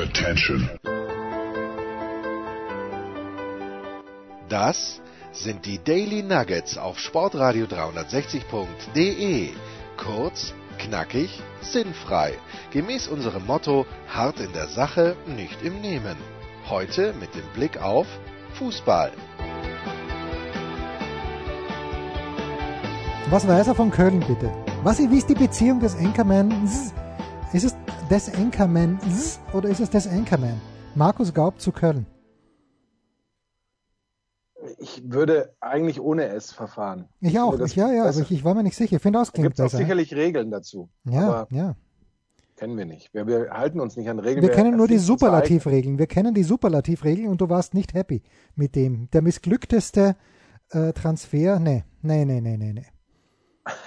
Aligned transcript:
Attention. 0.00 0.70
Das 4.48 5.02
sind 5.30 5.66
die 5.66 5.78
Daily 5.78 6.22
Nuggets 6.22 6.78
auf 6.78 6.98
Sportradio 6.98 7.66
360.de. 7.66 9.50
Kurz, 9.98 10.54
knackig, 10.78 11.42
sinnfrei. 11.60 12.32
Gemäß 12.70 13.08
unserem 13.08 13.44
Motto: 13.44 13.84
hart 14.08 14.40
in 14.40 14.54
der 14.54 14.68
Sache, 14.68 15.16
nicht 15.26 15.62
im 15.62 15.82
Nehmen. 15.82 16.16
Heute 16.70 17.12
mit 17.20 17.34
dem 17.34 17.46
Blick 17.52 17.82
auf 17.82 18.06
Fußball. 18.54 19.12
Was 23.28 23.46
weiß 23.46 23.66
er 23.66 23.74
von 23.74 23.90
Köln 23.90 24.20
bitte? 24.20 24.50
Was, 24.82 24.98
wie 24.98 25.18
ist 25.18 25.28
die 25.28 25.34
Beziehung 25.34 25.78
des 25.78 25.94
Anchormans? 25.94 26.94
Ist 27.52 27.64
es 27.64 27.74
des 28.08 28.32
Anchormans 28.32 29.40
oder 29.52 29.68
ist 29.68 29.80
es 29.80 29.90
des 29.90 30.06
Anchorman? 30.06 30.60
Markus 30.94 31.34
Gaub 31.34 31.60
zu 31.60 31.72
Köln. 31.72 32.06
Ich 34.78 35.02
würde 35.04 35.52
eigentlich 35.58 36.00
ohne 36.00 36.26
S 36.26 36.52
verfahren. 36.52 37.08
Ich 37.20 37.40
auch, 37.40 37.58
ich, 37.58 37.74
ja, 37.74 37.90
ja, 37.90 38.04
aber 38.04 38.20
ich, 38.20 38.30
ich 38.30 38.44
war 38.44 38.54
mir 38.54 38.62
nicht 38.62 38.76
sicher. 38.76 38.96
Ich 38.96 39.02
finde, 39.02 39.20
klingt 39.22 39.48
gibt 39.48 39.58
es 39.58 39.60
auch 39.60 39.64
besser. 39.64 39.78
sicherlich 39.78 40.14
Regeln 40.14 40.52
dazu. 40.52 40.90
Ja, 41.04 41.48
ja. 41.50 41.74
kennen 42.56 42.78
wir 42.78 42.84
nicht. 42.84 43.12
Wir, 43.12 43.26
wir 43.26 43.50
halten 43.50 43.80
uns 43.80 43.96
nicht 43.96 44.08
an 44.08 44.20
Regeln. 44.20 44.46
Wir 44.46 44.54
kennen 44.54 44.76
nur 44.76 44.86
die 44.86 44.98
Superlativregeln. 44.98 45.98
Wir 45.98 46.06
kennen 46.06 46.34
die 46.34 46.44
Superlativregeln 46.44 47.28
und 47.28 47.40
du 47.40 47.48
warst 47.48 47.74
nicht 47.74 47.94
happy 47.94 48.22
mit 48.54 48.76
dem. 48.76 49.10
Der 49.10 49.22
missglückteste 49.22 50.14
äh, 50.70 50.92
Transfer, 50.92 51.58
nee, 51.58 51.82
nee, 52.02 52.24
nee, 52.24 52.40
nee, 52.40 52.56
nee, 52.56 52.72
nee. 52.74 52.86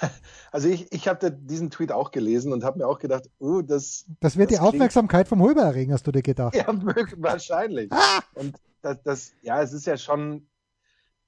Also 0.53 0.69
ich, 0.69 0.91
ich 0.91 1.07
habe 1.07 1.31
diesen 1.31 1.71
Tweet 1.71 1.91
auch 1.91 2.11
gelesen 2.11 2.53
und 2.53 2.63
habe 2.63 2.77
mir 2.77 2.87
auch 2.87 2.99
gedacht, 2.99 3.27
oh, 3.39 3.63
das, 3.63 4.05
Das 4.19 4.37
wird 4.37 4.51
Das 4.51 4.59
die 4.59 4.63
Aufmerksamkeit 4.63 5.27
vom 5.27 5.41
Hulber 5.41 5.63
erregen, 5.63 5.91
hast 5.91 6.05
du 6.05 6.11
dir 6.11 6.21
gedacht. 6.21 6.53
ja 6.55 6.67
wahrscheinlich. 7.17 7.91
Ah! 7.91 8.21
Und 8.35 8.55
das, 8.83 9.01
das, 9.01 9.31
ja, 9.41 9.63
es 9.63 9.73
ist 9.73 9.87
ja 9.87 9.97
schon, 9.97 10.45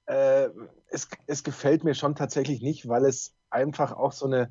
äh, 0.06 0.48
es, 0.90 1.08
es 1.26 1.42
gefällt 1.42 1.82
mir 1.82 1.94
schon 1.94 2.14
tatsächlich 2.14 2.62
nicht, 2.62 2.88
weil 2.88 3.04
es 3.04 3.34
einfach 3.50 3.92
auch 3.92 4.12
so 4.12 4.26
eine, 4.26 4.50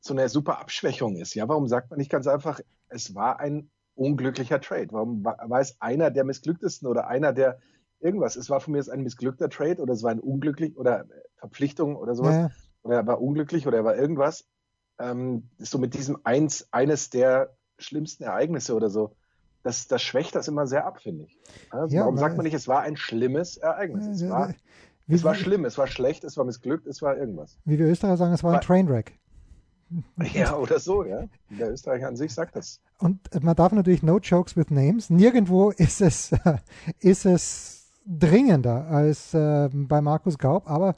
so 0.00 0.14
eine 0.14 0.30
super 0.30 0.60
Abschwächung 0.60 1.16
ist. 1.16 1.34
Ja, 1.34 1.46
warum 1.46 1.68
sagt 1.68 1.90
man 1.90 1.98
nicht 1.98 2.10
ganz 2.10 2.26
einfach, 2.26 2.60
es 2.88 3.14
war 3.14 3.38
ein 3.38 3.70
unglücklicher 3.96 4.62
Trade? 4.62 4.88
Warum 4.92 5.24
war, 5.24 5.60
es 5.60 5.78
einer 5.80 6.10
der 6.10 6.24
missglücktesten 6.24 6.88
oder 6.88 7.08
einer 7.08 7.34
der 7.34 7.58
irgendwas? 8.00 8.36
Es 8.36 8.48
war 8.48 8.60
von 8.60 8.72
mir 8.72 8.84
ein 8.90 9.02
missglückter 9.02 9.50
Trade 9.50 9.82
oder 9.82 9.92
es 9.92 10.02
war 10.02 10.10
ein 10.10 10.20
unglücklich 10.20 10.76
oder 10.78 11.04
Verpflichtung 11.36 11.96
oder 11.96 12.14
sowas. 12.14 12.34
Ja, 12.34 12.50
oder 12.86 12.96
er 12.96 13.06
war 13.06 13.20
unglücklich 13.20 13.66
oder 13.66 13.78
er 13.78 13.84
war 13.84 13.96
irgendwas. 13.96 14.44
Ähm, 14.98 15.50
so 15.58 15.78
mit 15.78 15.94
diesem 15.94 16.18
eins, 16.24 16.68
eines 16.72 17.10
der 17.10 17.54
schlimmsten 17.78 18.24
Ereignisse 18.24 18.74
oder 18.74 18.88
so. 18.88 19.14
Das, 19.62 19.88
das 19.88 20.00
schwächt 20.00 20.34
das 20.34 20.48
immer 20.48 20.66
sehr 20.66 20.86
ab, 20.86 21.00
finde 21.02 21.24
ich. 21.24 21.36
Ja, 21.72 21.86
Ja, 21.86 22.00
Warum 22.02 22.16
sagt 22.16 22.36
man 22.36 22.44
nicht, 22.44 22.54
es 22.54 22.68
war 22.68 22.82
ein 22.82 22.96
schlimmes 22.96 23.56
Ereignis? 23.56 24.06
Es 24.06 24.28
war, 24.30 24.54
es 25.08 25.24
war 25.24 25.34
schlimm, 25.34 25.64
es 25.64 25.76
war 25.76 25.86
schlecht, 25.86 26.24
es 26.24 26.36
war 26.36 26.44
missglückt, 26.44 26.86
es 26.86 27.02
war 27.02 27.16
irgendwas. 27.16 27.58
wie 27.64 27.78
wir 27.78 27.86
Österreicher 27.86 28.16
sagen, 28.16 28.32
es 28.32 28.44
war 28.44 28.54
ein 28.54 28.60
Trainwreck. 28.60 29.18
Ja, 30.34 30.56
oder 30.56 30.80
so, 30.80 31.04
ja. 31.04 31.26
Der 31.48 31.70
Österreicher 31.70 32.08
an 32.08 32.16
sich 32.16 32.34
sagt 32.34 32.56
das. 32.56 32.80
Und 32.98 33.20
man 33.40 33.54
darf 33.54 33.70
natürlich 33.70 34.02
no 34.02 34.18
jokes 34.18 34.56
with 34.56 34.70
names. 34.70 35.10
Nirgendwo 35.10 35.70
ist 35.70 36.00
es, 36.00 36.34
ist 36.98 37.24
es 37.24 37.92
dringender 38.04 38.86
als 38.88 39.32
äh, 39.32 39.68
bei 39.72 40.00
Markus 40.00 40.38
Gaub, 40.38 40.68
aber 40.68 40.96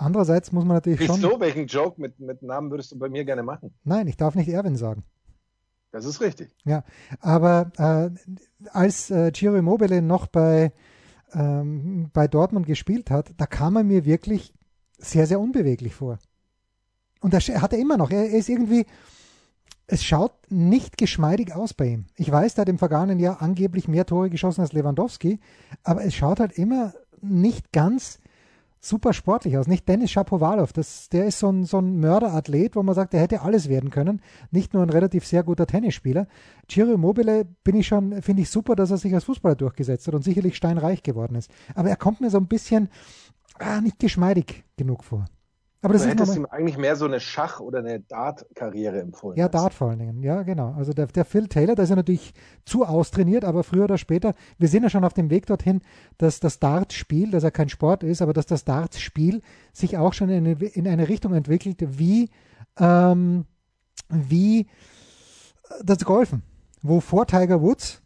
andererseits 0.00 0.52
muss 0.52 0.64
man 0.64 0.76
natürlich 0.76 1.04
schon. 1.04 1.16
Wieso? 1.16 1.40
Welchen 1.40 1.66
Joke 1.66 2.00
mit, 2.00 2.18
mit 2.20 2.42
Namen 2.42 2.70
würdest 2.70 2.92
du 2.92 2.98
bei 2.98 3.08
mir 3.08 3.24
gerne 3.24 3.42
machen? 3.42 3.74
Nein, 3.84 4.06
ich 4.06 4.16
darf 4.16 4.34
nicht 4.34 4.48
Erwin 4.48 4.76
sagen. 4.76 5.04
Das 5.92 6.04
ist 6.04 6.20
richtig. 6.20 6.54
Ja, 6.64 6.84
aber 7.20 7.72
äh, 7.76 8.10
als 8.70 9.10
äh, 9.10 9.30
Giro 9.32 9.56
Immobile 9.56 10.02
noch 10.02 10.26
bei, 10.28 10.72
ähm, 11.32 12.10
bei 12.12 12.28
Dortmund 12.28 12.66
gespielt 12.66 13.10
hat, 13.10 13.32
da 13.36 13.46
kam 13.46 13.76
er 13.76 13.82
mir 13.82 14.04
wirklich 14.04 14.54
sehr, 14.98 15.26
sehr 15.26 15.40
unbeweglich 15.40 15.94
vor. 15.94 16.18
Und 17.20 17.34
das 17.34 17.48
hat 17.48 17.72
er 17.72 17.78
immer 17.78 17.96
noch. 17.96 18.10
Er 18.10 18.30
ist 18.30 18.48
irgendwie, 18.48 18.86
es 19.86 20.04
schaut 20.04 20.32
nicht 20.48 20.96
geschmeidig 20.96 21.54
aus 21.54 21.74
bei 21.74 21.86
ihm. 21.86 22.06
Ich 22.16 22.30
weiß, 22.30 22.54
der 22.54 22.62
hat 22.62 22.68
im 22.68 22.78
vergangenen 22.78 23.18
Jahr 23.18 23.42
angeblich 23.42 23.88
mehr 23.88 24.06
Tore 24.06 24.30
geschossen 24.30 24.60
als 24.60 24.72
Lewandowski, 24.72 25.40
aber 25.82 26.04
es 26.04 26.14
schaut 26.14 26.40
halt 26.40 26.52
immer 26.52 26.94
nicht 27.20 27.72
ganz 27.72 28.20
super 28.80 29.12
sportlich 29.12 29.58
aus. 29.58 29.66
Nicht 29.66 29.88
Dennis 29.88 30.10
Shapovalov, 30.10 30.72
das, 30.72 31.08
der 31.10 31.26
ist 31.26 31.38
so 31.38 31.50
ein, 31.50 31.64
so 31.64 31.78
ein 31.78 31.98
Mörderathlet, 31.98 32.76
wo 32.76 32.82
man 32.82 32.94
sagt, 32.94 33.12
der 33.12 33.20
hätte 33.20 33.42
alles 33.42 33.68
werden 33.68 33.90
können. 33.90 34.20
Nicht 34.50 34.74
nur 34.74 34.82
ein 34.82 34.90
relativ 34.90 35.26
sehr 35.26 35.42
guter 35.42 35.66
Tennisspieler. 35.66 36.26
Giro 36.66 36.92
Immobile 36.92 37.44
bin 37.62 37.76
ich 37.76 37.86
schon, 37.86 38.22
finde 38.22 38.42
ich 38.42 38.50
super, 38.50 38.74
dass 38.74 38.90
er 38.90 38.96
sich 38.96 39.14
als 39.14 39.24
Fußballer 39.24 39.56
durchgesetzt 39.56 40.06
hat 40.06 40.14
und 40.14 40.24
sicherlich 40.24 40.56
steinreich 40.56 41.02
geworden 41.02 41.34
ist. 41.34 41.50
Aber 41.74 41.90
er 41.90 41.96
kommt 41.96 42.20
mir 42.20 42.30
so 42.30 42.38
ein 42.38 42.48
bisschen 42.48 42.88
ah, 43.58 43.80
nicht 43.80 43.98
geschmeidig 43.98 44.64
genug 44.76 45.04
vor. 45.04 45.26
Aber 45.82 45.94
das 45.94 46.02
du 46.02 46.08
ist 46.08 46.14
hättest 46.14 46.36
ihm 46.36 46.44
eigentlich 46.44 46.76
mehr 46.76 46.94
so 46.94 47.06
eine 47.06 47.20
Schach- 47.20 47.60
oder 47.60 47.78
eine 47.78 48.00
Dart-Karriere 48.00 49.00
empfohlen. 49.00 49.38
Ja, 49.38 49.48
Dart 49.48 49.72
vor 49.72 49.88
allen 49.88 49.98
Dingen. 49.98 50.22
Ja, 50.22 50.42
genau. 50.42 50.74
Also 50.76 50.92
der, 50.92 51.06
der 51.06 51.24
Phil 51.24 51.48
Taylor, 51.48 51.74
da 51.74 51.82
ist 51.82 51.90
er 51.90 51.96
natürlich 51.96 52.34
zu 52.66 52.84
austrainiert, 52.84 53.44
aber 53.44 53.64
früher 53.64 53.84
oder 53.84 53.96
später, 53.96 54.34
wir 54.58 54.68
sind 54.68 54.82
ja 54.82 54.90
schon 54.90 55.04
auf 55.04 55.14
dem 55.14 55.30
Weg 55.30 55.46
dorthin, 55.46 55.80
dass 56.18 56.38
das 56.38 56.58
Dartspiel, 56.58 57.30
dass 57.30 57.44
er 57.44 57.50
kein 57.50 57.70
Sport 57.70 58.02
ist, 58.02 58.20
aber 58.20 58.34
dass 58.34 58.44
das 58.44 58.64
Dartspiel 58.64 59.40
sich 59.72 59.96
auch 59.96 60.12
schon 60.12 60.28
in 60.28 60.46
eine, 60.46 60.64
in 60.66 60.86
eine 60.86 61.08
Richtung 61.08 61.32
entwickelt, 61.32 61.78
wie, 61.98 62.28
ähm, 62.78 63.46
wie 64.10 64.66
das 65.82 66.04
Golfen, 66.04 66.42
wo 66.82 67.00
vor 67.00 67.26
Tiger 67.26 67.62
Woods 67.62 68.02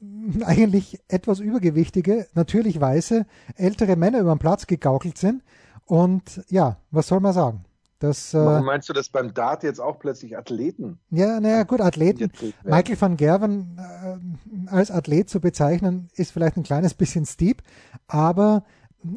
eigentlich 0.44 1.00
etwas 1.08 1.40
übergewichtige, 1.40 2.26
natürlich 2.34 2.80
weiße, 2.80 3.24
ältere 3.54 3.96
Männer 3.96 4.20
über 4.20 4.34
den 4.34 4.38
Platz 4.38 4.66
gegaukelt 4.66 5.18
sind. 5.18 5.42
Und 5.86 6.42
ja, 6.48 6.78
was 6.90 7.08
soll 7.08 7.20
man 7.20 7.32
sagen? 7.32 7.64
Das, 7.98 8.34
äh, 8.34 8.60
Meinst 8.60 8.88
du, 8.90 8.92
dass 8.92 9.08
beim 9.08 9.32
Dart 9.32 9.62
jetzt 9.62 9.80
auch 9.80 9.98
plötzlich 9.98 10.36
Athleten 10.36 10.98
ja, 11.10 11.40
naja, 11.40 11.62
gut, 11.62 11.80
Athleten. 11.80 12.30
Michael 12.62 13.00
van 13.00 13.16
Gerven 13.16 13.78
äh, 13.78 14.70
als 14.70 14.90
Athlet 14.90 15.30
zu 15.30 15.40
bezeichnen, 15.40 16.08
ist 16.14 16.32
vielleicht 16.32 16.58
ein 16.58 16.62
kleines 16.62 16.92
bisschen 16.92 17.24
steep, 17.24 17.62
aber 18.06 18.64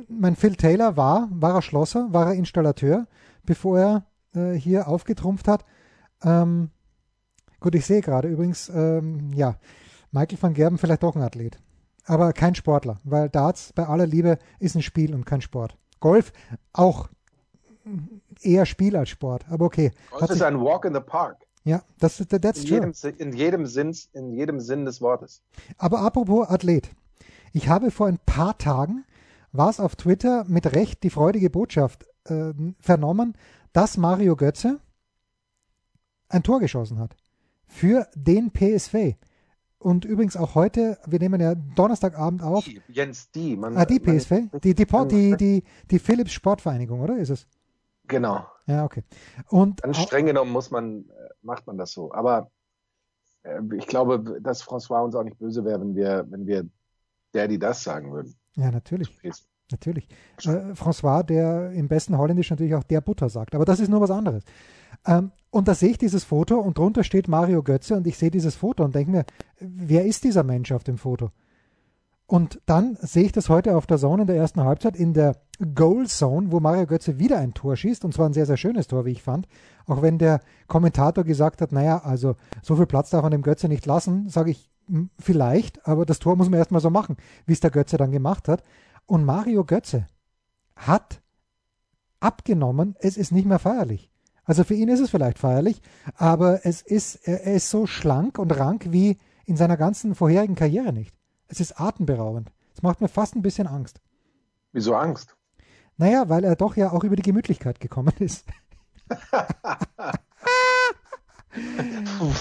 mein 0.08 0.38
Phil 0.38 0.56
Taylor 0.56 0.96
war, 0.96 1.28
war 1.32 1.56
er 1.56 1.62
Schlosser, 1.62 2.08
war 2.12 2.28
er 2.28 2.34
Installateur, 2.36 3.08
bevor 3.44 3.80
er 3.80 4.06
äh, 4.34 4.58
hier 4.58 4.88
aufgetrumpft 4.88 5.50
hat. 5.50 5.66
Ähm, 6.24 6.70
gut, 7.60 7.76
ich 7.76 7.86
sehe 7.86 8.02
gerade 8.02 8.30
übrigens, 8.30 8.70
ähm, 8.74 9.34
ja, 9.34 9.56
Michael 10.12 10.42
van 10.42 10.54
Gerven 10.54 10.78
vielleicht 10.78 11.04
doch 11.04 11.18
ein 11.18 11.22
Athlet, 11.22 11.60
aber 12.06 12.32
kein 12.32 12.56
Sportler, 12.56 12.98
weil 13.04 13.28
Darts 13.28 13.74
bei 13.74 13.86
aller 13.86 14.08
Liebe 14.08 14.38
ist 14.60 14.76
ein 14.76 14.82
Spiel 14.84 15.14
und 15.14 15.26
kein 15.26 15.42
Sport. 15.42 15.76
Golf 16.00 16.32
auch 16.74 17.10
eher 18.42 18.66
Spiel 18.66 18.96
als 18.96 19.10
Sport, 19.10 19.46
aber 19.50 19.66
okay. 19.66 19.92
Das 20.12 20.22
Hat 20.24 20.30
ist 20.32 20.42
ein 20.42 20.60
Walk 20.60 20.86
in 20.86 20.94
the 20.94 21.00
Park. 21.00 21.46
ja, 21.64 21.82
das, 22.00 22.18
that's 22.18 22.64
In 22.64 22.68
true. 22.68 22.92
jedem, 22.94 23.18
in, 23.18 23.34
jedem 23.34 23.66
Sinn, 23.66 23.96
in 24.14 24.32
jedem 24.32 24.60
Sinn 24.60 24.86
des 24.86 25.02
Wortes. 25.02 25.42
Aber 25.78 26.00
apropos 26.02 26.48
Athlet. 26.50 26.90
Ich 27.52 27.68
habe 27.68 27.90
vor 27.92 28.08
ein 28.08 28.20
paar 28.26 28.58
Tagen, 28.58 29.06
war 29.52 29.70
es 29.70 29.80
auf 29.80 29.96
Twitter 29.96 30.46
mit 30.48 30.74
Recht 30.74 31.04
die 31.04 31.10
freudige 31.10 31.50
Botschaft 31.50 32.06
äh, 32.26 32.54
vernommen, 32.80 33.36
dass 33.74 33.98
Mario 33.98 34.36
Götze 34.36 34.80
ein 36.28 36.44
Tor 36.44 36.60
geschossen 36.60 37.00
hat. 37.00 37.16
Für 37.66 38.08
den 38.16 38.52
PSV. 38.52 39.16
Und 39.80 40.04
übrigens 40.06 40.36
auch 40.36 40.56
heute, 40.56 40.98
wir 41.08 41.20
nehmen 41.20 41.40
ja 41.40 41.56
Donnerstagabend 41.56 42.44
auf. 42.44 42.66
Die, 42.66 42.82
Jens 42.90 43.32
Die. 43.32 43.56
Man, 43.56 43.78
Ah, 43.78 43.86
die 43.86 44.00
man- 44.00 44.18
PSV? 44.18 44.30
Die, 44.62 44.74
die, 44.74 44.86
die, 44.86 45.08
die, 45.08 45.38
die, 45.38 45.64
die 45.90 46.00
Philips 46.00 46.34
Sportvereinigung, 46.34 47.00
oder 47.00 47.18
ist 47.18 47.30
es? 47.30 47.48
Genau. 48.08 48.46
Ja, 48.66 48.84
okay. 48.86 49.04
Und 49.50 49.82
Ganz 49.82 49.98
streng 50.00 50.26
genommen 50.26 50.52
muss 50.52 50.70
man, 50.70 51.06
äh, 51.10 51.30
macht 51.42 51.66
man 51.66 51.78
das 51.78 51.92
so. 51.94 52.12
Aber 52.14 52.52
äh, 53.44 53.60
ich 53.78 53.88
glaube, 53.88 54.40
dass 54.42 54.64
François 54.64 55.04
uns 55.04 55.16
auch 55.16 55.24
nicht 55.24 55.40
böse 55.40 55.64
wäre, 55.64 55.80
wenn 55.80 55.96
wir, 55.96 56.26
wenn 56.30 56.46
wir 56.46 56.68
Daddy 57.32 57.58
das 57.58 57.84
sagen 57.84 58.12
würden. 58.12 58.36
ja, 58.56 58.72
natürlich. 58.72 59.16
Natürlich. 59.72 60.08
Äh, 60.46 60.74
François, 60.74 61.22
der 61.24 61.72
im 61.74 61.88
besten 61.88 62.18
Holländisch 62.18 62.50
natürlich 62.50 62.74
auch 62.74 62.84
der 62.84 63.02
Butter 63.02 63.30
sagt. 63.30 63.54
Aber 63.54 63.66
das 63.66 63.80
ist 63.80 63.88
nur 63.90 64.02
was 64.02 64.10
anderes. 64.10 64.44
Ähm, 65.06 65.32
und 65.52 65.68
da 65.68 65.74
sehe 65.74 65.90
ich 65.90 65.98
dieses 65.98 66.24
Foto 66.24 66.60
und 66.60 66.78
drunter 66.78 67.04
steht 67.04 67.28
Mario 67.28 67.64
Götze 67.64 67.96
und 67.96 68.06
ich 68.06 68.18
sehe 68.18 68.32
dieses 68.32 68.56
Foto 68.56 68.84
und 68.84 68.94
denke 68.94 69.12
mir, 69.12 69.26
wer 69.60 70.06
ist 70.06 70.24
dieser 70.24 70.44
Mensch 70.44 70.72
auf 70.72 70.84
dem 70.84 70.98
Foto? 70.98 71.32
Und 72.28 72.62
dann 72.68 72.96
sehe 73.02 73.24
ich 73.24 73.32
das 73.32 73.50
heute 73.50 73.76
auf 73.76 73.88
der 73.88 73.98
Zone 73.98 74.22
in 74.22 74.28
der 74.28 74.36
ersten 74.36 74.64
Halbzeit 74.64 74.96
in 74.96 75.14
der 75.14 75.38
Goal 75.74 76.06
Zone, 76.06 76.52
wo 76.52 76.60
Mario 76.60 76.86
Götze 76.86 77.18
wieder 77.18 77.40
ein 77.40 77.56
Tor 77.56 77.76
schießt 77.76 78.06
und 78.06 78.14
zwar 78.14 78.30
ein 78.30 78.34
sehr, 78.34 78.46
sehr 78.46 78.56
schönes 78.56 78.86
Tor, 78.86 79.06
wie 79.06 79.12
ich 79.12 79.24
fand. 79.24 79.48
Auch 79.88 80.04
wenn 80.04 80.20
der 80.20 80.42
Kommentator 80.68 81.24
gesagt 81.24 81.60
hat, 81.60 81.72
naja, 81.72 82.04
also 82.04 82.36
so 82.62 82.76
viel 82.76 82.86
Platz 82.86 83.10
darf 83.10 83.24
man 83.24 83.32
dem 83.32 83.42
Götze 83.42 83.68
nicht 83.68 83.88
lassen, 83.88 84.30
sage 84.30 84.52
ich, 84.52 84.70
m, 84.88 85.10
vielleicht, 85.18 85.88
aber 85.88 86.06
das 86.06 86.20
Tor 86.20 86.36
muss 86.36 86.52
man 86.52 86.60
erstmal 86.60 86.82
so 86.82 86.92
machen, 86.92 87.18
wie 87.48 87.54
es 87.54 87.62
der 87.62 87.72
Götze 87.72 87.98
dann 87.98 88.12
gemacht 88.12 88.48
hat. 88.48 88.64
Und 89.08 89.26
Mario 89.26 89.66
Götze 89.66 90.06
hat 90.76 91.24
abgenommen, 92.20 92.96
es 93.00 93.18
ist 93.18 93.32
nicht 93.32 93.48
mehr 93.48 93.60
feierlich. 93.60 94.09
Also 94.50 94.64
für 94.64 94.74
ihn 94.74 94.90
ist 94.90 95.00
es 95.00 95.12
vielleicht 95.12 95.38
feierlich, 95.38 95.80
aber 96.16 96.66
es 96.66 96.82
ist, 96.82 97.28
er 97.28 97.54
ist 97.54 97.70
so 97.70 97.86
schlank 97.86 98.40
und 98.40 98.50
rank 98.58 98.88
wie 98.90 99.20
in 99.46 99.56
seiner 99.56 99.78
ganzen 99.78 100.16
vorherigen 100.16 100.56
Karriere 100.56 100.92
nicht. 100.92 101.16
Es 101.50 101.60
ist 101.60 101.80
atemberaubend. 101.80 102.52
Es 102.74 102.82
macht 102.82 103.00
mir 103.00 103.10
fast 103.10 103.36
ein 103.36 103.44
bisschen 103.44 103.68
Angst. 103.68 104.02
Wieso 104.72 104.96
Angst? 104.96 105.38
Naja, 105.98 106.30
weil 106.30 106.44
er 106.44 106.56
doch 106.56 106.76
ja 106.76 106.92
auch 106.92 107.04
über 107.04 107.16
die 107.16 107.22
Gemütlichkeit 107.22 107.80
gekommen 107.80 108.16
ist. 108.18 108.48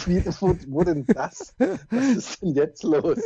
Wie, 0.06 0.24
wo, 0.40 0.56
wo, 0.68 0.84
denn 0.84 1.04
das? 1.06 1.54
Was 1.90 2.08
ist 2.16 2.42
denn 2.42 2.54
jetzt 2.54 2.82
los? 2.82 3.18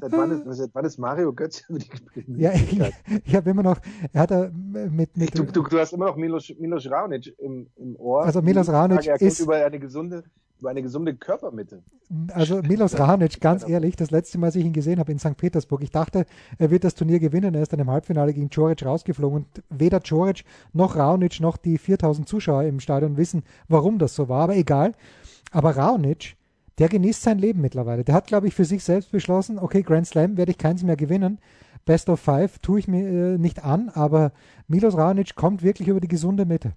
Seit 0.00 0.12
wann 0.12 0.30
ist, 0.30 0.58
seit 0.58 0.70
wann 0.72 0.84
ist 0.84 0.98
Mario 0.98 1.32
Götze 1.32 1.64
über 1.68 1.78
die 1.78 2.40
Ja, 2.40 2.52
ich, 2.52 2.80
ich 3.24 3.34
habe 3.34 3.50
immer 3.50 3.62
noch, 3.62 3.78
er 4.12 4.20
hat 4.20 4.30
er 4.30 4.50
mit, 4.50 5.16
mit 5.16 5.36
du, 5.36 5.44
du, 5.44 5.62
du, 5.62 5.78
hast 5.78 5.92
immer 5.92 6.06
noch 6.06 6.16
Milos, 6.16 6.52
Milos 6.58 6.90
Raonic 6.90 7.34
im, 7.38 7.68
im 7.76 7.96
Ohr. 7.96 8.24
Also 8.24 8.42
Milos 8.42 8.68
Raonic 8.68 9.06
ist 9.20 9.40
über 9.40 9.56
eine 9.56 9.78
gesunde 9.78 10.24
über 10.60 10.70
eine 10.70 10.82
gesunde 10.82 11.14
Körpermitte. 11.14 11.82
Also 12.32 12.62
Milos 12.62 12.98
Rahanic, 12.98 13.40
ganz 13.40 13.68
ehrlich, 13.68 13.96
das 13.96 14.10
letzte 14.10 14.38
Mal, 14.38 14.46
als 14.46 14.56
ich 14.56 14.64
ihn 14.64 14.72
gesehen 14.72 14.98
habe 14.98 15.12
in 15.12 15.18
St. 15.18 15.36
Petersburg, 15.36 15.82
ich 15.82 15.90
dachte, 15.90 16.26
er 16.58 16.70
wird 16.70 16.84
das 16.84 16.94
Turnier 16.94 17.18
gewinnen. 17.18 17.54
Er 17.54 17.62
ist 17.62 17.72
dann 17.72 17.80
im 17.80 17.90
Halbfinale 17.90 18.32
gegen 18.32 18.50
Coric 18.50 18.84
rausgeflogen 18.84 19.44
und 19.44 19.62
weder 19.68 20.00
Coric 20.00 20.44
noch 20.72 20.96
Raonic 20.96 21.40
noch 21.40 21.56
die 21.56 21.78
4000 21.78 22.28
Zuschauer 22.28 22.64
im 22.64 22.80
Stadion 22.80 23.16
wissen, 23.16 23.42
warum 23.68 23.98
das 23.98 24.14
so 24.14 24.28
war, 24.28 24.44
aber 24.44 24.56
egal. 24.56 24.92
Aber 25.50 25.76
Raonic, 25.76 26.36
der 26.78 26.88
genießt 26.88 27.22
sein 27.22 27.38
Leben 27.38 27.60
mittlerweile. 27.60 28.04
Der 28.04 28.14
hat, 28.14 28.26
glaube 28.26 28.48
ich, 28.48 28.54
für 28.54 28.64
sich 28.64 28.84
selbst 28.84 29.10
beschlossen, 29.10 29.58
okay, 29.58 29.82
Grand 29.82 30.06
Slam 30.06 30.36
werde 30.36 30.52
ich 30.52 30.58
keins 30.58 30.82
mehr 30.82 30.96
gewinnen. 30.96 31.40
Best 31.84 32.08
of 32.08 32.20
Five 32.20 32.58
tue 32.58 32.80
ich 32.80 32.88
mir 32.88 33.08
äh, 33.08 33.38
nicht 33.38 33.64
an, 33.64 33.88
aber 33.88 34.32
Milos 34.66 34.96
Raonic 34.96 35.34
kommt 35.34 35.62
wirklich 35.62 35.88
über 35.88 36.00
die 36.00 36.08
gesunde 36.08 36.44
Mitte. 36.44 36.74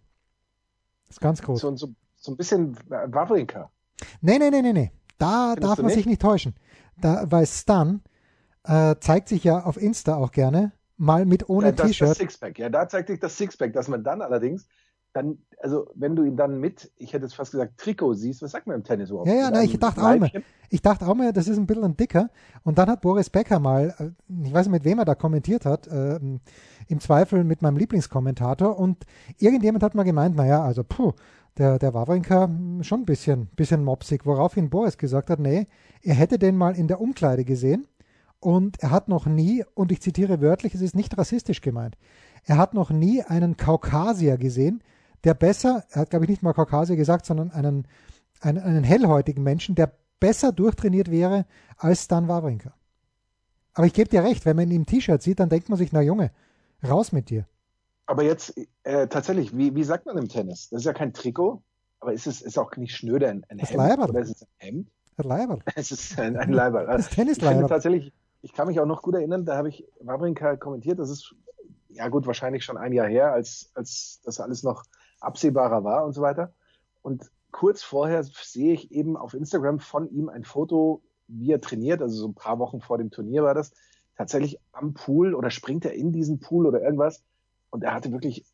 Das 1.08 1.18
ist 1.18 1.22
ganz 1.22 1.42
groß. 1.42 1.60
So, 1.60 1.76
so, 1.76 1.90
so 2.16 2.32
ein 2.32 2.38
bisschen 2.38 2.78
Wawrinka. 2.88 3.70
Nee, 4.22 4.40
nee, 4.40 4.50
nee, 4.50 4.62
nee, 4.62 4.74
nee. 4.74 4.92
Da 5.18 5.52
Findest 5.54 5.70
darf 5.70 5.78
man 5.78 5.86
nicht? 5.88 5.96
sich 5.96 6.06
nicht 6.06 6.22
täuschen. 6.22 6.56
Da, 7.00 7.30
weil 7.30 7.46
Stan 7.46 8.02
äh, 8.64 8.96
zeigt 9.00 9.28
sich 9.28 9.44
ja 9.44 9.64
auf 9.64 9.78
Insta 9.78 10.16
auch 10.16 10.32
gerne, 10.32 10.72
mal 10.98 11.26
mit 11.26 11.50
ohne 11.50 11.68
ja, 11.68 11.72
T-Shirt. 11.74 12.10
Das 12.10 12.18
Sixpack, 12.18 12.60
ja, 12.60 12.70
da 12.70 12.88
zeigt 12.88 13.10
sich 13.10 13.20
das 13.20 13.38
Sixpack, 13.38 13.74
dass 13.74 13.88
man 13.88 14.04
dann 14.04 14.22
allerdings 14.22 14.68
dann, 15.14 15.40
also 15.62 15.88
wenn 15.96 16.16
du 16.16 16.24
ihn 16.24 16.38
dann 16.38 16.60
mit, 16.60 16.92
ich 16.98 17.14
hätte 17.14 17.26
es 17.26 17.34
fast 17.34 17.52
gesagt, 17.52 17.78
Trikot 17.78 18.14
siehst, 18.14 18.42
was 18.42 18.52
sagt 18.52 18.68
man 18.68 18.78
im 18.78 18.84
Tennis 18.84 19.10
überhaupt? 19.10 19.28
Ja, 19.28 19.36
ja, 19.36 19.52
nein, 19.52 19.66
ich 19.66 19.78
dachte 19.78 20.02
auch 20.02 20.18
mal, 20.18 20.32
ich 20.70 20.82
dachte 20.82 21.08
auch 21.08 21.16
mal, 21.16 21.34
das 21.34 21.48
ist 21.48 21.58
ein 21.58 21.68
bisschen 21.68 21.84
ein 21.84 21.98
dicker. 21.98 22.30
Und 22.64 22.78
dann 22.78 22.90
hat 22.90 23.02
Boris 23.02 23.30
Becker 23.30 23.60
mal, 23.60 23.94
äh, 24.00 24.46
ich 24.46 24.54
weiß 24.54 24.68
nicht, 24.68 24.74
mit 24.74 24.86
wem 24.86 25.00
er 25.00 25.06
da 25.06 25.16
kommentiert 25.16 25.66
hat, 25.66 25.88
äh, 25.88 26.20
im 26.88 27.00
Zweifel 27.00 27.44
mit 27.44 27.62
meinem 27.62 27.78
Lieblingskommentator 27.78 28.78
und 28.78 29.06
irgendjemand 29.38 29.84
hat 29.84 29.96
mal 29.96 30.04
gemeint, 30.04 30.36
naja, 30.36 30.64
also 30.64 30.84
puh, 30.84 31.14
der, 31.58 31.80
der 31.80 31.94
Wawrinka 31.94 32.50
schon 32.82 33.02
ein 33.02 33.06
bisschen, 33.06 33.48
bisschen 33.56 33.84
mopsig, 33.84 34.26
woraufhin 34.26 34.70
Boris 34.70 34.98
gesagt 34.98 35.30
hat, 35.30 35.40
nee, 35.40 35.68
er 36.02 36.16
hätte 36.16 36.40
den 36.40 36.56
mal 36.56 36.76
in 36.76 36.88
der 36.88 37.02
Umkleide 37.02 37.44
gesehen 37.44 37.88
und 38.40 38.82
er 38.82 38.92
hat 38.92 39.10
noch 39.10 39.26
nie, 39.26 39.64
und 39.76 39.92
ich 39.92 40.02
zitiere 40.02 40.42
wörtlich, 40.42 40.74
es 40.74 40.82
ist 40.82 40.96
nicht 40.96 41.18
rassistisch 41.18 41.62
gemeint, 41.62 41.98
er 42.46 42.58
hat 42.58 42.74
noch 42.74 42.90
nie 42.90 43.22
einen 43.22 43.58
Kaukasier 43.58 44.38
gesehen, 44.38 44.82
der 45.24 45.34
besser, 45.34 45.84
er 45.92 46.02
hat 46.02 46.10
glaube 46.10 46.26
ich 46.26 46.30
nicht 46.30 46.44
mal 46.44 46.54
Kaukasier 46.54 46.96
gesagt, 46.96 47.26
sondern 47.26 47.52
einen, 47.52 47.88
einen, 48.40 48.60
einen 48.60 48.84
hellhäutigen 48.84 49.44
Menschen, 49.44 49.76
der 49.76 49.92
besser 50.20 50.52
durchtrainiert 50.52 51.12
wäre 51.12 51.46
als 51.78 52.06
Stan 52.06 52.28
Wawrinka. 52.28 52.74
Aber 53.74 53.88
ich 53.88 53.94
gebe 53.94 54.10
dir 54.10 54.24
recht, 54.24 54.46
wenn 54.46 54.56
man 54.56 54.70
ihn 54.70 54.78
im 54.78 54.86
T-Shirt 54.86 55.22
sieht, 55.22 55.40
dann 55.40 55.50
denkt 55.50 55.70
man 55.70 55.78
sich, 55.78 55.92
na 55.92 56.02
Junge, 56.02 56.32
raus 56.88 57.12
mit 57.12 57.30
dir. 57.30 57.46
Aber 58.06 58.24
jetzt 58.24 58.54
äh, 58.84 59.08
tatsächlich, 59.08 59.56
wie, 59.56 59.74
wie 59.76 59.84
sagt 59.84 60.06
man 60.06 60.18
im 60.18 60.28
Tennis? 60.28 60.70
Das 60.70 60.82
ist 60.82 60.86
ja 60.86 60.94
kein 60.94 61.14
Trikot, 61.14 61.62
aber 62.00 62.14
ist 62.14 62.28
es 62.28 62.42
ist 62.42 62.58
auch 62.58 62.76
nicht 62.76 62.96
schnöder 62.96 63.30
ein, 63.30 63.46
ein 63.48 63.60
Hemd 63.60 63.74
Leiberl. 63.74 64.10
oder 64.10 64.20
ist 64.20 64.36
es 64.36 64.42
ein 64.42 64.48
Hemd? 64.58 64.92
Ein 65.18 65.28
Leiberl. 65.28 65.60
Es 65.76 65.92
ist 65.92 66.20
ein, 66.20 66.36
ein 66.36 66.52
Leiberl. 66.52 66.88
Das 66.88 67.10
Tennisleiberl. 67.10 67.68
tatsächlich, 67.68 68.12
ich 68.42 68.54
kann 68.54 68.68
mich 68.68 68.80
auch 68.80 68.86
noch 68.86 69.02
gut 69.02 69.16
erinnern, 69.16 69.46
da 69.46 69.56
habe 69.56 69.70
ich 69.70 69.86
Wawrinka 70.02 70.58
kommentiert, 70.58 71.00
das 71.00 71.10
ist 71.10 71.36
ja 71.90 72.08
gut, 72.08 72.26
wahrscheinlich 72.26 72.64
schon 72.64 72.78
ein 72.78 72.94
Jahr 72.94 73.08
her, 73.08 73.32
als, 73.34 73.72
als 73.76 74.20
das 74.24 74.40
alles 74.40 74.64
noch 74.64 74.84
absehbarer 75.22 75.84
war 75.84 76.06
und 76.06 76.14
so 76.14 76.22
weiter. 76.22 76.54
Und 77.02 77.32
kurz 77.52 77.84
vorher 77.84 78.24
sehe 78.24 78.74
ich 78.74 78.92
eben 78.92 79.18
auf 79.18 79.34
Instagram 79.34 79.80
von 79.80 80.10
ihm 80.10 80.30
ein 80.30 80.44
Foto, 80.44 81.02
wie 81.28 81.52
er 81.52 81.62
trainiert, 81.62 82.02
also 82.02 82.16
so 82.16 82.28
ein 82.28 82.36
paar 82.36 82.60
Wochen 82.60 82.82
vor 82.82 82.98
dem 82.98 83.12
Turnier 83.12 83.44
war 83.44 83.54
das, 83.54 83.72
tatsächlich 84.18 84.60
am 84.72 84.94
Pool 84.94 85.34
oder 85.34 85.50
springt 85.50 85.86
er 85.86 85.94
in 85.94 86.12
diesen 86.12 86.40
Pool 86.40 86.66
oder 86.66 86.82
irgendwas 86.82 87.24
und 87.70 87.84
er 87.84 87.94
hatte 87.94 88.12
wirklich 88.12 88.46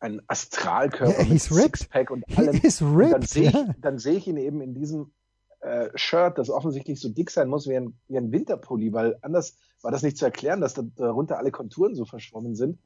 einen 0.00 0.20
Astralkörper 0.26 1.20
yeah, 1.20 1.28
mit 1.28 1.40
Sixpack 1.40 2.10
und 2.10 2.24
allem. 2.36 2.60
Ripped, 2.60 3.12
dann 3.12 3.22
sehe 3.22 3.48
ich, 3.48 3.56
dann 3.80 3.98
sehe 3.98 4.14
ich 4.14 4.26
ihn 4.26 4.36
eben 4.36 4.60
in 4.60 4.74
diesem 4.74 5.12
äh, 5.60 5.88
Shirt, 5.94 6.36
das 6.36 6.50
offensichtlich 6.50 7.00
so 7.00 7.08
dick 7.08 7.30
sein 7.30 7.48
muss 7.48 7.66
wie 7.66 7.76
ein, 7.76 7.94
wie 8.08 8.18
ein 8.18 8.30
Winterpulli, 8.30 8.92
weil 8.92 9.16
anders 9.22 9.56
war 9.80 9.90
das 9.90 10.02
nicht 10.02 10.18
zu 10.18 10.26
erklären, 10.26 10.60
dass 10.60 10.74
da, 10.74 10.82
darunter 10.96 11.38
alle 11.38 11.50
Konturen 11.50 11.94
so 11.94 12.04
verschwommen 12.04 12.54
sind. 12.54 12.78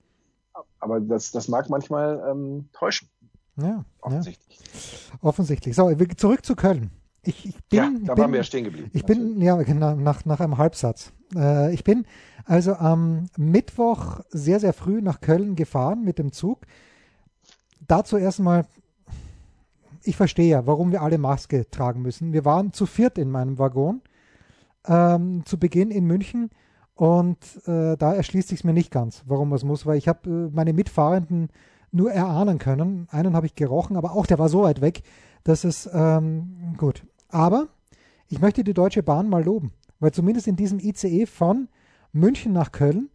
Aber 0.81 1.01
das, 1.01 1.31
das 1.31 1.49
mag 1.49 1.69
manchmal 1.69 2.23
ähm, 2.31 2.69
täuschen. 2.73 3.09
Ja, 3.57 3.85
offensichtlich. 4.01 4.59
Ja. 4.59 5.19
Offensichtlich. 5.29 5.75
So, 5.75 5.93
zurück 6.17 6.45
zu 6.45 6.55
Köln. 6.55 6.91
Ich, 7.23 7.47
ich 7.47 7.65
bin, 7.69 7.79
ja, 7.79 7.91
da 8.05 8.15
bin, 8.15 8.23
waren 8.23 8.33
wir 8.33 8.39
ja 8.39 8.45
stehen 8.45 8.65
geblieben. 8.65 8.91
Ich 8.93 9.03
natürlich. 9.03 9.35
bin, 9.35 9.43
ja, 9.43 9.61
genau, 9.63 9.95
nach, 9.95 10.25
nach 10.25 10.41
einem 10.41 10.59
Halbsatz. 10.59 11.13
Äh, 11.35 11.75
ich 11.75 11.83
bin 11.85 12.07
also 12.45 12.75
am 12.75 13.29
Mittwoch 13.37 14.21
sehr, 14.31 14.61
sehr 14.61 14.73
früh 14.73 15.03
nach 15.03 15.21
Köln 15.21 15.57
gefahren 15.57 16.05
mit 16.05 16.19
dem 16.19 16.33
Zug. 16.33 16.61
Dazu 17.87 18.17
erstmal, 18.17 18.67
ich 20.03 20.17
verstehe 20.17 20.49
ja, 20.49 20.67
warum 20.67 20.93
wir 20.93 21.03
alle 21.03 21.19
Maske 21.19 21.69
tragen 21.71 22.03
müssen. 22.03 22.33
Wir 22.33 22.45
waren 22.45 22.73
zu 22.73 22.87
viert 22.87 23.19
in 23.19 23.31
meinem 23.31 23.59
Waggon 23.59 24.01
ähm, 24.87 25.43
zu 25.45 25.59
Beginn 25.59 25.91
in 25.91 26.05
München 26.07 26.51
und 26.99 27.39
äh, 27.69 27.97
da 27.97 28.13
erschließt 28.13 28.49
sich 28.49 28.65
mir 28.65 28.73
nicht 28.73 28.91
ganz, 28.91 29.23
warum 29.25 29.53
es 29.53 29.63
muss, 29.63 29.87
weil 29.87 29.99
ich 29.99 30.09
habe 30.09 30.29
äh, 30.29 30.51
meine 30.53 30.73
Mitfahrenden 30.73 31.49
nur 31.93 32.11
erahnen 32.11 32.59
können. 32.59 33.07
Einen 33.13 33.37
habe 33.37 33.47
ich 33.47 33.55
gerochen, 33.55 33.97
aber 33.97 34.15
auch 34.17 34.27
der 34.27 34.41
war 34.41 34.49
so 34.49 34.63
weit 34.63 34.81
weg, 34.81 35.03
dass 35.45 35.63
es 35.63 35.89
ähm, 35.93 36.75
gut. 36.77 37.05
Aber 37.29 37.69
ich 38.27 38.41
möchte 38.41 38.65
die 38.65 38.75
Deutsche 38.75 39.05
Bahn 39.05 39.29
mal 39.29 39.45
loben, 39.45 39.71
weil 40.01 40.11
zumindest 40.11 40.49
in 40.49 40.57
diesem 40.57 40.81
ICE 40.81 41.27
von 41.27 41.69
München 42.11 42.53
nach 42.53 42.73
Köln, 42.73 43.11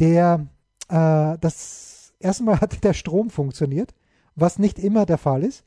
der 0.00 0.46
äh, 0.90 1.38
das 1.40 2.12
erste 2.18 2.44
Mal 2.44 2.60
hat 2.60 2.84
der 2.84 2.92
Strom 2.92 3.30
funktioniert, 3.30 3.94
was 4.36 4.58
nicht 4.58 4.78
immer 4.78 5.06
der 5.06 5.18
Fall 5.18 5.44
ist. 5.44 5.64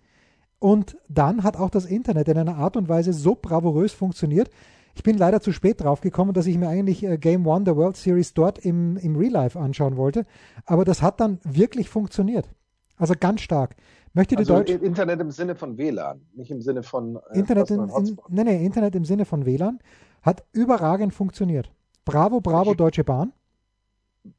Und 0.59 0.95
dann 1.09 1.41
hat 1.41 1.57
auch 1.57 1.71
das 1.71 1.85
Internet 1.85 2.27
in 2.27 2.37
einer 2.37 2.57
Art 2.57 2.77
und 2.77 2.87
Weise 2.87 3.13
so 3.13 3.33
bravourös 3.33 3.93
funktioniert, 3.93 4.51
ich 4.97 5.03
bin 5.03 5.15
leider 5.15 5.41
zu 5.41 5.51
spät 5.51 5.81
drauf 5.81 6.01
gekommen, 6.01 6.33
dass 6.33 6.47
ich 6.47 6.57
mir 6.57 6.69
eigentlich 6.69 7.03
äh, 7.03 7.19
Game 7.19 7.45
One 7.45 7.63
der 7.65 7.77
World 7.77 7.95
Series 7.97 8.33
dort 8.33 8.57
im, 8.57 8.97
im 8.97 9.15
Real 9.15 9.31
Life 9.31 9.59
anschauen 9.59 9.95
wollte. 9.95 10.25
Aber 10.65 10.85
das 10.85 11.03
hat 11.03 11.19
dann 11.19 11.39
wirklich 11.43 11.87
funktioniert. 11.87 12.49
Also 12.97 13.13
ganz 13.19 13.41
stark. 13.41 13.75
Möchte 14.13 14.35
die 14.35 14.39
also 14.39 14.55
Deutsche 14.55 14.73
Internet 14.73 15.21
im 15.21 15.29
Sinne 15.29 15.53
von 15.55 15.77
WLAN, 15.77 16.21
nicht 16.33 16.49
im 16.49 16.61
Sinne 16.61 16.81
von 16.81 17.19
äh, 17.29 17.37
Internet, 17.37 17.69
in, 17.69 17.87
in, 17.87 18.17
nee, 18.29 18.43
nee, 18.43 18.65
Internet 18.65 18.95
im 18.95 19.05
Sinne 19.05 19.25
von 19.25 19.45
WLAN 19.45 19.79
hat 20.23 20.43
überragend 20.51 21.13
funktioniert. 21.13 21.71
Bravo, 22.03 22.41
bravo, 22.41 22.73
Deutsche 22.73 23.03
Bahn. 23.03 23.33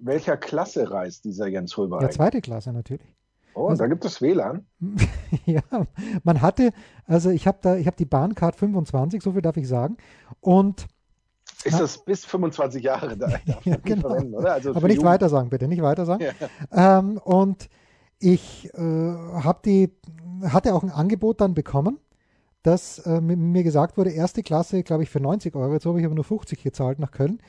Welcher 0.01 0.37
Klasse 0.37 0.91
reist 0.91 1.25
dieser 1.25 1.47
Jens 1.47 1.77
Hulber? 1.77 2.03
Ja, 2.03 2.11
zweite 2.11 2.41
Klasse 2.41 2.73
natürlich. 2.73 3.15
Oh, 3.59 3.67
also, 3.67 3.83
da 3.83 3.89
gibt 3.89 4.05
es 4.05 4.23
WLAN. 4.23 4.65
ja, 5.45 5.63
man 6.23 6.41
hatte, 6.41 6.71
also 7.07 7.31
ich 7.31 7.49
habe 7.49 7.59
da, 7.61 7.77
ich 7.77 7.89
habe 7.89 7.97
die 7.97 8.05
Bahncard 8.05 8.55
25, 8.55 9.21
so 9.21 9.33
viel 9.33 9.43
darf 9.43 9.57
ich 9.57 9.67
sagen. 9.67 9.97
Und 10.41 10.87
ist 11.65 11.81
das 11.81 12.05
bis 12.05 12.25
25 12.25 12.85
Jahre 12.85 13.17
da? 13.17 13.29
ja, 13.65 13.77
genau. 13.83 14.11
Also 14.45 14.75
Aber 14.75 14.87
nicht 14.87 15.03
weiter 15.03 15.29
sagen, 15.29 15.51
bitte, 15.51 15.67
nicht 15.67 15.83
weiter 15.83 16.07
sagen. 16.07 16.25
Ja. 16.71 16.99
Ähm, 17.01 17.19
und 17.19 17.69
ich 18.21 18.73
äh, 18.75 18.79
habe 18.79 19.59
die, 19.65 19.93
hatte 20.45 20.73
auch 20.73 20.85
ein 20.85 20.93
Angebot 20.93 21.41
dann 21.41 21.55
bekommen, 21.55 21.99
dass 22.63 23.01
äh, 23.01 23.21
mir 23.21 23.65
gesagt 23.65 23.97
wurde, 23.97 24.11
erste 24.11 24.45
Klasse, 24.45 24.85
glaube 24.85 25.03
ich, 25.03 25.11
für 25.11 25.21
90 25.21 25.57
Euro. 25.57 25.73
Jetzt 25.73 25.87
habe 25.87 25.99
ich 25.99 26.07
aber 26.07 26.15
nur 26.15 26.25
50 26.25 26.63
gezahlt 26.63 27.01
nach 27.01 27.11
Köln 27.11 27.41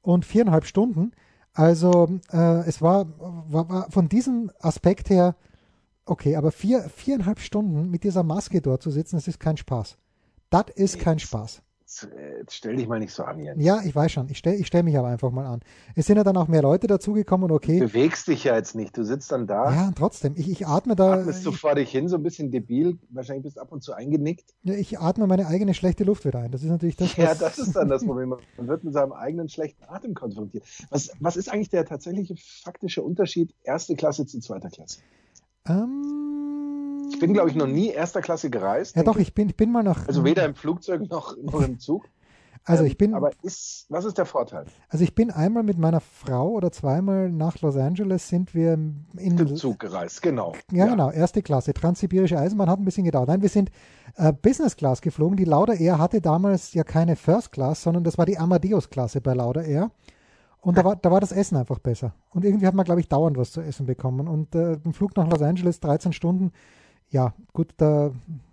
und 0.00 0.24
viereinhalb 0.24 0.64
Stunden. 0.64 1.12
Also 1.54 2.08
äh, 2.32 2.66
es 2.66 2.82
war, 2.82 3.06
war, 3.18 3.68
war 3.68 3.90
von 3.90 4.08
diesem 4.08 4.50
Aspekt 4.58 5.08
her 5.10 5.36
Okay, 6.04 6.36
aber 6.36 6.50
vier, 6.50 6.82
viereinhalb 6.82 7.38
Stunden 7.38 7.90
mit 7.90 8.04
dieser 8.04 8.22
Maske 8.22 8.60
dort 8.60 8.82
zu 8.82 8.90
sitzen, 8.90 9.16
das 9.16 9.28
ist 9.28 9.38
kein 9.38 9.56
Spaß. 9.56 9.96
Das 10.50 10.66
ist 10.74 10.98
kein 10.98 11.18
Spaß. 11.18 11.62
Jetzt 12.38 12.54
stell 12.54 12.76
dich 12.76 12.88
mal 12.88 12.98
nicht 12.98 13.12
so 13.12 13.22
an, 13.22 13.38
Jens. 13.38 13.62
Ja, 13.62 13.82
ich 13.84 13.94
weiß 13.94 14.10
schon. 14.10 14.28
Ich 14.30 14.38
stelle 14.38 14.56
ich 14.56 14.66
stell 14.66 14.82
mich 14.82 14.96
aber 14.96 15.08
einfach 15.08 15.30
mal 15.30 15.46
an. 15.46 15.60
Es 15.94 16.06
sind 16.06 16.16
ja 16.16 16.24
dann 16.24 16.36
auch 16.36 16.48
mehr 16.48 16.62
Leute 16.62 16.86
dazugekommen 16.86 17.50
und 17.50 17.56
okay. 17.56 17.80
Du 17.80 17.86
bewegst 17.86 18.26
dich 18.28 18.44
ja 18.44 18.56
jetzt 18.56 18.74
nicht. 18.74 18.96
Du 18.96 19.04
sitzt 19.04 19.30
dann 19.30 19.46
da. 19.46 19.70
Ja, 19.70 19.92
trotzdem. 19.94 20.34
Ich, 20.36 20.50
ich 20.50 20.66
atme 20.66 20.96
da. 20.96 21.20
Atmest 21.20 21.44
du 21.44 21.52
vor 21.52 21.74
dich 21.74 21.90
hin, 21.90 22.08
so 22.08 22.16
ein 22.16 22.22
bisschen 22.22 22.50
debil. 22.50 22.98
Wahrscheinlich 23.10 23.44
bist 23.44 23.56
du 23.58 23.60
ab 23.60 23.72
und 23.72 23.82
zu 23.82 23.92
eingenickt. 23.92 24.54
Ja, 24.62 24.74
ich 24.74 24.98
atme 24.98 25.26
meine 25.26 25.46
eigene 25.46 25.74
schlechte 25.74 26.04
Luft 26.04 26.24
wieder 26.24 26.38
ein. 26.38 26.50
Das 26.50 26.62
ist 26.62 26.70
natürlich 26.70 26.96
das, 26.96 27.14
Ja, 27.16 27.34
das 27.34 27.58
ist 27.58 27.76
dann 27.76 27.88
das 27.88 28.04
Problem. 28.04 28.30
Man 28.56 28.68
wird 28.68 28.84
mit 28.84 28.94
seinem 28.94 29.12
eigenen 29.12 29.48
schlechten 29.48 29.84
Atem 29.84 30.14
konfrontiert. 30.14 30.64
Was, 30.90 31.10
was 31.20 31.36
ist 31.36 31.52
eigentlich 31.52 31.70
der 31.70 31.84
tatsächliche 31.84 32.34
faktische 32.36 33.02
Unterschied 33.02 33.54
erste 33.64 33.96
Klasse 33.96 34.24
zu 34.24 34.40
zweiter 34.40 34.70
Klasse? 34.70 35.00
Ähm, 35.68 37.08
ich 37.10 37.18
bin, 37.18 37.32
glaube 37.32 37.50
ich, 37.50 37.56
noch 37.56 37.66
nie 37.66 37.88
erster 37.88 38.20
Klasse 38.20 38.50
gereist. 38.50 38.96
Ja, 38.96 39.02
doch, 39.02 39.16
ich 39.16 39.34
bin, 39.34 39.48
ich 39.48 39.56
bin 39.56 39.70
mal 39.70 39.82
nach. 39.82 40.06
Also 40.08 40.24
weder 40.24 40.44
im 40.44 40.54
Flugzeug 40.54 41.08
noch, 41.08 41.36
noch 41.36 41.60
im 41.62 41.78
Zug. 41.78 42.08
Also 42.64 42.84
Ähm, 42.84 42.90
ich 42.90 42.96
bin, 42.96 43.12
Aber 43.12 43.32
ist, 43.42 43.86
was 43.88 44.04
ist 44.04 44.18
der 44.18 44.24
Vorteil? 44.24 44.66
also 44.88 45.02
ich 45.02 45.16
bin 45.16 45.32
einmal 45.32 45.64
mit 45.64 45.78
meiner 45.78 45.98
Frau 45.98 46.50
oder 46.50 46.70
zweimal 46.70 47.28
nach 47.28 47.60
Los 47.60 47.76
Angeles 47.76 48.28
sind 48.28 48.54
wir 48.54 48.74
in 48.74 49.04
Im 49.16 49.56
Zug 49.56 49.80
gereist, 49.80 50.22
genau. 50.22 50.54
Ja, 50.70 50.86
genau, 50.86 51.10
erste 51.10 51.42
Klasse. 51.42 51.74
Transsibirische 51.74 52.38
Eisenbahn 52.38 52.70
hat 52.70 52.78
ein 52.78 52.84
bisschen 52.84 53.04
gedauert. 53.04 53.26
Nein, 53.26 53.42
wir 53.42 53.48
sind 53.48 53.72
äh, 54.14 54.32
Business 54.32 54.76
Class 54.76 55.00
geflogen. 55.00 55.36
Die 55.36 55.44
Lauda 55.44 55.72
Air 55.72 55.98
hatte 55.98 56.20
damals 56.20 56.72
ja 56.72 56.84
keine 56.84 57.16
First 57.16 57.50
Class, 57.50 57.82
sondern 57.82 58.04
das 58.04 58.16
war 58.16 58.26
die 58.26 58.38
Amadeus-Klasse 58.38 59.20
bei 59.20 59.34
Lauda 59.34 59.62
Air. 59.62 59.90
Und 60.62 60.78
da 60.78 60.84
war, 60.84 60.94
da 60.94 61.10
war 61.10 61.20
das 61.20 61.32
Essen 61.32 61.56
einfach 61.56 61.80
besser. 61.80 62.14
Und 62.30 62.44
irgendwie 62.44 62.68
hat 62.68 62.74
man, 62.74 62.84
glaube 62.84 63.00
ich, 63.00 63.08
dauernd 63.08 63.36
was 63.36 63.50
zu 63.50 63.60
essen 63.60 63.84
bekommen. 63.84 64.28
Und 64.28 64.54
äh, 64.54 64.78
ein 64.84 64.92
Flug 64.92 65.16
nach 65.16 65.28
Los 65.28 65.42
Angeles, 65.42 65.80
13 65.80 66.12
Stunden, 66.12 66.52
ja, 67.10 67.34
gut, 67.52 67.74
da, 67.78 68.12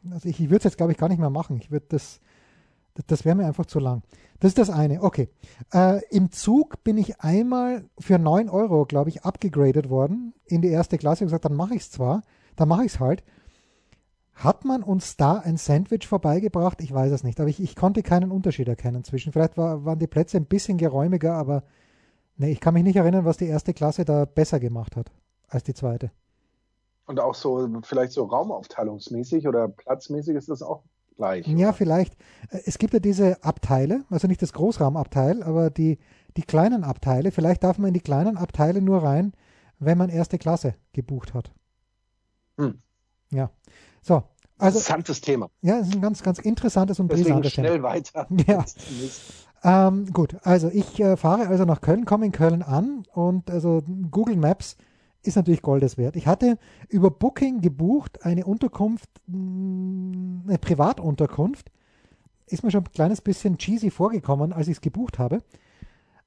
also 0.10 0.28
ich, 0.28 0.42
ich 0.42 0.50
würde 0.50 0.58
es 0.58 0.64
jetzt, 0.64 0.78
glaube 0.78 0.92
ich, 0.92 0.98
gar 0.98 1.08
nicht 1.08 1.20
mehr 1.20 1.30
machen. 1.30 1.58
Ich 1.62 1.70
würde 1.70 1.86
das, 1.90 2.20
das, 2.96 3.06
das 3.06 3.26
wäre 3.26 3.36
mir 3.36 3.46
einfach 3.46 3.68
zu 3.68 3.80
lang. 3.80 4.02
Das 4.40 4.50
ist 4.50 4.58
das 4.58 4.72
eine. 4.72 5.04
Okay. 5.04 5.30
Äh, 5.72 6.02
Im 6.10 6.32
Zug 6.32 6.84
bin 6.84 6.98
ich 6.98 7.22
einmal 7.22 7.86
für 8.00 8.18
9 8.18 8.50
Euro, 8.50 8.86
glaube 8.86 9.10
ich, 9.10 9.24
abgegradet 9.24 9.90
worden 9.90 10.34
in 10.46 10.64
die 10.64 10.70
erste 10.70 10.98
Klasse. 10.98 11.18
Ich 11.18 11.22
habe 11.22 11.28
gesagt, 11.28 11.46
dann 11.46 11.56
mache 11.56 11.76
ich 11.76 11.84
es 11.84 11.92
zwar, 11.92 12.24
dann 12.56 12.70
mache 12.70 12.86
ich 12.86 12.94
es 12.94 13.00
halt. 13.00 13.24
Hat 14.34 14.66
man 14.66 14.82
uns 14.82 15.16
da 15.16 15.38
ein 15.38 15.58
Sandwich 15.58 16.08
vorbeigebracht? 16.08 16.82
Ich 16.82 16.92
weiß 16.92 17.12
es 17.12 17.24
nicht, 17.24 17.40
aber 17.40 17.50
ich, 17.50 17.62
ich 17.62 17.76
konnte 17.76 18.02
keinen 18.02 18.32
Unterschied 18.32 18.68
erkennen 18.68 19.04
zwischen. 19.04 19.32
Vielleicht 19.32 19.58
war, 19.58 19.86
waren 19.86 20.00
die 20.00 20.08
Plätze 20.08 20.38
ein 20.38 20.46
bisschen 20.46 20.80
geräumiger, 20.80 21.36
aber 21.36 21.64
nee, 22.40 22.52
ich 22.52 22.60
kann 22.60 22.74
mich 22.74 22.84
nicht 22.84 22.96
erinnern, 22.96 23.24
was 23.26 23.38
die 23.38 23.46
erste 23.48 23.74
Klasse 23.76 24.04
da 24.06 24.26
besser 24.26 24.60
gemacht 24.60 24.96
hat 24.96 25.12
als 25.48 25.64
die 25.64 25.74
zweite. 25.76 26.12
Und 27.06 27.20
auch 27.20 27.36
so, 27.36 27.68
vielleicht 27.84 28.12
so 28.12 28.24
raumaufteilungsmäßig 28.26 29.48
oder 29.48 29.68
platzmäßig 29.68 30.36
ist 30.36 30.50
das 30.50 30.62
auch 30.62 30.84
gleich. 31.16 31.48
Ja, 31.48 31.70
oder? 31.70 31.74
vielleicht. 31.74 32.14
Äh, 32.52 32.62
Es 32.66 32.78
gibt 32.78 32.94
ja 32.94 33.00
diese 33.00 33.44
Abteile, 33.44 34.04
also 34.10 34.28
nicht 34.28 34.42
das 34.42 34.54
Großraumabteil, 34.54 35.44
aber 35.44 35.70
die, 35.70 35.98
die 36.38 36.44
kleinen 36.44 36.84
Abteile. 36.84 37.32
Vielleicht 37.32 37.64
darf 37.64 37.78
man 37.78 37.90
in 37.90 37.94
die 37.96 38.00
kleinen 38.00 38.38
Abteile 38.38 38.82
nur 38.82 39.04
rein, 39.04 39.34
wenn 39.80 39.98
man 39.98 40.10
erste 40.10 40.38
Klasse 40.38 40.76
gebucht 40.94 41.34
hat. 41.34 41.52
Hm. 42.58 42.80
Ja. 43.32 43.50
So, 44.02 44.24
also 44.60 44.78
Interessantes 44.78 45.22
Thema. 45.22 45.50
ja, 45.62 45.80
es 45.80 45.88
ist 45.88 45.96
ein 45.96 46.02
ganz, 46.02 46.22
ganz 46.22 46.38
interessantes 46.40 47.00
und 47.00 47.10
Deswegen 47.12 47.28
brisantes 47.42 47.54
Thema. 47.54 47.68
schnell 47.70 47.84
weiter. 47.84 48.28
Ja. 48.48 48.66
Ähm, 49.64 50.06
gut, 50.14 50.38
also 50.44 50.70
ich 50.70 51.00
äh, 51.00 51.18
fahre 51.18 51.48
also 51.48 51.66
nach 51.66 51.82
Köln, 51.82 52.06
komme 52.06 52.26
in 52.26 52.32
Köln 52.32 52.62
an 52.62 53.04
und 53.14 53.52
also 53.52 53.84
Google 54.10 54.38
Maps 54.38 54.78
ist 55.22 55.36
natürlich 55.36 55.62
Goldes 55.62 55.98
wert. 55.98 56.16
Ich 56.16 56.28
hatte 56.28 56.58
über 56.88 57.12
Booking 57.12 57.62
gebucht 57.62 58.26
eine 58.26 58.46
Unterkunft, 58.46 59.10
mh, 59.28 60.44
eine 60.48 60.58
Privatunterkunft. 60.58 61.72
Ist 62.48 62.64
mir 62.64 62.72
schon 62.72 62.84
ein 62.84 62.92
kleines 62.92 63.22
bisschen 63.22 63.58
cheesy 63.58 63.92
vorgekommen, 63.92 64.54
als 64.54 64.68
ich 64.68 64.78
es 64.78 64.82
gebucht 64.82 65.20
habe. 65.20 65.44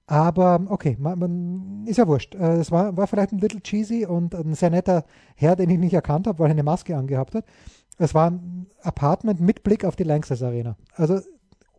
Aber 0.07 0.61
okay, 0.69 0.97
man, 1.01 1.19
man, 1.19 1.87
ist 1.87 1.97
ja 1.97 2.07
wurscht. 2.07 2.35
Äh, 2.35 2.57
Es 2.57 2.71
war, 2.71 2.97
war 2.97 3.07
vielleicht 3.07 3.33
ein 3.33 3.39
little 3.39 3.63
cheesy 3.63 4.05
und 4.05 4.35
ein 4.35 4.55
sehr 4.55 4.71
netter 4.71 5.05
Herr, 5.37 5.57
den 5.57 5.71
ich 5.71 5.79
nicht 5.79 5.95
erkannt 5.95 6.27
habe, 6.27 6.39
weil 6.39 6.49
er 6.49 6.53
eine 6.53 6.63
Maske 6.63 6.97
angehabt 6.97 7.35
hat. 7.35 7.47
Es 7.99 8.15
war 8.15 8.31
ein 8.31 8.67
Apartment 8.83 9.41
mit 9.41 9.63
Blick 9.63 9.85
auf 9.85 9.97
die 9.97 10.05
Lanxess 10.05 10.43
Arena. 10.43 10.77
Also 10.95 11.21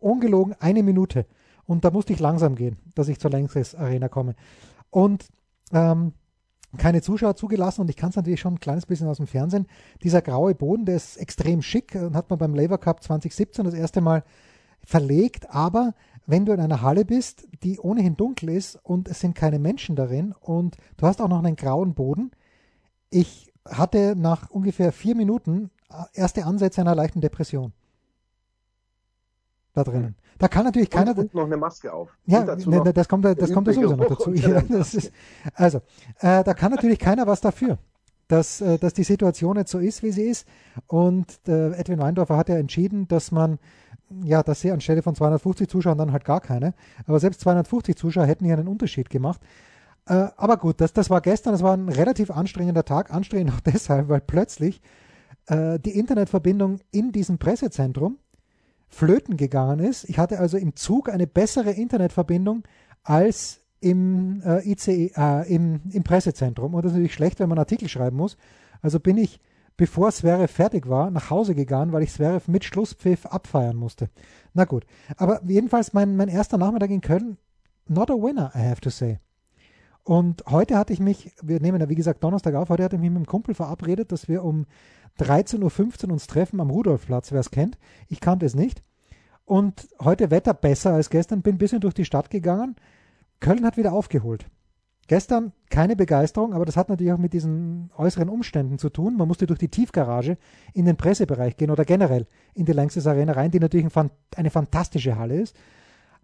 ungelogen 0.00 0.54
eine 0.58 0.82
Minute. 0.82 1.26
Und 1.66 1.84
da 1.84 1.90
musste 1.90 2.12
ich 2.12 2.20
langsam 2.20 2.54
gehen, 2.54 2.76
dass 2.94 3.08
ich 3.08 3.18
zur 3.18 3.30
Lanxess 3.30 3.74
Arena 3.74 4.08
komme. 4.08 4.34
Und 4.90 5.26
ähm, 5.72 6.12
keine 6.76 7.02
Zuschauer 7.02 7.36
zugelassen 7.36 7.82
und 7.82 7.90
ich 7.90 7.96
kann 7.96 8.10
es 8.10 8.16
natürlich 8.16 8.40
schon 8.40 8.54
ein 8.54 8.60
kleines 8.60 8.86
bisschen 8.86 9.08
aus 9.08 9.18
dem 9.18 9.26
Fernsehen. 9.26 9.66
Dieser 10.02 10.22
graue 10.22 10.54
Boden, 10.54 10.84
der 10.84 10.96
ist 10.96 11.16
extrem 11.16 11.62
schick 11.62 11.94
und 11.94 12.16
hat 12.16 12.30
man 12.30 12.38
beim 12.38 12.54
Labour 12.54 12.78
Cup 12.78 13.02
2017 13.02 13.64
das 13.64 13.74
erste 13.74 14.00
Mal 14.00 14.24
verlegt, 14.82 15.50
aber 15.50 15.94
wenn 16.26 16.46
du 16.46 16.52
in 16.52 16.60
einer 16.60 16.82
Halle 16.82 17.04
bist, 17.04 17.46
die 17.62 17.78
ohnehin 17.78 18.16
dunkel 18.16 18.50
ist 18.50 18.78
und 18.82 19.08
es 19.08 19.20
sind 19.20 19.34
keine 19.34 19.58
Menschen 19.58 19.94
darin 19.96 20.34
und 20.40 20.76
du 20.96 21.06
hast 21.06 21.20
auch 21.20 21.28
noch 21.28 21.42
einen 21.42 21.56
grauen 21.56 21.94
Boden, 21.94 22.30
ich 23.10 23.52
hatte 23.68 24.14
nach 24.16 24.50
ungefähr 24.50 24.92
vier 24.92 25.14
Minuten 25.14 25.70
äh, 25.90 26.04
erste 26.14 26.44
Ansätze 26.44 26.80
einer 26.80 26.94
leichten 26.94 27.20
Depression. 27.20 27.72
Da 29.74 29.82
drinnen. 29.84 30.14
Da 30.38 30.48
kann 30.48 30.64
natürlich 30.64 30.88
keiner. 30.90 31.10
Und, 31.12 31.18
und 31.24 31.34
noch 31.34 31.44
eine 31.44 31.56
Maske 31.56 31.92
auf. 31.92 32.16
Ja, 32.26 32.44
ne, 32.44 32.56
ne, 32.84 32.92
das 32.92 33.08
kommt, 33.08 33.24
da- 33.24 33.34
das 33.34 33.52
kommt 33.52 33.66
sowieso 33.72 33.94
noch 33.96 34.08
dazu. 34.08 34.32
Ja, 34.32 34.58
ist, 34.60 35.12
also, 35.54 35.78
äh, 36.20 36.42
da 36.44 36.54
kann 36.54 36.72
natürlich 36.72 36.98
keiner 36.98 37.26
was 37.26 37.40
dafür, 37.40 37.78
dass, 38.28 38.60
äh, 38.60 38.78
dass 38.78 38.92
die 38.94 39.04
Situation 39.04 39.56
jetzt 39.56 39.70
so 39.72 39.78
ist, 39.78 40.02
wie 40.02 40.12
sie 40.12 40.22
ist. 40.22 40.46
Und 40.86 41.40
äh, 41.48 41.72
Edwin 41.72 41.98
Weindorfer 41.98 42.36
hat 42.36 42.48
ja 42.48 42.56
entschieden, 42.56 43.08
dass 43.08 43.32
man, 43.32 43.58
ja, 44.22 44.42
dass 44.44 44.60
sie 44.60 44.70
anstelle 44.70 45.02
von 45.02 45.14
250 45.16 45.68
Zuschauern 45.68 45.98
dann 45.98 46.12
halt 46.12 46.24
gar 46.24 46.40
keine, 46.40 46.74
aber 47.06 47.18
selbst 47.18 47.40
250 47.40 47.96
Zuschauer 47.96 48.26
hätten 48.26 48.44
hier 48.44 48.56
einen 48.56 48.68
Unterschied 48.68 49.10
gemacht. 49.10 49.40
Äh, 50.06 50.28
aber 50.36 50.56
gut, 50.56 50.80
das, 50.80 50.92
das 50.92 51.10
war 51.10 51.20
gestern, 51.20 51.52
das 51.52 51.62
war 51.62 51.76
ein 51.76 51.88
relativ 51.88 52.30
anstrengender 52.30 52.84
Tag, 52.84 53.12
anstrengend 53.12 53.52
auch 53.54 53.60
deshalb, 53.72 54.08
weil 54.08 54.20
plötzlich 54.20 54.80
äh, 55.46 55.78
die 55.80 55.98
Internetverbindung 55.98 56.78
in 56.92 57.10
diesem 57.12 57.38
Pressezentrum 57.38 58.18
flöten 58.94 59.36
gegangen 59.36 59.80
ist. 59.80 60.08
Ich 60.08 60.18
hatte 60.18 60.38
also 60.38 60.56
im 60.56 60.76
Zug 60.76 61.08
eine 61.08 61.26
bessere 61.26 61.72
Internetverbindung 61.72 62.62
als 63.02 63.60
im 63.80 64.42
äh, 64.42 64.66
ICE, 64.70 65.12
äh, 65.14 65.54
im, 65.54 65.82
im 65.90 66.02
Pressezentrum. 66.02 66.74
Und 66.74 66.84
das 66.84 66.92
ist 66.92 66.96
natürlich 66.96 67.14
schlecht, 67.14 67.40
wenn 67.40 67.48
man 67.48 67.58
Artikel 67.58 67.88
schreiben 67.88 68.16
muss. 68.16 68.36
Also 68.80 69.00
bin 69.00 69.18
ich, 69.18 69.40
bevor 69.76 70.10
Zverev 70.10 70.50
fertig 70.50 70.88
war, 70.88 71.10
nach 71.10 71.28
Hause 71.28 71.54
gegangen, 71.54 71.92
weil 71.92 72.02
ich 72.02 72.12
Zverev 72.12 72.50
mit 72.50 72.64
Schlusspfiff 72.64 73.26
abfeiern 73.26 73.76
musste. 73.76 74.08
Na 74.54 74.64
gut. 74.64 74.86
Aber 75.16 75.42
jedenfalls 75.44 75.92
mein, 75.92 76.16
mein 76.16 76.28
erster 76.28 76.56
Nachmittag 76.56 76.90
in 76.90 77.02
Köln, 77.02 77.36
not 77.88 78.10
a 78.10 78.14
winner, 78.14 78.52
I 78.54 78.60
have 78.60 78.80
to 78.80 78.90
say. 78.90 79.18
Und 80.04 80.44
heute 80.46 80.76
hatte 80.76 80.92
ich 80.92 81.00
mich, 81.00 81.32
wir 81.42 81.60
nehmen 81.60 81.80
ja 81.80 81.88
wie 81.88 81.94
gesagt 81.94 82.22
Donnerstag 82.22 82.54
auf, 82.54 82.68
heute 82.68 82.84
hatte 82.84 82.96
ich 82.96 83.02
mich 83.02 83.10
mit 83.10 83.16
einem 83.16 83.26
Kumpel 83.26 83.54
verabredet, 83.54 84.12
dass 84.12 84.28
wir 84.28 84.44
um 84.44 84.66
13.15 85.18 86.06
Uhr 86.06 86.12
uns 86.12 86.26
treffen 86.26 86.60
am 86.60 86.70
Rudolfplatz, 86.70 87.32
wer 87.32 87.40
es 87.40 87.50
kennt. 87.50 87.78
Ich 88.08 88.20
kannte 88.20 88.44
es 88.44 88.54
nicht. 88.54 88.82
Und 89.46 89.88
heute 90.02 90.30
Wetter 90.30 90.52
besser 90.52 90.92
als 90.92 91.08
gestern, 91.08 91.42
bin 91.42 91.54
ein 91.54 91.58
bisschen 91.58 91.80
durch 91.80 91.94
die 91.94 92.04
Stadt 92.04 92.30
gegangen. 92.30 92.76
Köln 93.40 93.64
hat 93.64 93.76
wieder 93.76 93.92
aufgeholt. 93.92 94.46
Gestern 95.06 95.52
keine 95.68 95.96
Begeisterung, 95.96 96.54
aber 96.54 96.64
das 96.64 96.76
hat 96.76 96.88
natürlich 96.88 97.12
auch 97.12 97.18
mit 97.18 97.34
diesen 97.34 97.90
äußeren 97.96 98.28
Umständen 98.28 98.78
zu 98.78 98.88
tun. 98.88 99.16
Man 99.16 99.28
musste 99.28 99.46
durch 99.46 99.58
die 99.58 99.68
Tiefgarage 99.68 100.38
in 100.72 100.86
den 100.86 100.96
Pressebereich 100.96 101.56
gehen 101.56 101.70
oder 101.70 101.84
generell 101.84 102.26
in 102.54 102.64
die 102.64 102.72
Lanxess 102.72 103.06
Arena 103.06 103.32
rein, 103.32 103.50
die 103.50 103.60
natürlich 103.60 103.86
eine 104.36 104.50
fantastische 104.50 105.18
Halle 105.18 105.40
ist. 105.40 105.56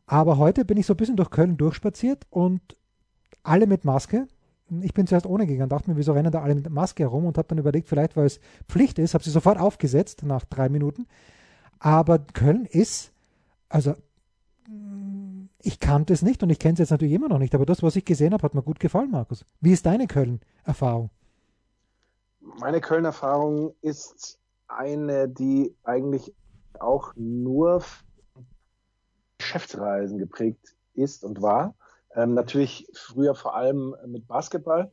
Aber 0.06 0.38
heute 0.38 0.64
bin 0.64 0.78
ich 0.78 0.86
so 0.86 0.94
ein 0.94 0.96
bisschen 0.96 1.16
durch 1.16 1.30
Köln 1.30 1.56
durchspaziert 1.56 2.26
und 2.30 2.60
alle 3.42 3.66
mit 3.66 3.84
Maske. 3.84 4.26
Ich 4.82 4.94
bin 4.94 5.06
zuerst 5.06 5.26
ohne 5.26 5.46
gegangen, 5.46 5.68
dachte 5.68 5.90
mir, 5.90 5.96
wieso 5.96 6.12
rennen 6.12 6.30
da 6.30 6.42
alle 6.42 6.54
mit 6.54 6.70
Maske 6.70 7.02
herum 7.02 7.26
und 7.26 7.36
habe 7.38 7.48
dann 7.48 7.58
überlegt, 7.58 7.88
vielleicht 7.88 8.16
weil 8.16 8.26
es 8.26 8.40
Pflicht 8.68 8.98
ist, 8.98 9.14
habe 9.14 9.24
sie 9.24 9.30
sofort 9.30 9.58
aufgesetzt 9.58 10.22
nach 10.22 10.44
drei 10.44 10.68
Minuten. 10.68 11.06
Aber 11.80 12.18
Köln 12.18 12.66
ist, 12.66 13.12
also 13.68 13.94
mm, 14.68 15.48
ich 15.62 15.80
kannte 15.80 16.12
es 16.12 16.22
nicht 16.22 16.42
und 16.42 16.50
ich 16.50 16.60
kenne 16.60 16.74
es 16.74 16.78
jetzt 16.78 16.90
natürlich 16.90 17.14
immer 17.14 17.28
noch 17.28 17.38
nicht, 17.38 17.54
aber 17.54 17.66
das, 17.66 17.82
was 17.82 17.96
ich 17.96 18.04
gesehen 18.04 18.32
habe, 18.32 18.44
hat 18.44 18.54
mir 18.54 18.62
gut 18.62 18.78
gefallen, 18.78 19.10
Markus. 19.10 19.44
Wie 19.60 19.72
ist 19.72 19.86
deine 19.86 20.06
Köln-Erfahrung? 20.06 21.10
Meine 22.60 22.80
Köln-Erfahrung 22.80 23.74
ist 23.80 24.38
eine, 24.68 25.28
die 25.28 25.74
eigentlich 25.82 26.32
auch 26.78 27.12
nur 27.16 27.82
Geschäftsreisen 29.38 30.18
geprägt 30.18 30.76
ist 30.94 31.24
und 31.24 31.42
war. 31.42 31.74
Ähm, 32.16 32.34
natürlich 32.34 32.88
früher 32.94 33.34
vor 33.34 33.54
allem 33.54 33.94
mit 34.06 34.26
Basketball. 34.26 34.90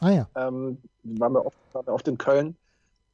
Ah 0.00 0.10
ja, 0.10 0.28
Ähm, 0.34 0.78
waren, 1.02 1.32
wir 1.32 1.46
oft, 1.46 1.56
waren 1.72 1.86
wir 1.86 1.94
oft 1.94 2.08
in 2.08 2.18
Köln 2.18 2.56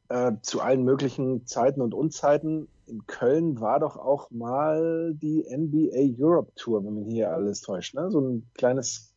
äh, 0.09 0.33
zu 0.43 0.61
allen 0.61 0.85
möglichen 0.85 1.47
Zeiten 1.47 1.81
und 1.81 1.95
Unzeiten. 1.95 2.69
In 2.87 3.07
Köln 3.07 3.61
war 3.61 3.81
doch 3.81 3.97
auch 3.97 4.31
mal 4.31 5.15
die 5.15 5.47
NBA 5.49 6.17
Europe 6.19 6.53
Tour, 6.57 6.85
wenn 6.85 6.95
mich 6.95 7.09
hier 7.09 7.33
alles 7.33 7.61
täuscht. 7.61 7.95
Ne? 7.95 8.11
So 8.11 8.21
ein 8.21 8.51
kleines 8.55 9.13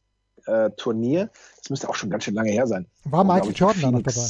äh, 0.46 0.70
Turnier. 0.72 1.30
Das 1.58 1.70
müsste 1.70 1.90
auch 1.90 1.96
schon 1.96 2.10
ganz 2.10 2.24
schön 2.24 2.36
lange 2.36 2.52
her 2.52 2.68
sein. 2.68 2.86
war 3.06 3.24
Michael 3.24 3.52
ich, 3.52 3.58
Jordan 3.58 3.82
da 3.82 3.92
noch 3.92 4.02
dabei? 4.02 4.28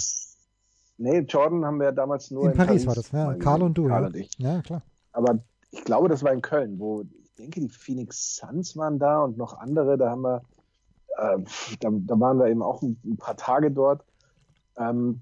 Nee, 0.98 1.20
Jordan 1.20 1.66
haben 1.66 1.80
wir 1.80 1.92
damals 1.92 2.32
nur 2.32 2.52
In 2.52 2.54
Paris 2.54 2.86
war 2.86 2.96
das, 2.96 3.12
ja. 3.12 3.34
Karl 3.36 3.64
und 3.64 3.74
du, 3.78 3.88
Karl 3.88 4.02
ja. 4.02 4.08
und 4.08 4.16
ich. 4.16 4.30
Ja, 4.38 4.62
klar. 4.62 4.82
Aber 5.12 5.40
ich 5.72 5.84
glaube, 5.84 6.08
das 6.08 6.24
war 6.24 6.32
in 6.32 6.42
Köln, 6.42 6.80
wo 6.80 7.04
denke, 7.38 7.62
die 7.62 7.70
Phoenix 7.70 8.36
Suns 8.36 8.76
waren 8.78 9.00
da 9.00 9.22
und 9.22 9.38
noch 9.38 9.58
andere. 9.58 9.98
Da 9.98 10.10
haben 10.10 10.22
wir, 10.22 10.44
äh, 11.18 11.38
da, 11.80 11.90
da 11.92 12.20
waren 12.20 12.40
wir 12.40 12.48
eben 12.48 12.62
auch 12.62 12.82
ein, 12.82 13.00
ein 13.04 13.18
paar 13.18 13.38
Tage 13.38 13.72
dort. 13.72 14.04
Ähm, 14.78 15.22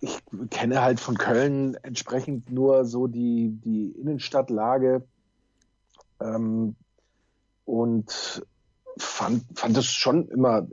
ich 0.00 0.18
kenne 0.50 0.82
halt 0.82 0.98
von 0.98 1.18
Köln 1.18 1.74
entsprechend 1.82 2.50
nur 2.50 2.84
so 2.84 3.06
die, 3.06 3.60
die 3.62 3.90
Innenstadtlage 3.90 5.02
ähm, 6.20 6.74
und 7.66 8.42
fand, 8.96 9.44
fand 9.54 9.76
das 9.76 9.86
schon 9.86 10.28
immer. 10.28 10.66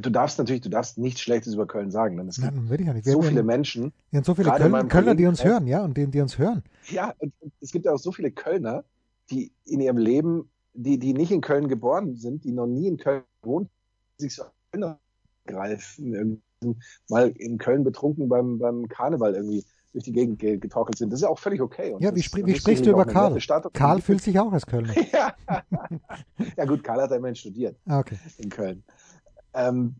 Du 0.00 0.10
darfst 0.10 0.38
natürlich, 0.38 0.62
du 0.62 0.68
darfst 0.68 0.98
nichts 0.98 1.20
Schlechtes 1.20 1.54
über 1.54 1.66
Köln 1.66 1.90
sagen, 1.90 2.16
denn 2.16 2.28
es 2.28 2.36
gibt 2.40 2.54
Nein, 2.54 2.84
ja 2.84 2.92
nicht. 2.92 3.06
so 3.06 3.22
viele 3.22 3.42
Menschen, 3.42 3.92
wir 4.10 4.18
haben 4.18 4.24
so 4.24 4.34
viele 4.36 4.52
Köln, 4.52 4.88
Kölner, 4.88 5.14
die 5.16 5.26
uns 5.26 5.42
hören, 5.42 5.66
ja, 5.66 5.82
und 5.82 5.96
die, 5.96 6.06
die 6.06 6.20
uns 6.20 6.38
hören. 6.38 6.62
Ja, 6.88 7.14
und 7.18 7.32
es 7.60 7.72
gibt 7.72 7.88
auch 7.88 7.98
so 7.98 8.12
viele 8.12 8.30
Kölner, 8.30 8.84
die 9.30 9.52
in 9.64 9.80
ihrem 9.80 9.98
Leben, 9.98 10.50
die, 10.74 10.98
die 10.98 11.12
nicht 11.12 11.30
in 11.30 11.40
Köln 11.40 11.68
geboren 11.68 12.16
sind, 12.16 12.44
die 12.44 12.52
noch 12.52 12.66
nie 12.66 12.88
in 12.88 12.96
Köln 12.96 13.22
wohnt, 13.42 13.68
sich 14.16 14.34
so 14.34 14.44
greifen, 15.46 16.42
mal 17.08 17.30
in 17.30 17.58
Köln 17.58 17.84
betrunken 17.84 18.28
beim, 18.28 18.58
beim 18.58 18.88
Karneval 18.88 19.34
irgendwie 19.34 19.64
durch 19.92 20.04
die 20.04 20.12
Gegend 20.12 20.38
getorkelt 20.38 20.98
sind. 20.98 21.10
Das 21.10 21.18
ist 21.18 21.22
ja 21.22 21.28
auch 21.28 21.38
völlig 21.38 21.60
okay. 21.60 21.92
Und 21.92 22.02
ja, 22.02 22.14
wie, 22.14 22.22
spr 22.22 22.44
wie 22.44 22.54
sprichst 22.54 22.84
du 22.84 22.90
über 22.90 23.06
Karl? 23.06 23.38
Karl 23.72 24.00
fühlt 24.00 24.22
sich 24.22 24.38
auch 24.38 24.52
als 24.52 24.66
Kölner. 24.66 24.94
ja. 25.12 25.34
ja 26.56 26.64
gut, 26.66 26.84
Karl 26.84 27.02
hat 27.02 27.12
immerhin 27.12 27.36
studiert 27.36 27.76
ah, 27.86 28.00
okay. 28.00 28.18
in 28.36 28.50
Köln. 28.50 28.84
Ähm, 29.54 29.96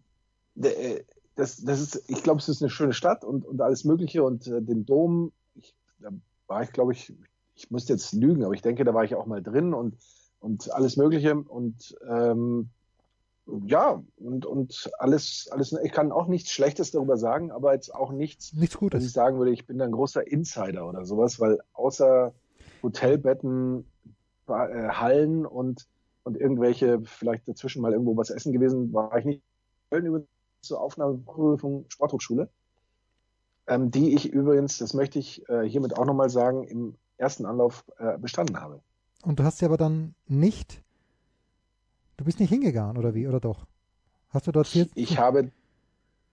äh, 0.60 1.02
das, 1.36 1.56
das 1.64 1.80
ist, 1.80 2.04
ich 2.08 2.22
glaube, 2.22 2.40
es 2.40 2.48
ist 2.48 2.62
eine 2.62 2.70
schöne 2.70 2.92
Stadt 2.92 3.24
und, 3.24 3.46
und 3.46 3.60
alles 3.60 3.84
Mögliche 3.84 4.22
und 4.24 4.46
äh, 4.46 4.60
den 4.60 4.84
Dom, 4.84 5.32
ich, 5.54 5.74
da 6.00 6.10
war 6.48 6.62
ich, 6.62 6.72
glaube 6.72 6.92
ich, 6.92 7.12
ich 7.58 7.70
müsste 7.70 7.92
jetzt 7.92 8.12
lügen, 8.12 8.44
aber 8.44 8.54
ich 8.54 8.62
denke, 8.62 8.84
da 8.84 8.94
war 8.94 9.04
ich 9.04 9.16
auch 9.16 9.26
mal 9.26 9.42
drin 9.42 9.74
und, 9.74 9.96
und 10.38 10.72
alles 10.72 10.96
Mögliche 10.96 11.34
und 11.34 11.96
ähm, 12.08 12.70
ja, 13.66 14.02
und, 14.18 14.46
und 14.46 14.90
alles, 14.98 15.48
alles, 15.50 15.72
ich 15.82 15.92
kann 15.92 16.12
auch 16.12 16.26
nichts 16.26 16.52
Schlechtes 16.52 16.90
darüber 16.90 17.16
sagen, 17.16 17.50
aber 17.50 17.74
jetzt 17.74 17.92
auch 17.94 18.12
nichts, 18.12 18.52
nichts 18.52 18.76
Gutes. 18.76 18.98
dass 18.98 19.06
ich 19.06 19.12
sagen 19.12 19.38
würde, 19.38 19.50
ich 19.50 19.66
bin 19.66 19.80
ein 19.80 19.92
großer 19.92 20.26
Insider 20.26 20.88
oder 20.88 21.04
sowas, 21.04 21.40
weil 21.40 21.58
außer 21.72 22.32
Hotelbetten, 22.82 23.86
äh, 24.48 24.88
Hallen 24.90 25.46
und, 25.46 25.88
und 26.24 26.36
irgendwelche, 26.36 27.00
vielleicht 27.04 27.48
dazwischen 27.48 27.82
mal 27.82 27.92
irgendwo 27.92 28.16
was 28.16 28.30
essen 28.30 28.52
gewesen, 28.52 28.92
war 28.92 29.16
ich 29.18 29.24
nicht 29.24 29.42
über 29.90 30.22
zur 30.60 30.80
Aufnahmeprüfung 30.80 31.86
Sporthochschule, 31.88 32.50
ähm, 33.66 33.90
die 33.90 34.14
ich 34.14 34.30
übrigens, 34.30 34.78
das 34.78 34.92
möchte 34.92 35.18
ich 35.18 35.48
äh, 35.48 35.66
hiermit 35.66 35.96
auch 35.96 36.04
nochmal 36.04 36.30
sagen, 36.30 36.64
im 36.64 36.96
ersten 37.18 37.44
Anlauf 37.46 37.84
äh, 37.98 38.16
bestanden 38.18 38.60
habe. 38.60 38.80
Und 39.22 39.38
du 39.38 39.44
hast 39.44 39.58
sie 39.58 39.66
aber 39.66 39.76
dann 39.76 40.14
nicht 40.26 40.82
Du 42.18 42.24
bist 42.24 42.40
nicht 42.40 42.50
hingegangen, 42.50 42.98
oder 42.98 43.14
wie? 43.14 43.28
Oder 43.28 43.38
doch? 43.38 43.64
Hast 44.30 44.48
du 44.48 44.52
dort 44.52 44.66
viel? 44.66 44.90
Ich 44.96 45.18
habe, 45.18 45.52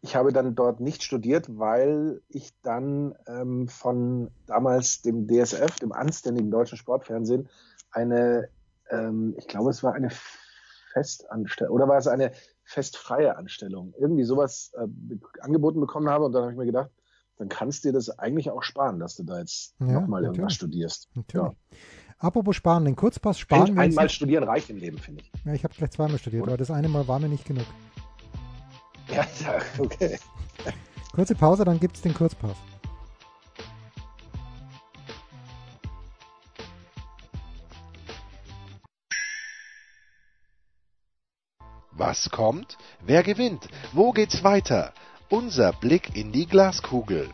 ich 0.01 0.15
habe 0.15 0.33
dann 0.33 0.55
dort 0.55 0.79
nicht 0.79 1.03
studiert, 1.03 1.45
weil 1.59 2.21
ich 2.27 2.53
dann 2.63 3.13
ähm, 3.27 3.67
von 3.67 4.31
damals 4.47 5.03
dem 5.03 5.27
DSF, 5.27 5.79
dem 5.79 5.91
anständigen 5.91 6.49
deutschen 6.49 6.79
Sportfernsehen, 6.79 7.49
eine, 7.91 8.49
ähm, 8.89 9.35
ich 9.37 9.47
glaube, 9.47 9.69
es 9.69 9.83
war 9.83 9.93
eine 9.93 10.09
Festanstellung 10.91 11.75
oder 11.75 11.87
war 11.87 11.99
es 11.99 12.07
eine 12.07 12.31
festfreie 12.63 13.37
Anstellung? 13.37 13.93
Irgendwie 13.99 14.23
sowas 14.23 14.73
äh, 14.75 14.87
angeboten 15.39 15.79
bekommen 15.79 16.09
habe 16.09 16.25
und 16.25 16.31
dann 16.31 16.41
habe 16.41 16.51
ich 16.53 16.57
mir 16.57 16.65
gedacht, 16.65 16.89
dann 17.37 17.49
kannst 17.49 17.83
du 17.83 17.89
dir 17.89 17.93
das 17.93 18.09
eigentlich 18.17 18.49
auch 18.49 18.63
sparen, 18.63 18.99
dass 18.99 19.15
du 19.15 19.23
da 19.23 19.39
jetzt 19.39 19.75
ja, 19.79 19.99
nochmal 19.99 20.23
irgendwas 20.23 20.53
studierst. 20.53 21.09
Natürlich. 21.15 21.47
Ja. 21.47 21.77
Apropos 22.17 22.55
Sparen, 22.55 22.85
den 22.85 22.95
Kurzpass 22.95 23.37
sparen 23.37 23.75
wir. 23.75 23.81
Einmal 23.81 24.09
studieren 24.09 24.45
reicht 24.45 24.69
im 24.69 24.77
Leben, 24.77 24.97
finde 24.97 25.23
ich. 25.23 25.31
Ja, 25.45 25.53
ich 25.53 25.63
habe 25.63 25.73
gleich 25.75 25.91
zweimal 25.91 26.17
studiert, 26.17 26.43
Oder? 26.43 26.53
aber 26.53 26.57
das 26.57 26.71
eine 26.71 26.87
Mal 26.87 27.07
war 27.07 27.19
mir 27.19 27.27
nicht 27.27 27.45
genug. 27.45 27.65
Ja, 29.13 29.25
okay. 29.77 30.17
Kurze 31.13 31.35
Pause, 31.35 31.65
dann 31.65 31.79
gibt 31.79 31.97
es 31.97 32.01
den 32.01 32.13
Kurzpass. 32.13 32.55
Was 41.91 42.29
kommt? 42.29 42.77
Wer 43.05 43.23
gewinnt? 43.23 43.67
Wo 43.93 44.11
geht's 44.11 44.43
weiter? 44.43 44.93
Unser 45.29 45.73
Blick 45.73 46.15
in 46.15 46.31
die 46.31 46.45
Glaskugel. 46.45 47.29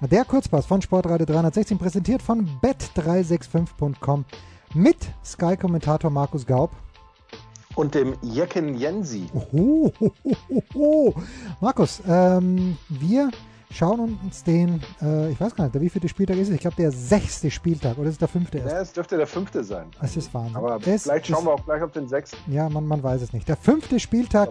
Der 0.00 0.24
Kurzpass 0.24 0.64
von 0.64 0.80
Sportradio 0.80 1.26
316 1.26 1.78
präsentiert 1.78 2.22
von 2.22 2.48
bet365.com 2.62 4.24
mit 4.72 4.96
Sky-Kommentator 5.22 6.10
Markus 6.10 6.46
Gaub. 6.46 6.70
Und 7.74 7.94
dem 7.94 8.16
Jecken 8.22 8.74
Jensi. 8.74 9.26
Oh, 9.52 9.92
oh, 10.00 10.10
oh, 10.48 10.62
oh, 10.74 11.14
Markus, 11.60 12.02
ähm, 12.06 12.78
wir 12.88 13.30
schauen 13.70 14.18
uns 14.22 14.44
den, 14.44 14.82
äh, 15.02 15.30
ich 15.30 15.40
weiß 15.40 15.54
gar 15.54 15.64
nicht, 15.64 15.74
der 15.74 15.82
wievielte 15.82 16.08
Spieltag 16.08 16.36
ist 16.36 16.48
es? 16.48 16.54
Ich 16.54 16.60
glaube, 16.60 16.76
der 16.76 16.90
sechste 16.90 17.50
Spieltag 17.50 17.98
oder 17.98 18.08
ist 18.08 18.14
es 18.14 18.18
der 18.18 18.28
fünfte 18.28 18.58
erst? 18.58 18.72
Ja, 18.72 18.80
es 18.80 18.92
dürfte 18.92 19.16
der 19.16 19.26
fünfte 19.26 19.64
sein. 19.64 19.86
Es 20.00 20.16
ist 20.16 20.32
Wahnsinn. 20.34 20.56
Aber 20.56 20.78
es 20.86 21.02
vielleicht 21.02 21.26
schauen 21.26 21.44
wir 21.44 21.52
auch 21.52 21.64
gleich 21.64 21.82
auf 21.82 21.92
den 21.92 22.08
sechsten. 22.08 22.36
Ja, 22.52 22.68
man, 22.68 22.86
man 22.86 23.02
weiß 23.02 23.22
es 23.22 23.32
nicht. 23.32 23.48
Der 23.48 23.56
fünfte 23.56 23.98
Spieltag 24.00 24.50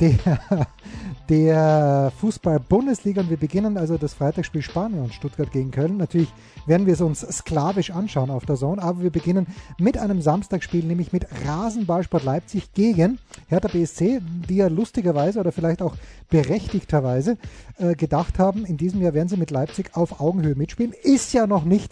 der, 0.00 0.66
der 1.28 2.12
Fußball-Bundesliga. 2.20 3.22
Und 3.22 3.30
wir 3.30 3.36
beginnen 3.36 3.76
also 3.76 3.96
das 3.96 4.14
Freitagsspiel 4.14 4.62
Spanien 4.62 5.02
und 5.02 5.14
Stuttgart 5.14 5.52
gegen 5.52 5.70
Köln. 5.70 5.96
Natürlich 5.96 6.32
werden 6.66 6.86
wir 6.86 6.94
es 6.94 7.00
uns 7.00 7.20
sklavisch 7.20 7.90
anschauen 7.90 8.30
auf 8.30 8.46
der 8.46 8.56
Zone, 8.56 8.82
aber 8.82 9.02
wir 9.02 9.10
beginnen 9.10 9.46
mit 9.78 9.98
einem 9.98 10.20
Samstagsspiel, 10.20 10.84
nämlich 10.84 11.12
mit 11.12 11.26
Rasenballsport 11.46 12.24
Leipzig 12.24 12.72
gegen 12.74 13.18
Hertha 13.48 13.68
BSC, 13.68 14.20
die 14.48 14.56
ja 14.56 14.68
lustigerweise 14.68 15.40
oder 15.40 15.52
vielleicht 15.52 15.82
auch 15.82 15.96
berechtigterweise 16.28 17.36
äh, 17.78 17.94
gedacht 17.94 18.38
haben, 18.38 18.64
in 18.64 18.76
diesem 18.76 19.02
Jahr 19.02 19.14
werden 19.14 19.28
sie 19.28 19.36
mit 19.36 19.50
Leipzig 19.50 19.96
auf 19.96 20.20
Augenhöhe 20.20 20.54
mitspielen. 20.54 20.92
Ist 21.02 21.32
ja 21.32 21.46
noch 21.46 21.64
nicht 21.64 21.90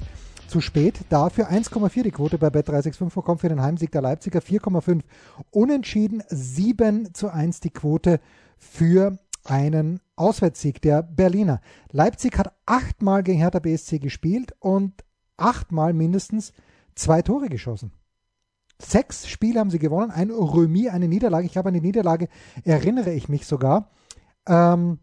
zu 0.49 0.61
spät. 0.61 1.01
Dafür 1.09 1.51
1,4 1.51 2.03
die 2.03 2.11
Quote 2.11 2.39
bei 2.39 2.49
Bet365 2.49 3.23
kommt 3.23 3.41
für 3.41 3.49
den 3.49 3.63
Heimsieg 3.63 3.93
der 3.93 4.03
Leipziger, 4.03 4.41
4,5 4.41 5.03
unentschieden, 5.51 6.23
7 6.29 7.15
zu 7.15 7.29
1 7.29 7.61
die 7.61 7.71
Quote 7.71 8.21
für 8.57 9.19
einen 9.45 10.01
Auswärtssieg 10.17 10.83
der 10.83 11.03
Berliner. 11.03 11.61
Leipzig 11.93 12.37
hat 12.39 12.55
achtmal 12.67 13.23
gegen 13.23 13.39
Hertha 13.39 13.59
BSC 13.61 13.99
gespielt 13.99 14.53
und 14.59 15.05
achtmal 15.37 15.93
mindestens 15.93 16.53
zwei 16.95 17.23
Tore 17.23 17.49
geschossen. 17.49 17.93
Sechs 18.81 19.29
Spiele 19.29 19.61
haben 19.61 19.71
sie 19.71 19.79
gewonnen, 19.79 20.11
ein 20.11 20.31
Remis, 20.31 20.89
eine 20.89 21.09
Niederlage. 21.09 21.47
Ich 21.47 21.57
habe 21.57 21.73
die 21.73 21.81
Niederlage, 21.81 22.29
erinnere 22.65 23.13
ich 23.13 23.29
mich 23.29 23.47
sogar. 23.47 23.91
Ähm, 24.47 24.99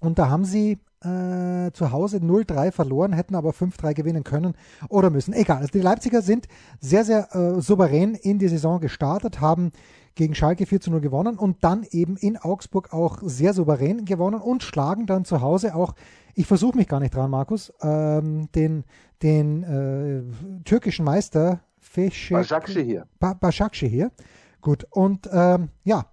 und 0.00 0.18
da 0.18 0.28
haben 0.28 0.44
sie 0.44 0.78
äh, 1.04 1.72
zu 1.72 1.92
Hause 1.92 2.18
0-3 2.18 2.72
verloren, 2.72 3.12
hätten 3.12 3.34
aber 3.34 3.50
5-3 3.50 3.94
gewinnen 3.94 4.24
können 4.24 4.54
oder 4.88 5.10
müssen. 5.10 5.34
Egal. 5.34 5.58
Also 5.58 5.72
die 5.72 5.80
Leipziger 5.80 6.22
sind 6.22 6.48
sehr, 6.80 7.04
sehr 7.04 7.34
äh, 7.34 7.60
souverän 7.60 8.14
in 8.14 8.38
die 8.38 8.48
Saison 8.48 8.80
gestartet, 8.80 9.40
haben 9.40 9.72
gegen 10.14 10.34
Schalke 10.34 10.66
4 10.66 10.80
zu 10.80 10.90
0 10.90 11.00
gewonnen 11.00 11.38
und 11.38 11.64
dann 11.64 11.84
eben 11.90 12.16
in 12.16 12.36
Augsburg 12.36 12.92
auch 12.92 13.18
sehr 13.22 13.54
souverän 13.54 14.04
gewonnen 14.04 14.40
und 14.40 14.62
schlagen 14.62 15.06
dann 15.06 15.24
zu 15.24 15.40
Hause 15.40 15.74
auch, 15.74 15.94
ich 16.34 16.46
versuche 16.46 16.76
mich 16.76 16.88
gar 16.88 17.00
nicht 17.00 17.14
dran, 17.14 17.30
Markus, 17.30 17.72
ähm, 17.82 18.48
den, 18.54 18.84
den 19.22 19.62
äh, 19.62 20.62
türkischen 20.64 21.04
Meister 21.04 21.60
Feşik, 21.82 22.36
Başakşehir. 22.36 23.04
Ba 23.20 23.34
hier. 23.70 24.10
Gut, 24.62 24.86
und 24.90 25.28
ähm, 25.32 25.70
ja, 25.84 26.04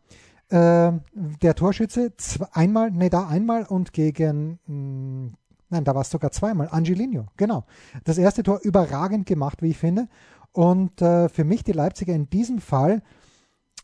äh, 0.50 0.92
der 1.14 1.56
Torschütze 1.56 2.12
einmal, 2.52 2.92
nee, 2.92 3.10
da 3.10 3.28
einmal 3.28 3.64
und 3.64 3.94
gegen, 3.94 4.60
mh, 4.66 4.68
hm, 4.68 5.34
nein, 5.70 5.84
da 5.84 5.96
war 5.96 6.02
es 6.02 6.10
sogar 6.10 6.32
zweimal, 6.32 6.70
Angelino, 6.70 7.28
genau. 7.38 7.66
Das 8.04 8.18
erste 8.18 8.44
Tor 8.44 8.60
überragend 8.64 9.26
gemacht, 9.26 9.62
wie 9.62 9.70
ich 9.70 9.78
finde. 9.78 10.08
Und 10.52 11.02
äh, 11.02 11.30
für 11.30 11.44
mich 11.44 11.64
die 11.64 11.72
Leipziger 11.74 12.14
in 12.14 12.30
diesem 12.30 12.60
Fall 12.60 13.04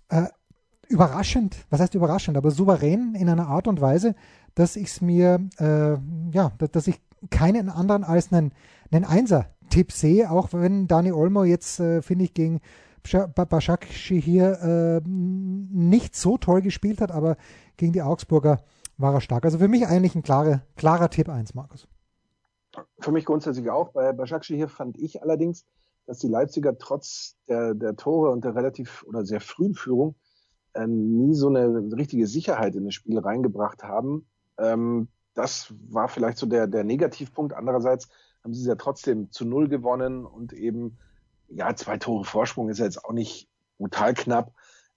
äh, 0.09 0.25
überraschend, 0.87 1.57
was 1.69 1.79
heißt 1.79 1.95
überraschend, 1.95 2.37
aber 2.37 2.51
souverän 2.51 3.15
in 3.15 3.29
einer 3.29 3.47
Art 3.47 3.67
und 3.67 3.81
Weise, 3.81 4.15
dass 4.55 4.75
ich 4.75 4.87
es 4.87 5.01
mir, 5.01 5.47
äh, 5.57 5.97
ja, 6.31 6.51
dass 6.71 6.87
ich 6.87 6.99
keinen 7.29 7.69
anderen 7.69 8.03
als 8.03 8.31
einen, 8.31 8.51
einen 8.91 9.05
Einser-Tipp 9.05 9.91
sehe, 9.91 10.31
auch 10.31 10.49
wenn 10.53 10.87
Dani 10.87 11.11
Olmo 11.11 11.43
jetzt, 11.43 11.79
äh, 11.79 12.01
finde 12.01 12.25
ich, 12.25 12.33
gegen 12.33 12.61
Başakşehir 13.13 14.21
hier 14.21 14.51
äh, 14.61 15.01
nicht 15.05 16.15
so 16.15 16.37
toll 16.37 16.61
gespielt 16.61 17.01
hat, 17.01 17.11
aber 17.11 17.37
gegen 17.77 17.93
die 17.93 18.01
Augsburger 18.01 18.59
war 18.97 19.13
er 19.13 19.21
stark. 19.21 19.45
Also 19.45 19.57
für 19.57 19.67
mich 19.67 19.87
eigentlich 19.87 20.15
ein 20.15 20.23
klare, 20.23 20.61
klarer 20.75 21.09
Tipp 21.09 21.29
1, 21.29 21.53
Markus. 21.53 21.87
Für 22.99 23.11
mich 23.11 23.25
grundsätzlich 23.25 23.69
auch. 23.69 23.89
Bei 23.89 24.11
Başakşehir 24.11 24.67
fand 24.67 24.97
ich 24.97 25.21
allerdings, 25.21 25.65
dass 26.05 26.19
die 26.19 26.27
Leipziger 26.27 26.77
trotz 26.77 27.35
der, 27.47 27.73
der 27.73 27.95
Tore 27.95 28.31
und 28.31 28.43
der 28.43 28.55
relativ 28.55 29.03
oder 29.07 29.25
sehr 29.25 29.41
frühen 29.41 29.75
Führung 29.75 30.15
äh, 30.73 30.87
nie 30.87 31.35
so 31.35 31.47
eine 31.47 31.95
richtige 31.95 32.27
Sicherheit 32.27 32.75
in 32.75 32.85
das 32.85 32.93
Spiel 32.93 33.17
reingebracht 33.19 33.83
haben. 33.83 34.25
Ähm, 34.57 35.07
das 35.33 35.73
war 35.89 36.07
vielleicht 36.07 36.37
so 36.37 36.45
der, 36.45 36.67
der 36.67 36.83
Negativpunkt. 36.83 37.53
Andererseits 37.53 38.07
haben 38.43 38.53
sie 38.53 38.61
es 38.61 38.67
ja 38.67 38.75
trotzdem 38.75 39.31
zu 39.31 39.45
Null 39.45 39.67
gewonnen 39.67 40.25
und 40.25 40.53
eben 40.53 40.97
ja, 41.49 41.75
zwei 41.75 41.97
Tore 41.97 42.25
Vorsprung 42.25 42.69
ist 42.69 42.79
jetzt 42.79 43.03
auch 43.03 43.13
nicht 43.13 43.47
brutal 43.77 44.13
knapp. 44.13 44.53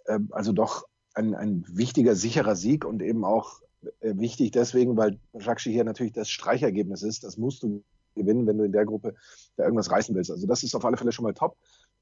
Ähm, 0.07 0.29
also 0.33 0.53
doch 0.53 0.87
ein, 1.15 1.35
ein 1.35 1.65
wichtiger, 1.69 2.15
sicherer 2.15 2.57
Sieg 2.57 2.85
und 2.85 3.03
eben 3.03 3.25
auch 3.25 3.61
äh, 4.01 4.15
wichtig 4.17 4.53
deswegen, 4.53 4.97
weil 4.97 5.19
Jakshi 5.33 5.73
hier 5.73 5.85
natürlich 5.85 6.13
das 6.13 6.31
Streichergebnis 6.31 7.03
ist. 7.03 7.25
Das 7.25 7.37
musst 7.37 7.63
du 7.63 7.83
gewinnen, 8.15 8.47
wenn 8.47 8.59
du 8.59 8.65
in 8.65 8.73
der 8.73 8.85
Gruppe 8.85 9.15
da 9.57 9.65
irgendwas 9.65 9.91
reißen 9.91 10.15
willst. 10.15 10.31
Also 10.31 10.47
das 10.47 10.63
ist 10.63 10.75
auf 10.75 10.85
alle 10.85 10.97
Fälle 10.97 11.13
schon 11.13 11.25
mal 11.25 11.35
top. 11.35 11.57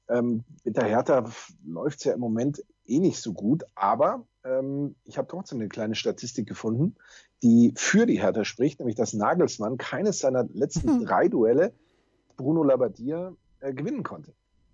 Ähm, 0.09 0.43
mit 0.63 0.77
der 0.77 0.85
Hertha 0.85 1.29
läuft 1.65 1.99
es 1.99 2.05
ja 2.05 2.13
im 2.13 2.19
Moment 2.19 2.63
eh 2.85 2.99
nicht 2.99 3.19
so 3.19 3.33
gut, 3.33 3.65
aber 3.75 4.25
ähm, 4.45 4.95
ich 5.03 5.17
habe 5.17 5.27
trotzdem 5.27 5.59
eine 5.59 5.67
kleine 5.67 5.95
Statistik 5.95 6.47
gefunden, 6.47 6.95
die 7.43 7.73
für 7.75 8.05
die 8.05 8.21
Hertha 8.21 8.45
spricht, 8.45 8.79
nämlich 8.79 8.95
dass 8.95 9.13
Nagelsmann 9.13 9.77
keines 9.77 10.19
seiner 10.19 10.45
letzten 10.53 10.87
hm. 10.87 11.05
drei 11.05 11.27
Duelle 11.27 11.73
Bruno 12.37 12.63
Labbadia 12.63 13.33
äh, 13.59 13.73
gewinnen 13.73 14.03
konnte. 14.03 14.33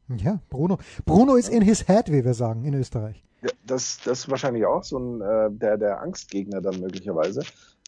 Ja, 0.10 0.40
Bruno. 0.50 0.78
Bruno 1.06 1.36
ist 1.36 1.50
in 1.50 1.62
his 1.62 1.88
head, 1.88 2.12
wie 2.12 2.26
wir 2.26 2.34
sagen, 2.34 2.66
in 2.66 2.74
Österreich. 2.74 3.24
Das, 3.66 4.00
das 4.04 4.20
ist 4.20 4.30
wahrscheinlich 4.30 4.66
auch 4.66 4.84
so 4.84 4.98
ein 4.98 5.22
äh, 5.22 5.50
der, 5.52 5.78
der 5.78 6.02
Angstgegner 6.02 6.62
dann 6.62 6.80
möglicherweise. 6.80 7.44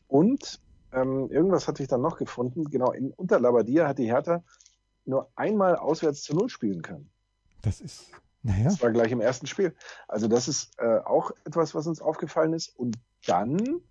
Und 0.07 0.59
ähm, 0.91 1.29
irgendwas 1.29 1.67
hatte 1.67 1.83
ich 1.83 1.89
dann 1.89 2.01
noch 2.01 2.17
gefunden. 2.17 2.65
Genau, 2.69 2.91
in 2.91 3.11
unter 3.11 3.39
Labbadia 3.39 3.87
hat 3.87 3.99
die 3.99 4.05
Hertha 4.05 4.43
nur 5.05 5.29
einmal 5.35 5.75
auswärts 5.75 6.23
zu 6.23 6.35
Null 6.35 6.49
spielen 6.49 6.81
können. 6.81 7.09
Das 7.61 7.81
ist, 7.81 8.11
naja. 8.43 8.65
Das 8.65 8.81
war 8.81 8.91
gleich 8.91 9.11
im 9.11 9.21
ersten 9.21 9.47
Spiel. 9.47 9.73
Also 10.07 10.27
das 10.27 10.47
ist 10.47 10.77
äh, 10.79 10.99
auch 10.99 11.31
etwas, 11.45 11.75
was 11.75 11.87
uns 11.87 12.01
aufgefallen 12.01 12.53
ist. 12.53 12.77
Und 12.77 12.97
dann 13.25 13.81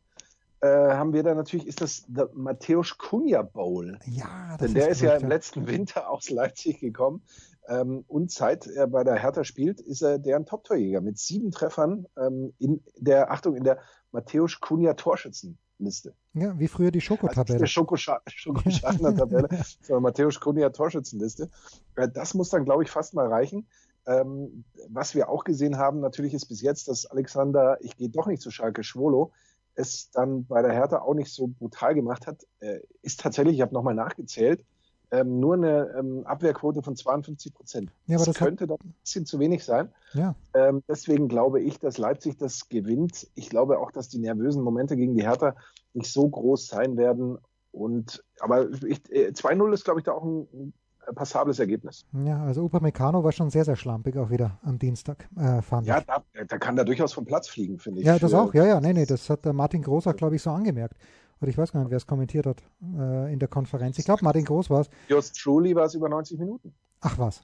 haben 0.66 1.12
wir 1.12 1.22
da 1.22 1.35
natürlich, 1.35 1.66
ist 1.66 1.81
das 1.81 2.05
der 2.07 2.31
Matthäus 2.35 2.96
Kunja 2.98 3.42
Bowl. 3.42 3.98
Ja, 4.07 4.57
das 4.59 4.66
Denn 4.66 4.74
der 4.74 4.88
ist, 4.88 4.96
ist 4.96 5.03
ja 5.03 5.16
im 5.16 5.29
letzten 5.29 5.66
Winter 5.66 6.09
aus 6.11 6.31
Leipzig 6.31 6.81
gekommen. 6.81 7.22
Ähm, 7.66 8.05
und 8.09 8.31
seit 8.31 8.66
er 8.66 8.87
bei 8.87 9.05
der 9.05 9.16
Hertha 9.16 9.44
spielt, 9.44 9.81
ist 9.81 10.03
er 10.03 10.18
deren 10.18 10.46
Top-Torjäger 10.46 11.00
mit 11.00 11.18
sieben 11.18 11.50
Treffern 11.50 12.07
ähm, 12.16 12.53
in 12.59 12.83
der, 12.98 13.31
Achtung, 13.31 13.57
in 13.57 13.64
der 13.64 13.79
Matthäus 14.12 14.61
Kunja 14.61 14.94
Torschützen. 14.94 15.59
Liste. 15.79 16.14
Ja, 16.35 16.57
wie 16.59 16.68
früher 16.68 16.92
die 16.92 17.00
Schokotabelle. 17.00 17.61
Also 17.61 17.66
Schokoschadener-Tabelle, 17.66 19.48
sondern 19.83 20.03
Matthäus 20.03 20.38
Kunja 20.38 20.70
Torschützenliste. 20.70 21.50
Äh, 21.96 22.09
das 22.09 22.35
muss 22.35 22.50
dann, 22.50 22.64
glaube 22.64 22.85
ich, 22.85 22.90
fast 22.90 23.14
mal 23.14 23.27
reichen. 23.27 23.66
Ähm, 24.07 24.64
was 24.88 25.14
wir 25.14 25.29
auch 25.29 25.44
gesehen 25.44 25.79
haben, 25.79 26.00
natürlich 26.00 26.35
ist 26.35 26.46
bis 26.46 26.61
jetzt, 26.61 26.88
dass 26.88 27.07
Alexander, 27.07 27.79
ich 27.81 27.96
gehe 27.96 28.09
doch 28.09 28.27
nicht 28.27 28.42
zu 28.42 28.50
Schalke 28.50 28.85
Schwolo, 28.85 29.33
es 29.74 30.10
dann 30.10 30.46
bei 30.46 30.62
der 30.62 30.72
Hertha 30.72 31.00
auch 31.00 31.14
nicht 31.14 31.32
so 31.32 31.48
brutal 31.48 31.94
gemacht 31.94 32.26
hat, 32.26 32.46
äh, 32.60 32.80
ist 33.02 33.20
tatsächlich, 33.20 33.56
ich 33.56 33.62
habe 33.62 33.74
nochmal 33.74 33.94
nachgezählt, 33.94 34.64
ähm, 35.10 35.38
nur 35.38 35.54
eine 35.54 35.94
ähm, 35.98 36.26
Abwehrquote 36.26 36.82
von 36.82 36.96
52 36.96 37.54
Prozent. 37.54 37.92
Ja, 38.06 38.16
das, 38.16 38.26
das 38.26 38.37
könnte 38.37 38.66
doch 38.66 38.80
ein 38.82 38.94
bisschen 39.02 39.26
zu 39.26 39.38
wenig 39.38 39.64
sein. 39.64 39.90
Ja. 40.12 40.34
Ähm, 40.54 40.82
deswegen 40.88 41.28
glaube 41.28 41.60
ich, 41.60 41.78
dass 41.78 41.98
Leipzig 41.98 42.37
das 42.38 42.68
gewinnt. 42.68 43.28
Ich 43.34 43.48
glaube 43.48 43.78
auch, 43.78 43.92
dass 43.92 44.08
die 44.08 44.18
nervösen 44.18 44.62
Momente 44.62 44.96
gegen 44.96 45.14
die 45.14 45.22
Hertha 45.22 45.54
nicht 45.92 46.10
so 46.12 46.28
groß 46.28 46.66
sein 46.66 46.96
werden. 46.96 47.38
Und 47.70 48.24
aber 48.40 48.70
ich, 48.84 49.10
äh, 49.10 49.28
2-0 49.32 49.72
ist, 49.72 49.84
glaube 49.84 50.00
ich, 50.00 50.04
da 50.04 50.12
auch 50.12 50.24
ein, 50.24 50.48
ein 50.52 50.72
passables 51.12 51.58
Ergebnis. 51.58 52.06
Ja, 52.24 52.42
also 52.42 52.62
Upamecano 52.64 53.22
war 53.22 53.32
schon 53.32 53.50
sehr, 53.50 53.64
sehr 53.64 53.76
schlampig 53.76 54.16
auch 54.16 54.30
wieder 54.30 54.58
am 54.62 54.78
Dienstag, 54.78 55.28
äh, 55.36 55.62
fand 55.62 55.86
ja, 55.86 55.98
ich. 55.98 56.06
Ja, 56.06 56.22
da, 56.34 56.44
da, 56.44 56.58
kann 56.58 56.78
er 56.78 56.84
durchaus 56.84 57.12
vom 57.12 57.24
Platz 57.24 57.48
fliegen, 57.48 57.78
finde 57.78 58.00
ich. 58.00 58.06
Ja, 58.06 58.18
das 58.18 58.34
auch, 58.34 58.54
ja, 58.54 58.66
ja, 58.66 58.80
nee, 58.80 58.92
nee, 58.92 59.06
das 59.06 59.28
hat 59.30 59.44
der 59.44 59.52
Martin 59.52 59.82
Groß 59.82 60.06
auch, 60.06 60.16
glaube 60.16 60.36
ich, 60.36 60.42
so 60.42 60.50
angemerkt. 60.50 60.96
Oder 61.40 61.50
ich 61.50 61.58
weiß 61.58 61.72
gar 61.72 61.80
nicht, 61.80 61.90
wer 61.90 61.96
es 61.96 62.06
kommentiert 62.06 62.46
hat 62.46 62.62
äh, 62.96 63.32
in 63.32 63.38
der 63.38 63.48
Konferenz. 63.48 63.98
Ich 63.98 64.04
glaube, 64.04 64.24
Martin 64.24 64.44
Groß 64.44 64.70
war 64.70 64.80
es. 64.80 64.90
Just 65.08 65.36
Truly 65.36 65.74
war 65.74 65.84
es 65.84 65.94
über 65.94 66.08
90 66.08 66.38
Minuten. 66.38 66.72
Ach 67.00 67.18
was. 67.18 67.42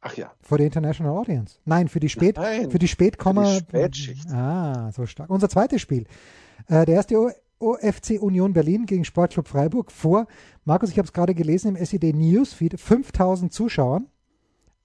Ach 0.00 0.16
ja. 0.16 0.32
Für 0.40 0.58
die 0.58 0.64
International 0.64 1.12
Audience. 1.12 1.58
Nein, 1.64 1.88
für 1.88 2.00
die 2.00 2.08
Spät, 2.08 2.36
Nein, 2.36 2.70
für 2.70 2.78
die 2.78 2.88
Spätkommer. 2.88 3.46
Für 3.46 3.50
die 3.50 3.58
Spätschicht. 3.58 4.30
Ah, 4.30 4.90
so 4.92 5.06
stark. 5.06 5.28
Unser 5.28 5.48
zweites 5.48 5.80
Spiel. 5.80 6.06
Äh, 6.68 6.86
der 6.86 6.94
erste 6.94 7.34
o 7.58 7.72
OFC 7.72 8.20
Union 8.20 8.52
Berlin 8.52 8.86
gegen 8.86 9.04
Sportclub 9.04 9.48
Freiburg 9.48 9.90
vor, 9.92 10.26
Markus, 10.64 10.90
ich 10.90 10.98
habe 10.98 11.06
es 11.06 11.12
gerade 11.12 11.34
gelesen 11.34 11.76
im 11.76 11.76
SED 11.76 12.12
Newsfeed, 12.12 12.80
5000 12.80 13.52
Zuschauern 13.52 14.06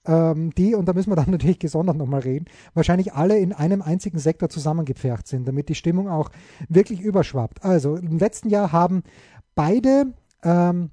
ähm, 0.06 0.50
die, 0.54 0.74
und 0.74 0.86
da 0.86 0.92
müssen 0.92 1.10
wir 1.10 1.16
dann 1.16 1.30
natürlich 1.30 1.58
gesondert 1.58 1.96
nochmal 1.96 2.20
reden, 2.20 2.46
wahrscheinlich 2.74 3.14
alle 3.14 3.38
in 3.38 3.52
einem 3.52 3.82
einzigen 3.82 4.18
Sektor 4.18 4.48
zusammengepfercht 4.48 5.26
sind, 5.26 5.48
damit 5.48 5.68
die 5.68 5.74
Stimmung 5.74 6.08
auch 6.08 6.30
wirklich 6.68 7.00
überschwappt. 7.00 7.64
Also 7.64 7.96
im 7.96 8.18
letzten 8.18 8.50
Jahr 8.50 8.72
haben 8.72 9.02
beide 9.54 10.12
ähm, 10.42 10.90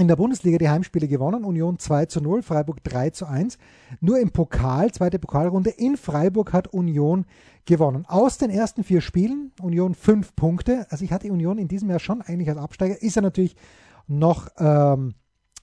in 0.00 0.08
der 0.08 0.16
Bundesliga 0.16 0.58
die 0.58 0.68
Heimspiele 0.68 1.08
gewonnen. 1.08 1.44
Union 1.44 1.78
2 1.78 2.06
zu 2.06 2.20
0, 2.20 2.42
Freiburg 2.42 2.82
3 2.84 3.10
zu 3.10 3.26
1. 3.26 3.58
Nur 4.00 4.18
im 4.18 4.30
Pokal, 4.30 4.90
zweite 4.92 5.18
Pokalrunde, 5.18 5.70
in 5.70 5.96
Freiburg 5.96 6.52
hat 6.52 6.68
Union 6.68 7.26
gewonnen. 7.66 8.04
Aus 8.06 8.38
den 8.38 8.50
ersten 8.50 8.84
vier 8.84 9.00
Spielen, 9.00 9.52
Union 9.60 9.94
fünf 9.94 10.34
Punkte. 10.34 10.86
Also 10.90 11.04
ich 11.04 11.12
hatte 11.12 11.30
Union 11.30 11.58
in 11.58 11.68
diesem 11.68 11.90
Jahr 11.90 12.00
schon 12.00 12.22
eigentlich 12.22 12.48
als 12.48 12.58
Absteiger. 12.58 13.00
Ist 13.02 13.16
er 13.16 13.22
natürlich 13.22 13.56
noch 14.06 14.48
ähm, 14.58 15.14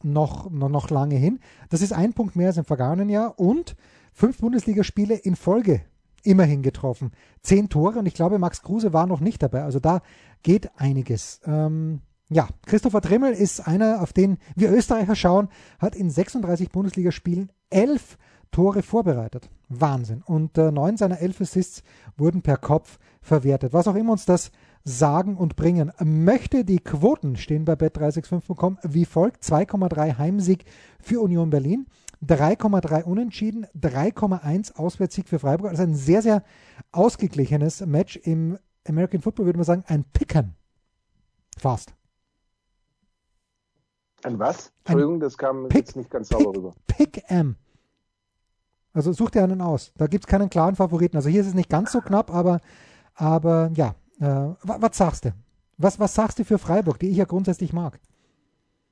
noch, 0.04 0.50
noch, 0.50 0.70
noch 0.70 0.90
lange 0.90 1.16
hin. 1.16 1.40
Das 1.70 1.82
ist 1.82 1.94
ein 1.94 2.14
Punkt 2.14 2.36
mehr 2.36 2.48
als 2.48 2.58
im 2.58 2.66
vergangenen 2.66 3.10
Jahr 3.10 3.40
und 3.40 3.76
fünf 4.14 4.40
Bundesligaspiele 4.40 5.16
in 5.16 5.36
Folge 5.36 5.82
immerhin 6.24 6.62
getroffen. 6.62 7.12
Zehn 7.42 7.70
Tore 7.70 8.00
und 8.00 8.06
ich 8.06 8.14
glaube, 8.14 8.40
Max 8.40 8.62
Kruse 8.62 8.94
war 8.94 9.08
noch 9.08 9.20
nicht 9.20 9.42
dabei. 9.42 9.64
Also 9.64 9.80
da 9.80 10.02
geht 10.44 10.70
einiges. 10.78 11.42
Ähm, 11.46 12.02
ja, 12.30 12.48
Christopher 12.66 13.02
Trimmel 13.02 13.34
ist 13.34 13.68
einer, 13.68 14.02
auf 14.02 14.14
den 14.14 14.38
wir 14.56 14.72
Österreicher 14.72 15.16
schauen, 15.16 15.50
hat 15.80 15.96
in 15.96 16.10
36 16.10 16.72
Bundesligaspielen 16.72 17.52
elf 17.70 18.18
Tore 18.52 18.82
vorbereitet. 18.82 19.50
Wahnsinn. 19.70 20.24
Und 20.24 20.58
äh, 20.58 20.72
neun 20.72 20.98
seiner 20.98 21.20
elf 21.20 21.42
Assists 21.42 21.84
wurden 22.18 22.42
per 22.42 22.58
Kopf 22.58 22.98
verwertet. 23.22 23.74
Was 23.74 23.88
auch 23.88 23.96
immer 23.96 24.14
uns 24.14 24.26
das 24.26 24.52
sagen 24.84 25.36
und 25.36 25.56
bringen 25.56 25.92
möchte. 26.04 26.64
Die 26.64 26.80
Quoten 26.80 27.36
stehen 27.36 27.66
bei 27.66 27.74
bet365.com 27.74 28.80
wie 28.84 29.06
folgt. 29.06 29.44
2,3 29.44 30.18
Heimsieg 30.18 30.66
für 31.00 31.22
Union 31.22 31.50
Berlin, 31.50 31.88
3,3 32.26 33.04
Unentschieden, 33.04 33.68
3,1 33.80 34.76
Auswärtssieg 34.76 35.28
für 35.28 35.40
Freiburg. 35.40 35.72
Also 35.72 35.84
ein 35.84 35.96
sehr, 35.96 36.22
sehr 36.22 36.44
ausgeglichenes 36.92 37.86
Match 37.86 38.16
im 38.16 38.58
American 38.88 39.22
Football, 39.22 39.46
würde 39.48 39.60
man 39.60 39.66
sagen, 39.66 39.84
ein 39.88 40.06
Picken. 40.06 40.56
Fast. 41.58 41.94
Ein 44.24 44.40
was? 44.40 44.72
Entschuldigung, 44.80 45.16
ein 45.16 45.20
das 45.20 45.38
kam 45.38 45.68
Pick, 45.68 45.88
jetzt 45.88 45.96
nicht 45.96 46.10
ganz 46.10 46.30
sauber 46.30 46.56
rüber. 46.56 46.74
Pick 46.88 47.24
M. 47.28 47.56
Also 48.94 49.14
such 49.14 49.30
dir 49.30 49.44
einen 49.44 49.62
aus. 49.62 49.92
Da 49.96 50.08
gibt 50.08 50.26
es 50.26 50.28
keinen 50.28 50.50
klaren 50.50 50.76
Favoriten. 50.76 51.18
Also 51.18 51.30
hier 51.30 51.42
ist 51.42 51.48
es 51.48 51.54
nicht 51.54 51.70
ganz 51.70 51.92
so 51.92 52.02
knapp, 52.02 52.34
aber, 52.34 52.62
aber 53.14 53.70
ja, 53.76 53.96
äh, 54.20 54.56
was 54.64 54.98
sagst 54.98 55.26
du? 55.26 55.34
Was, 55.78 56.00
was 56.00 56.16
sagst 56.16 56.40
du 56.40 56.44
für 56.44 56.58
Freiburg, 56.58 56.98
die 57.00 57.10
ich 57.10 57.18
ja 57.18 57.26
grundsätzlich 57.26 57.74
mag? 57.74 58.00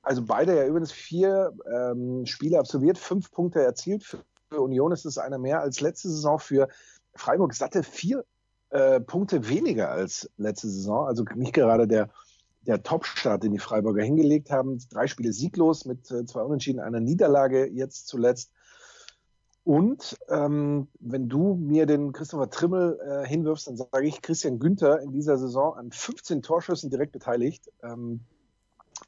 Also 0.03 0.21
beide 0.23 0.55
ja 0.55 0.67
übrigens 0.67 0.91
vier 0.91 1.51
ähm, 1.75 2.27
Spiele 2.27 2.59
absolviert, 2.59 2.99
fünf 2.99 3.31
Punkte 3.31 3.63
erzielt. 3.63 4.03
Für, 4.03 4.19
für 4.49 4.61
Union 4.61 4.91
ist 4.91 5.05
es 5.05 5.17
einer 5.17 5.39
mehr 5.39 5.61
als 5.61 5.81
letzte 5.81 6.09
Saison. 6.09 6.37
Für 6.37 6.67
Freiburg 7.15 7.55
satte 7.55 7.81
vier 7.81 8.23
äh, 8.69 8.99
Punkte 8.99 9.49
weniger 9.49 9.89
als 9.89 10.29
letzte 10.37 10.69
Saison. 10.69 11.07
Also 11.07 11.25
nicht 11.33 11.53
gerade 11.53 11.87
der, 11.87 12.11
der 12.67 12.83
Top-Start, 12.83 13.43
den 13.43 13.51
die 13.51 13.59
Freiburger 13.59 14.03
hingelegt 14.03 14.51
haben. 14.51 14.79
Drei 14.89 15.07
Spiele 15.07 15.33
sieglos 15.33 15.85
mit 15.85 16.09
äh, 16.11 16.25
zwei 16.25 16.41
Unentschieden, 16.41 16.79
einer 16.79 16.99
Niederlage 16.99 17.67
jetzt 17.67 18.07
zuletzt. 18.07 18.51
Und 19.63 20.17
ähm, 20.29 20.87
wenn 20.99 21.27
du 21.27 21.55
mir 21.55 21.87
den 21.87 22.11
Christopher 22.11 22.49
Trimmel 22.49 22.99
äh, 22.99 23.27
hinwirfst, 23.27 23.67
dann 23.67 23.77
sage 23.77 24.05
ich 24.05 24.21
Christian 24.21 24.59
Günther 24.59 25.01
in 25.01 25.11
dieser 25.11 25.37
Saison 25.37 25.75
an 25.75 25.91
15 25.91 26.43
Torschüssen 26.43 26.91
direkt 26.91 27.13
beteiligt. 27.13 27.71
Ähm, 27.81 28.21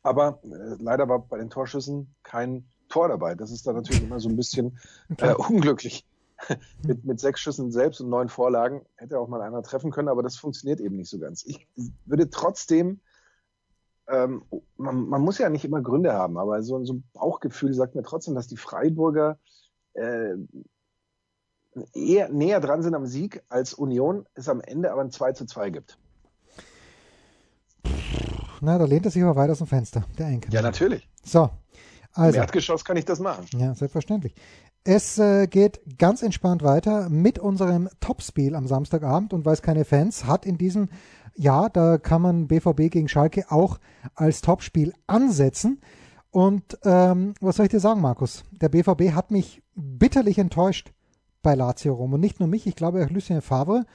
aber 0.01 0.39
äh, 0.43 0.75
leider 0.79 1.07
war 1.07 1.19
bei 1.19 1.37
den 1.37 1.49
Torschüssen 1.49 2.15
kein 2.23 2.65
Tor 2.89 3.07
dabei. 3.07 3.35
Das 3.35 3.51
ist 3.51 3.67
dann 3.67 3.75
natürlich 3.75 4.01
immer 4.01 4.19
so 4.19 4.29
ein 4.29 4.35
bisschen 4.35 4.79
äh, 5.17 5.33
unglücklich. 5.33 6.05
mit, 6.83 7.03
mit 7.03 7.19
sechs 7.19 7.39
Schüssen 7.39 7.71
selbst 7.71 8.01
und 8.01 8.09
neun 8.09 8.29
Vorlagen 8.29 8.85
hätte 8.95 9.19
auch 9.19 9.27
mal 9.27 9.41
einer 9.41 9.63
treffen 9.63 9.91
können, 9.91 10.07
aber 10.07 10.23
das 10.23 10.37
funktioniert 10.37 10.79
eben 10.79 10.95
nicht 10.95 11.09
so 11.09 11.19
ganz. 11.19 11.43
Ich 11.45 11.67
würde 12.05 12.29
trotzdem, 12.29 12.99
ähm, 14.07 14.43
man, 14.77 15.07
man 15.07 15.21
muss 15.21 15.37
ja 15.37 15.49
nicht 15.49 15.65
immer 15.65 15.81
Gründe 15.81 16.13
haben, 16.13 16.37
aber 16.37 16.61
so, 16.63 16.83
so 16.83 16.93
ein 16.93 17.03
Bauchgefühl 17.13 17.73
sagt 17.73 17.95
mir 17.95 18.03
trotzdem, 18.03 18.35
dass 18.35 18.47
die 18.47 18.57
Freiburger 18.57 19.37
äh, 19.93 20.35
eher 21.93 22.29
näher 22.29 22.59
dran 22.59 22.81
sind 22.81 22.95
am 22.95 23.05
Sieg 23.05 23.43
als 23.49 23.73
Union, 23.73 24.25
es 24.33 24.49
am 24.49 24.61
Ende 24.61 24.91
aber 24.91 25.01
ein 25.01 25.11
2 25.11 25.33
zu 25.33 25.45
2 25.45 25.69
gibt. 25.69 25.97
Na, 28.61 28.77
da 28.77 28.85
lehnt 28.85 29.05
er 29.05 29.11
sich 29.11 29.21
aber 29.21 29.35
weiter 29.35 29.51
aus 29.51 29.59
dem 29.59 29.67
Fenster, 29.67 30.03
der 30.17 30.27
Enkel. 30.27 30.51
Ja, 30.53 30.61
natürlich. 30.61 31.07
So. 31.23 31.49
Also, 32.13 32.37
Im 32.37 32.41
Erdgeschoss 32.41 32.83
kann 32.83 32.97
ich 32.97 33.05
das 33.05 33.19
machen. 33.19 33.45
Ja, 33.51 33.75
selbstverständlich. 33.75 34.33
Es 34.83 35.19
äh, 35.19 35.47
geht 35.47 35.81
ganz 35.99 36.23
entspannt 36.23 36.63
weiter 36.63 37.09
mit 37.09 37.37
unserem 37.37 37.89
Topspiel 37.99 38.55
am 38.55 38.67
Samstagabend 38.67 39.33
und 39.33 39.45
weil 39.45 39.53
es 39.53 39.61
keine 39.61 39.85
Fans 39.85 40.25
hat 40.25 40.45
in 40.45 40.57
diesem 40.57 40.89
Jahr, 41.37 41.69
da 41.69 41.97
kann 41.97 42.21
man 42.21 42.47
BVB 42.47 42.91
gegen 42.91 43.07
Schalke 43.07 43.45
auch 43.49 43.79
als 44.15 44.41
Topspiel 44.41 44.93
ansetzen. 45.05 45.79
Und 46.31 46.77
ähm, 46.83 47.33
was 47.39 47.55
soll 47.55 47.65
ich 47.65 47.71
dir 47.71 47.79
sagen, 47.79 48.01
Markus? 48.01 48.43
Der 48.51 48.69
BVB 48.69 49.13
hat 49.13 49.31
mich 49.31 49.61
bitterlich 49.75 50.37
enttäuscht 50.39 50.91
bei 51.41 51.55
Lazio 51.55 51.93
Rom. 51.93 52.13
Und 52.13 52.19
nicht 52.19 52.39
nur 52.39 52.49
mich, 52.49 52.67
ich 52.67 52.75
glaube 52.75 53.03
auch 53.03 53.09
Lucien 53.09 53.41
Favre. 53.41 53.85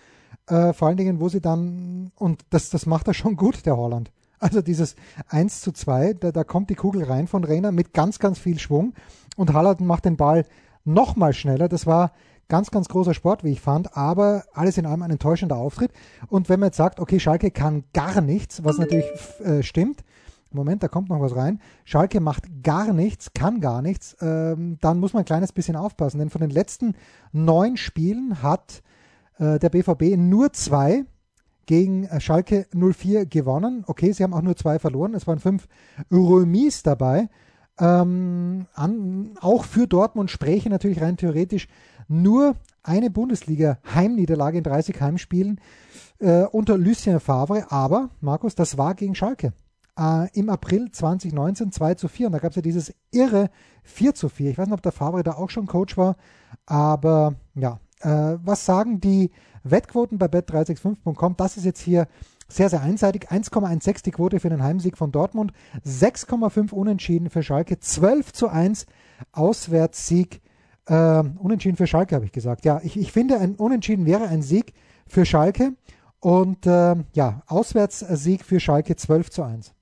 Äh, 0.46 0.72
vor 0.72 0.88
allen 0.88 0.96
Dingen, 0.96 1.20
wo 1.20 1.28
sie 1.28 1.40
dann, 1.40 2.12
und 2.16 2.42
das, 2.50 2.70
das 2.70 2.87
macht 2.87 3.09
er 3.09 3.14
schon 3.14 3.37
gut, 3.37 3.66
der 3.66 3.76
Holland. 3.76 4.11
Also 4.38 4.61
dieses 4.61 4.96
1 5.28 5.61
zu 5.61 5.70
2, 5.70 6.14
da, 6.14 6.33
da 6.33 6.42
kommt 6.42 6.70
die 6.70 6.74
Kugel 6.74 7.05
rein 7.05 7.28
von 7.28 7.44
Rainer 7.44 7.70
mit 7.70 7.92
ganz, 7.94 8.18
ganz 8.18 8.40
viel 8.40 8.59
Schwung 8.59 8.94
und 9.37 9.52
Haaland 9.52 9.81
macht 9.81 10.05
den 10.05 10.16
Ball 10.16 10.44
nochmal 10.85 11.33
schneller. 11.33 11.68
Das 11.68 11.87
war 11.87 12.12
ganz, 12.48 12.70
ganz 12.70 12.88
großer 12.88 13.14
Sport, 13.14 13.44
wie 13.44 13.52
ich 13.52 13.61
fand, 13.61 13.96
aber 13.96 14.44
alles 14.52 14.78
in 14.78 14.87
allem 14.87 15.02
ein 15.02 15.11
enttäuschender 15.11 15.57
Auftritt. 15.57 15.92
Und 16.28 16.48
wenn 16.48 16.61
man 16.61 16.68
jetzt 16.68 16.76
sagt, 16.76 17.00
okay, 17.00 17.18
Schalke 17.18 17.50
kann 17.50 17.85
gar 17.92 18.20
nichts, 18.20 18.64
was 18.64 18.78
natürlich 18.78 19.07
äh, 19.44 19.62
stimmt, 19.62 20.05
Moment, 20.55 20.83
da 20.83 20.88
kommt 20.88 21.09
noch 21.09 21.20
was 21.20 21.35
rein. 21.35 21.61
Schalke 21.85 22.20
macht 22.20 22.62
gar 22.62 22.92
nichts, 22.92 23.33
kann 23.33 23.61
gar 23.61 23.83
nichts. 23.83 24.16
Ähm, 24.20 24.78
dann 24.81 25.00
muss 25.00 25.12
man 25.12 25.22
ein 25.22 25.26
kleines 25.26 25.52
bisschen 25.52 25.76
aufpassen, 25.76 26.18
denn 26.18 26.31
von 26.31 26.40
den 26.40 26.50
letzten 26.50 26.94
neun 27.33 27.76
Spielen 27.76 28.42
hat 28.42 28.83
äh, 29.38 29.59
der 29.59 29.70
BVB 29.70 30.16
nur 30.16 30.52
zwei 30.52 31.05
gegen 31.66 32.05
äh, 32.05 32.20
Schalke 32.20 32.66
04 32.74 33.26
gewonnen. 33.26 33.85
Okay, 33.87 34.12
sie 34.12 34.22
haben 34.22 34.35
auch 34.35 34.42
nur 34.42 34.57
zwei 34.57 34.78
verloren. 34.78 35.14
Es 35.14 35.26
waren 35.26 35.38
fünf 35.38 35.68
Remis 36.11 36.83
dabei. 36.83 37.28
Ähm, 37.78 38.66
an, 38.74 39.37
auch 39.40 39.64
für 39.64 39.87
Dortmund 39.87 40.31
spräche 40.31 40.68
natürlich 40.68 41.00
rein 41.00 41.16
theoretisch 41.16 41.68
nur 42.09 42.57
eine 42.83 43.11
Bundesliga-Heimniederlage 43.11 44.59
in 44.59 44.65
30 44.65 45.01
Heimspielen 45.01 45.61
äh, 46.19 46.45
unter 46.45 46.79
Lucien 46.79 47.21
Favre. 47.21 47.71
Aber, 47.71 48.11
Markus, 48.21 48.55
das 48.55 48.79
war 48.79 48.95
gegen 48.95 49.15
Schalke. 49.15 49.53
Äh, 49.99 50.29
Im 50.33 50.49
April 50.49 50.91
2019 50.91 51.73
2 51.73 51.95
zu 51.95 52.09
4. 52.09 52.27
Und 52.27 52.33
da 52.33 52.38
gab 52.38 52.51
es 52.51 52.57
ja 52.57 52.62
dieses 52.62 52.95
irre 53.11 53.51
4 53.85 54.15
zu 54.15 54.29
4. 54.29 54.51
Ich 54.51 54.59
weiß 54.59 54.67
nicht, 54.67 54.75
ob 54.75 54.83
der 54.83 54.93
Favre 54.93 55.23
da 55.23 55.33
auch 55.33 55.51
schon 55.51 55.67
Coach 55.67 55.97
war. 55.97 56.17
Aber 56.67 57.35
ja, 57.55 57.81
äh, 58.01 58.38
was 58.43 58.65
sagen 58.65 59.01
die 59.01 59.31
Wettquoten 59.65 60.19
bei 60.19 60.27
bet365.com? 60.27 61.37
Das 61.37 61.57
ist 61.57 61.65
jetzt 61.65 61.81
hier 61.81 62.09
sehr, 62.49 62.69
sehr 62.69 62.83
einseitig. 62.83 63.31
1,16 63.31 64.05
die 64.05 64.11
Quote 64.11 64.41
für 64.41 64.51
den 64.51 64.62
Heimsieg 64.62 64.99
von 64.99 65.12
Dortmund, 65.12 65.53
6,5 65.87 66.73
Unentschieden 66.73 67.31
für 67.31 67.43
Schalke, 67.43 67.79
12 67.79 68.33
zu 68.33 68.49
1 68.49 68.87
Auswärtssieg. 69.33 70.43
Äh, 70.87 71.23
Unentschieden 71.38 71.77
für 71.77 71.87
Schalke, 71.87 72.14
habe 72.14 72.25
ich 72.25 72.33
gesagt. 72.33 72.64
Ja, 72.64 72.81
ich, 72.83 72.97
ich 72.97 73.12
finde, 73.12 73.38
ein 73.38 73.55
Unentschieden 73.57 74.07
wäre 74.07 74.27
ein 74.29 74.42
Sieg 74.42 74.75
für 75.07 75.25
Schalke. 75.25 75.75
Und 76.21 76.66
äh, 76.66 76.97
ja, 77.14 77.42
Auswärtssieg 77.47 78.45
für 78.45 78.61
Schalke 78.61 78.95
12 78.95 79.31
zu 79.31 79.42
1. 79.42 79.73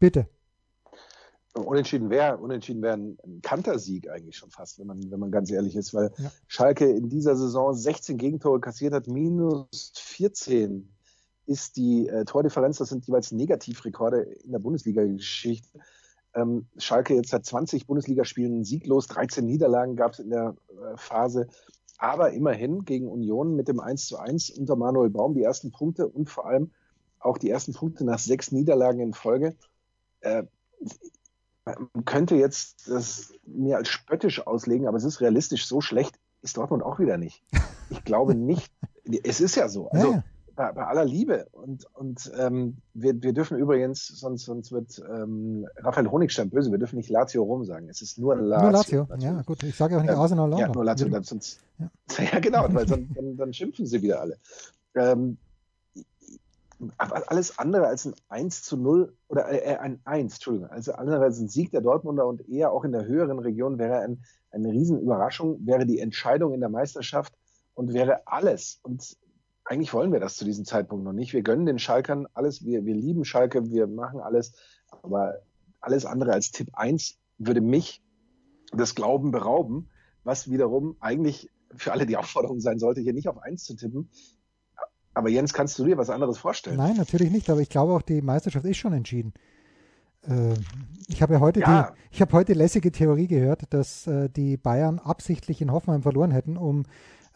Bitte. 0.00 0.26
Unentschieden 1.54 2.10
wäre 2.10 2.36
unentschieden 2.36 2.82
wäre 2.82 2.94
ein, 2.94 3.18
ein 3.24 3.40
Kantersieg 3.42 4.08
eigentlich 4.08 4.36
schon 4.36 4.50
fast, 4.50 4.78
wenn 4.78 4.86
man, 4.86 5.10
wenn 5.10 5.18
man 5.18 5.30
ganz 5.30 5.50
ehrlich 5.50 5.74
ist, 5.76 5.94
weil 5.94 6.12
ja. 6.18 6.30
Schalke 6.46 6.88
in 6.88 7.08
dieser 7.08 7.36
Saison 7.36 7.74
16 7.74 8.16
Gegentore 8.16 8.60
kassiert 8.60 8.92
hat, 8.92 9.08
minus 9.08 9.92
14 9.96 10.88
ist 11.46 11.76
die 11.76 12.08
äh, 12.08 12.24
Tordifferenz, 12.24 12.78
das 12.78 12.90
sind 12.90 13.06
jeweils 13.06 13.32
Negativrekorde 13.32 14.22
in 14.22 14.52
der 14.52 14.58
Bundesliga-Geschichte. 14.58 15.80
Ähm, 16.38 16.66
Schalke 16.76 17.14
jetzt 17.14 17.30
seit 17.30 17.44
20 17.44 17.86
Bundesligaspielen 17.86 18.64
sieglos, 18.64 19.06
13 19.08 19.44
Niederlagen 19.44 19.96
gab 19.96 20.12
es 20.12 20.18
in 20.20 20.30
der 20.30 20.54
äh, 20.68 20.96
Phase, 20.96 21.48
aber 21.98 22.32
immerhin 22.32 22.84
gegen 22.84 23.08
Union 23.08 23.56
mit 23.56 23.66
dem 23.68 23.80
1 23.80 24.06
zu 24.06 24.18
1 24.18 24.50
unter 24.50 24.76
Manuel 24.76 25.10
Baum 25.10 25.34
die 25.34 25.42
ersten 25.42 25.72
Punkte 25.72 26.06
und 26.06 26.30
vor 26.30 26.46
allem 26.46 26.70
auch 27.18 27.38
die 27.38 27.50
ersten 27.50 27.72
Punkte 27.72 28.04
nach 28.04 28.20
sechs 28.20 28.52
Niederlagen 28.52 29.00
in 29.00 29.14
Folge. 29.14 29.56
Äh, 30.20 30.44
man 31.64 32.04
könnte 32.04 32.36
jetzt 32.36 32.88
das 32.88 33.32
mir 33.44 33.76
als 33.76 33.88
spöttisch 33.88 34.46
auslegen, 34.46 34.86
aber 34.86 34.96
es 34.96 35.04
ist 35.04 35.20
realistisch, 35.20 35.66
so 35.66 35.80
schlecht 35.80 36.18
ist 36.40 36.56
Dortmund 36.56 36.82
auch 36.82 36.98
wieder 36.98 37.18
nicht. 37.18 37.42
Ich 37.90 38.04
glaube 38.04 38.34
nicht. 38.34 38.72
Es 39.24 39.40
ist 39.40 39.56
ja 39.56 39.68
so. 39.68 39.88
Also 39.90 40.12
ja, 40.12 40.24
Bei, 40.58 40.72
bei, 40.72 40.86
aller 40.86 41.04
Liebe. 41.04 41.46
Und, 41.52 41.86
und 41.94 42.32
ähm, 42.36 42.78
wir, 42.92 43.22
wir 43.22 43.32
dürfen 43.32 43.58
übrigens, 43.58 44.08
sonst, 44.08 44.44
sonst 44.44 44.72
wird 44.72 45.00
ähm, 45.08 45.68
Raphael 45.76 46.10
Honigstein 46.10 46.50
böse, 46.50 46.72
wir 46.72 46.78
dürfen 46.78 46.96
nicht 46.96 47.10
Lazio 47.10 47.44
Rom 47.44 47.64
sagen. 47.64 47.88
Es 47.88 48.02
ist 48.02 48.18
nur 48.18 48.34
Lazio. 48.34 48.62
Nur 48.62 48.72
Lazio, 48.72 49.00
natürlich. 49.02 49.24
ja 49.24 49.42
gut. 49.42 49.62
Ich 49.62 49.76
sage 49.76 49.96
auch 49.96 50.02
nicht 50.02 50.10
ähm, 50.10 50.18
Arsenal 50.18 50.58
Ja, 50.58 50.66
nur 50.66 50.84
Lazio. 50.84 51.08
Dann, 51.10 51.22
sonst, 51.22 51.60
ja. 51.78 51.88
ja, 52.32 52.40
genau, 52.40 52.66
weil 52.70 52.86
dann, 52.86 53.08
dann, 53.14 53.36
dann 53.36 53.52
schimpfen 53.52 53.86
sie 53.86 54.02
wieder 54.02 54.20
alle. 54.20 54.36
Ähm, 54.96 55.38
alles 56.96 57.56
andere 57.60 57.86
als 57.86 58.06
ein 58.06 58.14
1 58.28 58.64
zu 58.64 58.76
0 58.76 59.12
oder 59.28 59.48
äh, 59.52 59.76
ein 59.76 60.00
1, 60.04 60.34
Entschuldigung, 60.34 60.70
also 60.70 60.92
andere 60.92 61.22
als 61.22 61.38
ein 61.38 61.48
Sieg 61.48 61.70
der 61.70 61.82
Dortmunder 61.82 62.26
und 62.26 62.48
eher 62.48 62.72
auch 62.72 62.82
in 62.82 62.90
der 62.90 63.04
höheren 63.04 63.38
Region 63.38 63.78
wäre 63.78 64.00
ein, 64.00 64.24
eine 64.50 64.72
Riesenüberraschung, 64.72 65.64
wäre 65.64 65.86
die 65.86 66.00
Entscheidung 66.00 66.52
in 66.52 66.58
der 66.58 66.68
Meisterschaft 66.68 67.32
und 67.74 67.94
wäre 67.94 68.26
alles. 68.26 68.80
Und 68.82 69.16
eigentlich 69.68 69.92
wollen 69.92 70.12
wir 70.12 70.20
das 70.20 70.36
zu 70.36 70.44
diesem 70.44 70.64
Zeitpunkt 70.64 71.04
noch 71.04 71.12
nicht. 71.12 71.32
Wir 71.32 71.42
gönnen 71.42 71.66
den 71.66 71.78
Schalkern 71.78 72.26
alles, 72.34 72.64
wir, 72.64 72.84
wir 72.86 72.94
lieben 72.94 73.24
Schalke, 73.24 73.70
wir 73.70 73.86
machen 73.86 74.20
alles, 74.20 74.52
aber 75.02 75.34
alles 75.80 76.06
andere 76.06 76.32
als 76.32 76.50
Tipp 76.50 76.70
1 76.72 77.18
würde 77.36 77.60
mich 77.60 78.02
das 78.72 78.94
Glauben 78.94 79.30
berauben, 79.30 79.90
was 80.24 80.50
wiederum 80.50 80.96
eigentlich 81.00 81.50
für 81.76 81.92
alle 81.92 82.06
die 82.06 82.16
Aufforderung 82.16 82.60
sein 82.60 82.78
sollte, 82.78 83.02
hier 83.02 83.12
nicht 83.12 83.28
auf 83.28 83.42
1 83.42 83.64
zu 83.64 83.76
tippen, 83.76 84.08
aber 85.18 85.30
Jens, 85.30 85.52
kannst 85.52 85.76
du 85.80 85.84
dir 85.84 85.98
was 85.98 86.10
anderes 86.10 86.38
vorstellen? 86.38 86.76
Nein, 86.76 86.96
natürlich 86.96 87.32
nicht, 87.32 87.50
aber 87.50 87.60
ich 87.60 87.68
glaube 87.68 87.92
auch, 87.92 88.02
die 88.02 88.22
Meisterschaft 88.22 88.64
ist 88.64 88.76
schon 88.76 88.92
entschieden. 88.92 89.34
Äh, 90.22 90.54
ich 91.08 91.22
habe 91.22 91.34
ja 91.34 91.40
heute 91.40 91.58
ja. 91.58 91.90
die, 91.90 92.14
ich 92.14 92.20
habe 92.20 92.32
heute 92.32 92.52
lässige 92.52 92.92
Theorie 92.92 93.26
gehört, 93.26 93.62
dass 93.70 94.06
äh, 94.06 94.28
die 94.30 94.56
Bayern 94.56 95.00
absichtlich 95.00 95.60
in 95.60 95.72
Hoffenheim 95.72 96.02
verloren 96.02 96.30
hätten, 96.30 96.56
um 96.56 96.84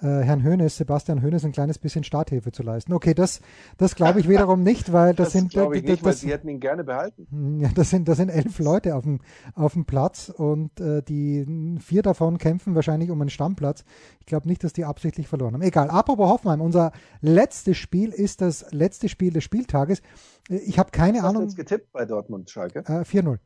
Herrn 0.06 0.42
Hönes, 0.42 0.76
Sebastian 0.76 1.22
Hönes, 1.22 1.44
ein 1.44 1.52
kleines 1.52 1.78
bisschen 1.78 2.04
Starthilfe 2.04 2.52
zu 2.52 2.62
leisten. 2.62 2.92
Okay, 2.92 3.14
das, 3.14 3.40
das 3.78 3.94
glaube 3.94 4.20
ich 4.20 4.28
wiederum 4.28 4.62
nicht, 4.64 4.92
weil 4.92 5.14
das, 5.14 5.28
das 5.28 5.32
sind. 5.32 5.50
glaube 5.50 5.76
ich 5.76 5.82
nicht, 5.84 6.00
das, 6.00 6.04
weil 6.04 6.12
sie 6.14 6.30
hätten 6.30 6.48
ihn 6.48 6.60
gerne 6.60 6.84
behalten. 6.84 7.26
Ja, 7.62 7.68
das 7.74 7.90
sind, 7.90 8.08
das 8.08 8.16
sind 8.16 8.28
elf 8.28 8.58
Leute 8.58 8.96
auf 8.96 9.04
dem, 9.04 9.20
auf 9.54 9.74
dem 9.74 9.84
Platz 9.84 10.28
und 10.28 10.80
äh, 10.80 11.02
die 11.02 11.78
vier 11.80 12.02
davon 12.02 12.38
kämpfen 12.38 12.74
wahrscheinlich 12.74 13.10
um 13.10 13.20
einen 13.20 13.30
Stammplatz. 13.30 13.84
Ich 14.20 14.26
glaube 14.26 14.48
nicht, 14.48 14.64
dass 14.64 14.72
die 14.72 14.84
absichtlich 14.84 15.28
verloren 15.28 15.54
haben. 15.54 15.62
Egal. 15.62 15.90
Apropos 15.90 16.28
Hoffenheim, 16.28 16.60
unser 16.60 16.92
letztes 17.20 17.76
Spiel 17.76 18.10
ist 18.10 18.40
das 18.40 18.66
letzte 18.72 19.08
Spiel 19.08 19.32
des 19.32 19.44
Spieltages. 19.44 20.02
Ich 20.48 20.78
habe 20.78 20.90
keine 20.90 21.18
Was 21.18 21.24
Ahnung. 21.24 21.44
Hast 21.44 21.56
du 21.56 21.62
jetzt 21.62 21.70
getippt 21.70 21.92
bei 21.92 22.04
Dortmund 22.04 22.50
Schalke? 22.50 22.80
Äh, 22.80 23.04
4-0. 23.04 23.38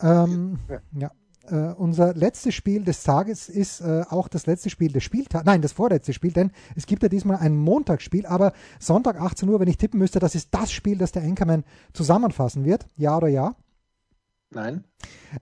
Ähm, 0.00 0.58
ja. 0.68 0.80
ja. 0.98 1.10
Uh, 1.50 1.74
unser 1.76 2.14
letztes 2.14 2.54
Spiel 2.54 2.84
des 2.84 3.02
Tages 3.02 3.48
ist 3.48 3.80
uh, 3.80 4.04
auch 4.10 4.28
das 4.28 4.46
letzte 4.46 4.70
Spiel 4.70 4.92
des 4.92 5.02
Spieltags, 5.02 5.44
nein, 5.44 5.60
das 5.60 5.72
vorletzte 5.72 6.12
Spiel, 6.12 6.30
denn 6.30 6.52
es 6.76 6.86
gibt 6.86 7.02
ja 7.02 7.08
diesmal 7.08 7.38
ein 7.38 7.56
Montagsspiel, 7.56 8.26
aber 8.26 8.52
Sonntag 8.78 9.20
18 9.20 9.48
Uhr, 9.48 9.58
wenn 9.58 9.66
ich 9.66 9.76
tippen 9.76 9.98
müsste, 9.98 10.20
das 10.20 10.36
ist 10.36 10.50
das 10.52 10.70
Spiel, 10.70 10.98
das 10.98 11.10
der 11.10 11.24
Enkermann 11.24 11.64
zusammenfassen 11.94 12.64
wird. 12.64 12.86
Ja 12.96 13.16
oder 13.16 13.26
ja? 13.26 13.56
Nein. 14.50 14.84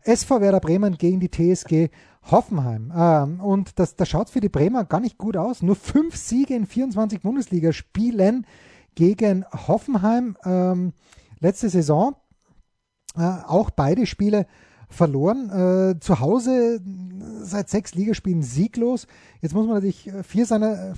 SV 0.02 0.40
Werder 0.40 0.60
Bremen 0.60 0.96
gegen 0.96 1.20
die 1.20 1.30
TSG 1.30 1.90
Hoffenheim. 2.30 2.90
Uh, 2.96 3.44
und 3.44 3.78
das, 3.78 3.94
das 3.94 4.08
schaut 4.08 4.30
für 4.30 4.40
die 4.40 4.48
Bremer 4.48 4.86
gar 4.86 5.00
nicht 5.00 5.18
gut 5.18 5.36
aus. 5.36 5.60
Nur 5.60 5.76
fünf 5.76 6.16
Siege 6.16 6.54
in 6.54 6.66
24 6.66 7.20
Bundesligaspielen 7.20 8.46
gegen 8.94 9.44
Hoffenheim. 9.52 10.38
Ähm, 10.44 10.94
letzte 11.40 11.68
Saison 11.68 12.16
auch 13.14 13.70
beide 13.70 14.06
Spiele 14.06 14.46
verloren. 14.90 15.50
Äh, 15.50 16.00
zu 16.00 16.20
Hause 16.20 16.81
seit 17.42 17.68
sechs 17.68 17.94
Ligaspielen 17.94 18.42
sieglos. 18.42 19.07
Jetzt 19.40 19.55
muss 19.55 19.66
man 19.66 19.76
natürlich 19.76 20.11
vier 20.22 20.46
seiner, 20.46 20.94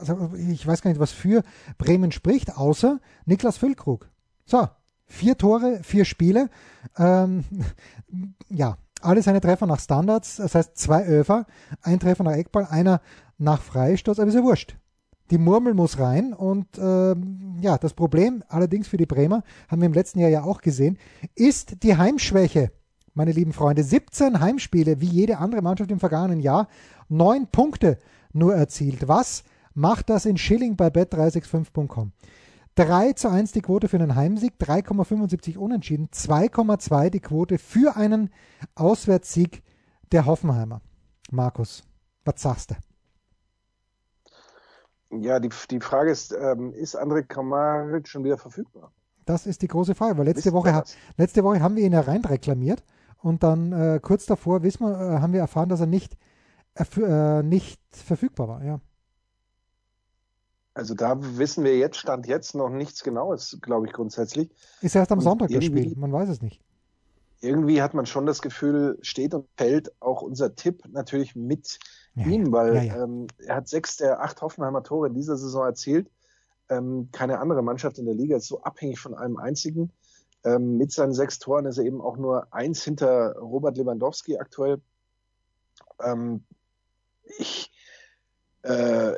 also 0.00 0.30
ich 0.36 0.66
weiß 0.66 0.82
gar 0.82 0.90
nicht, 0.90 1.00
was 1.00 1.12
für 1.12 1.42
Bremen 1.78 2.12
spricht, 2.12 2.56
außer 2.56 3.00
Niklas 3.24 3.56
Füllkrug. 3.56 4.08
So, 4.44 4.68
vier 5.06 5.38
Tore, 5.38 5.80
vier 5.82 6.04
Spiele. 6.04 6.50
Ähm, 6.96 7.44
ja, 8.50 8.76
alle 9.00 9.22
seine 9.22 9.40
Treffer 9.40 9.66
nach 9.66 9.80
Standards, 9.80 10.36
das 10.36 10.54
heißt 10.54 10.76
zwei 10.76 11.04
Öfer, 11.04 11.46
ein 11.82 12.00
Treffer 12.00 12.24
nach 12.24 12.32
Eckball, 12.32 12.66
einer 12.66 13.00
nach 13.38 13.62
Freistoß, 13.62 14.18
aber 14.18 14.28
ist 14.28 14.34
ja 14.34 14.42
wurscht. 14.42 14.76
Die 15.30 15.38
Murmel 15.38 15.74
muss 15.74 15.98
rein 15.98 16.32
und 16.32 16.66
ähm, 16.78 17.58
ja, 17.60 17.76
das 17.76 17.92
Problem 17.92 18.42
allerdings 18.48 18.88
für 18.88 18.96
die 18.96 19.06
Bremer, 19.06 19.44
haben 19.68 19.82
wir 19.82 19.86
im 19.86 19.92
letzten 19.92 20.20
Jahr 20.20 20.30
ja 20.30 20.42
auch 20.42 20.62
gesehen, 20.62 20.98
ist 21.34 21.82
die 21.82 21.96
Heimschwäche 21.96 22.72
meine 23.18 23.32
lieben 23.32 23.52
Freunde. 23.52 23.82
17 23.82 24.40
Heimspiele, 24.40 25.00
wie 25.00 25.06
jede 25.06 25.38
andere 25.38 25.60
Mannschaft 25.60 25.90
im 25.90 25.98
vergangenen 25.98 26.40
Jahr. 26.40 26.68
Neun 27.08 27.48
Punkte 27.48 27.98
nur 28.32 28.54
erzielt. 28.54 29.08
Was 29.08 29.42
macht 29.74 30.08
das 30.08 30.24
in 30.24 30.38
Schilling 30.38 30.76
bei 30.76 30.86
bet365.com? 30.86 32.12
3 32.76 33.12
zu 33.14 33.28
1 33.28 33.50
die 33.50 33.60
Quote 33.60 33.88
für 33.88 33.96
einen 33.96 34.14
Heimsieg, 34.14 34.54
3,75 34.60 35.58
unentschieden, 35.58 36.08
2,2 36.14 37.10
die 37.10 37.18
Quote 37.18 37.58
für 37.58 37.96
einen 37.96 38.30
Auswärtssieg 38.76 39.64
der 40.12 40.24
Hoffenheimer. 40.24 40.80
Markus, 41.32 41.82
was 42.24 42.40
sagst 42.40 42.70
du? 42.70 42.76
Ja, 45.18 45.40
die, 45.40 45.48
die 45.72 45.80
Frage 45.80 46.12
ist, 46.12 46.32
ähm, 46.32 46.72
ist 46.72 46.96
André 46.96 47.24
Kramaric 47.24 48.06
schon 48.06 48.22
wieder 48.22 48.38
verfügbar? 48.38 48.92
Das 49.24 49.44
ist 49.44 49.60
die 49.62 49.68
große 49.68 49.96
Frage, 49.96 50.16
weil 50.16 50.26
letzte 50.26 50.52
Woche, 50.52 50.84
letzte 51.16 51.42
Woche 51.42 51.60
haben 51.60 51.74
wir 51.74 51.84
ihn 51.84 51.92
ja 51.92 52.00
rein 52.00 52.24
reklamiert 52.24 52.84
und 53.20 53.42
dann 53.42 53.72
äh, 53.72 54.00
kurz 54.00 54.26
davor 54.26 54.62
wissen 54.62 54.84
wir, 54.86 54.92
äh, 54.92 55.20
haben 55.20 55.32
wir 55.32 55.40
erfahren, 55.40 55.68
dass 55.68 55.80
er 55.80 55.86
nicht, 55.86 56.16
äh, 56.74 57.42
nicht 57.42 57.80
verfügbar 57.90 58.48
war, 58.48 58.64
ja. 58.64 58.80
Also 60.74 60.94
da 60.94 61.16
wissen 61.36 61.64
wir 61.64 61.76
jetzt, 61.76 61.96
Stand 61.96 62.28
jetzt 62.28 62.54
noch 62.54 62.68
nichts 62.68 63.02
Genaues, 63.02 63.58
glaube 63.60 63.86
ich, 63.86 63.92
grundsätzlich. 63.92 64.48
Ist 64.80 64.94
erst 64.94 65.10
am 65.10 65.18
und 65.18 65.24
Sonntag 65.24 65.48
das 65.50 65.64
Spiel, 65.64 65.94
man 65.96 66.12
weiß 66.12 66.28
es 66.28 66.40
nicht. 66.40 66.62
irgendwie 67.40 67.82
hat 67.82 67.94
man 67.94 68.06
schon 68.06 68.26
das 68.26 68.42
Gefühl, 68.42 68.98
steht 69.02 69.34
und 69.34 69.48
fällt 69.56 69.92
auch 70.00 70.22
unser 70.22 70.54
Tipp 70.54 70.82
natürlich 70.88 71.36
mit 71.36 71.78
ja, 72.14 72.26
ihm, 72.26 72.52
weil 72.52 72.74
ja, 72.74 72.82
ja. 72.82 73.04
Ähm, 73.04 73.26
er 73.38 73.56
hat 73.56 73.68
sechs 73.68 73.96
der 73.96 74.20
acht 74.20 74.40
Hoffenheimer 74.40 74.82
Tore 74.82 75.08
in 75.08 75.14
dieser 75.14 75.36
Saison 75.36 75.64
erzielt. 75.64 76.10
Ähm, 76.68 77.08
keine 77.12 77.38
andere 77.38 77.62
Mannschaft 77.62 77.98
in 77.98 78.06
der 78.06 78.14
Liga 78.14 78.36
ist 78.36 78.48
so 78.48 78.62
abhängig 78.62 78.98
von 78.98 79.14
einem 79.14 79.36
einzigen. 79.36 79.90
Ähm, 80.44 80.76
mit 80.76 80.92
seinen 80.92 81.14
sechs 81.14 81.38
Toren 81.38 81.66
ist 81.66 81.78
er 81.78 81.84
eben 81.84 82.00
auch 82.00 82.16
nur 82.16 82.52
eins 82.52 82.84
hinter 82.84 83.36
Robert 83.38 83.76
Lewandowski 83.76 84.38
aktuell. 84.38 84.80
Ähm, 86.00 86.44
ich, 87.38 87.72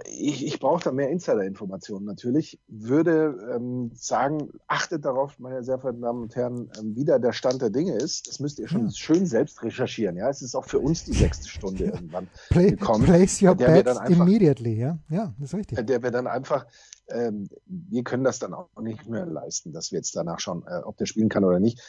ich, 0.06 0.46
ich 0.46 0.60
brauche 0.60 0.84
da 0.84 0.92
mehr 0.92 1.10
Insider-Informationen 1.10 2.04
natürlich. 2.04 2.60
Würde 2.68 3.36
ähm, 3.54 3.90
sagen, 3.94 4.50
achtet 4.68 5.04
darauf, 5.04 5.38
meine 5.38 5.64
sehr 5.64 5.78
verehrten 5.78 6.02
Damen 6.02 6.22
und 6.22 6.36
Herren, 6.36 6.70
ähm, 6.78 6.94
wie 6.94 7.04
da 7.04 7.18
der 7.18 7.32
Stand 7.32 7.62
der 7.62 7.70
Dinge 7.70 7.96
ist. 7.96 8.28
Das 8.28 8.40
müsst 8.40 8.58
ihr 8.58 8.68
schon 8.68 8.86
ja. 8.86 8.92
schön 8.92 9.26
selbst 9.26 9.62
recherchieren. 9.62 10.16
Ja, 10.16 10.28
es 10.28 10.42
ist 10.42 10.54
auch 10.54 10.66
für 10.66 10.78
uns 10.78 11.04
die 11.04 11.14
sechste 11.14 11.48
Stunde 11.48 11.84
irgendwann 11.84 12.28
Play, 12.50 12.70
gekommen. 12.70 13.04
Place 13.04 13.42
your 13.42 13.54
bets 13.54 13.98
immediately. 14.08 14.78
Ja, 14.78 14.98
ja, 15.08 15.34
das 15.38 15.52
ist 15.52 15.58
richtig. 15.58 15.86
Der 15.86 16.02
wir 16.02 16.10
dann 16.10 16.26
einfach 16.26 16.66
ähm, 17.12 17.48
wir 17.66 18.04
können 18.04 18.24
das 18.24 18.38
dann 18.38 18.54
auch 18.54 18.68
nicht 18.80 19.08
mehr 19.08 19.26
leisten, 19.26 19.72
dass 19.72 19.90
wir 19.90 19.98
jetzt 19.98 20.14
danach 20.14 20.40
schauen, 20.40 20.64
äh, 20.66 20.80
ob 20.84 20.96
der 20.96 21.06
spielen 21.06 21.28
kann 21.28 21.44
oder 21.44 21.58
nicht. 21.60 21.80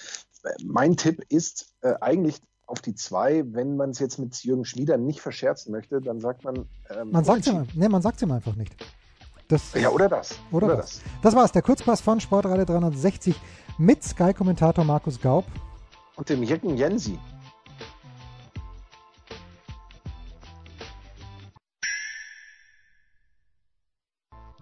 Mein 0.64 0.98
Tipp 0.98 1.24
ist 1.30 1.76
äh, 1.82 1.94
eigentlich 2.02 2.42
auf 2.72 2.82
die 2.82 2.96
zwei, 2.96 3.44
wenn 3.54 3.76
man 3.76 3.90
es 3.90 4.00
jetzt 4.00 4.18
mit 4.18 4.34
Jürgen 4.44 4.64
Schmieder 4.64 4.98
nicht 4.98 5.20
verscherzen 5.20 5.74
möchte, 5.74 6.00
dann 6.00 6.22
sagt 6.22 6.46
man. 6.46 6.66
Ähm, 6.90 7.12
man 7.12 7.26
sagt 7.26 7.42
es 7.42 7.48
ihm, 7.48 7.68
nee, 7.76 7.90
man 7.90 8.02
sagt 8.02 8.22
ihm 8.22 8.32
einfach 8.32 8.56
nicht. 8.56 8.74
Das, 9.50 9.74
ja, 9.74 9.90
oder 9.90 10.08
das. 10.08 10.40
Oder, 10.52 10.68
oder 10.68 10.76
das. 10.78 11.02
das. 11.02 11.02
Das 11.22 11.36
war's, 11.36 11.52
der 11.52 11.62
Kurzpass 11.62 12.00
von 12.00 12.22
Sportradio 12.22 12.64
360 12.64 13.36
mit 13.78 14.02
Sky-Kommentator 14.02 14.86
Markus 14.86 15.20
Gaub. 15.20 15.46
Und 16.16 16.30
dem 16.30 16.44
Jecken 16.44 16.78
Jensi. 16.78 17.20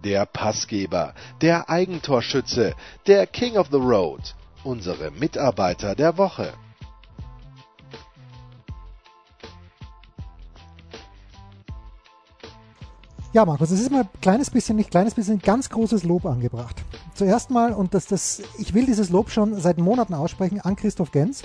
der 0.02 0.26
Passgeber, 0.26 1.14
der 1.42 1.70
Eigentorschütze, 1.70 2.74
der 3.06 3.28
King 3.28 3.58
of 3.58 3.68
the 3.70 3.78
Road, 3.78 4.34
unsere 4.64 5.12
Mitarbeiter 5.12 5.94
der 5.94 6.18
Woche. 6.18 6.54
Ja, 13.32 13.46
Markus, 13.46 13.70
es 13.70 13.80
ist 13.80 13.92
mal 13.92 14.02
ein 14.02 14.10
kleines 14.22 14.50
bisschen, 14.50 14.76
nicht 14.76 14.90
kleines 14.90 15.14
bisschen, 15.14 15.38
ganz 15.38 15.70
großes 15.70 16.04
Lob 16.04 16.26
angebracht. 16.26 16.84
Zuerst 17.14 17.52
mal, 17.52 17.74
und 17.74 17.94
das, 17.94 18.08
das, 18.08 18.42
ich 18.58 18.74
will 18.74 18.88
dieses 18.88 19.12
Lob 19.12 19.30
schon 19.30 19.60
seit 19.60 19.78
Monaten 19.78 20.16
aussprechen, 20.16 20.60
an 20.62 20.76
Christoph 20.76 21.12
Gens. 21.12 21.44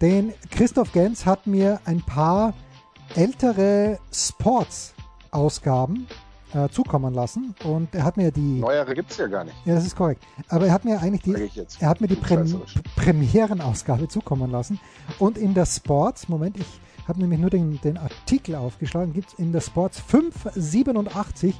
Denn 0.00 0.32
Christoph 0.52 0.92
Gens 0.92 1.26
hat 1.26 1.48
mir 1.48 1.80
ein 1.84 2.00
paar 2.00 2.54
ältere 3.16 3.98
Sports-Ausgaben 4.12 6.06
äh, 6.52 6.68
zukommen 6.68 7.12
lassen. 7.12 7.56
Und 7.64 7.92
er 7.92 8.04
hat 8.04 8.16
mir 8.16 8.30
die. 8.30 8.60
Neuere 8.60 8.94
gibt 8.94 9.10
es 9.10 9.16
ja 9.16 9.26
gar 9.26 9.42
nicht. 9.42 9.56
Ja, 9.64 9.74
das 9.74 9.84
ist 9.84 9.96
korrekt. 9.96 10.22
Aber 10.48 10.66
er 10.66 10.72
hat 10.72 10.84
mir 10.84 11.00
eigentlich 11.00 11.22
die. 11.22 11.34
Er 11.80 11.88
hat 11.88 12.00
mir 12.00 12.06
die 12.06 12.14
Prem 12.14 12.62
Premierenausgabe 12.94 14.06
zukommen 14.06 14.52
lassen. 14.52 14.78
Und 15.18 15.38
in 15.38 15.54
der 15.54 15.66
Sports, 15.66 16.28
Moment, 16.28 16.56
ich 16.56 16.80
habe 17.08 17.20
nämlich 17.20 17.40
nur 17.40 17.50
den, 17.50 17.80
den 17.80 17.98
Artikel 17.98 18.54
aufgeschlagen, 18.54 19.12
gibt 19.12 19.28
es 19.28 19.38
in 19.38 19.52
der 19.52 19.60
Sports 19.60 20.00
587 20.00 21.54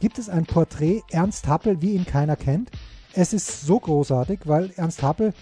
gibt 0.00 0.18
es 0.18 0.28
ein 0.28 0.44
Porträt 0.44 1.02
Ernst 1.10 1.46
Happel, 1.46 1.80
wie 1.80 1.92
ihn 1.94 2.04
keiner 2.04 2.36
kennt. 2.36 2.70
Es 3.14 3.32
ist 3.32 3.62
so 3.62 3.80
großartig, 3.80 4.40
weil 4.44 4.70
Ernst 4.76 5.02
Happel 5.02 5.32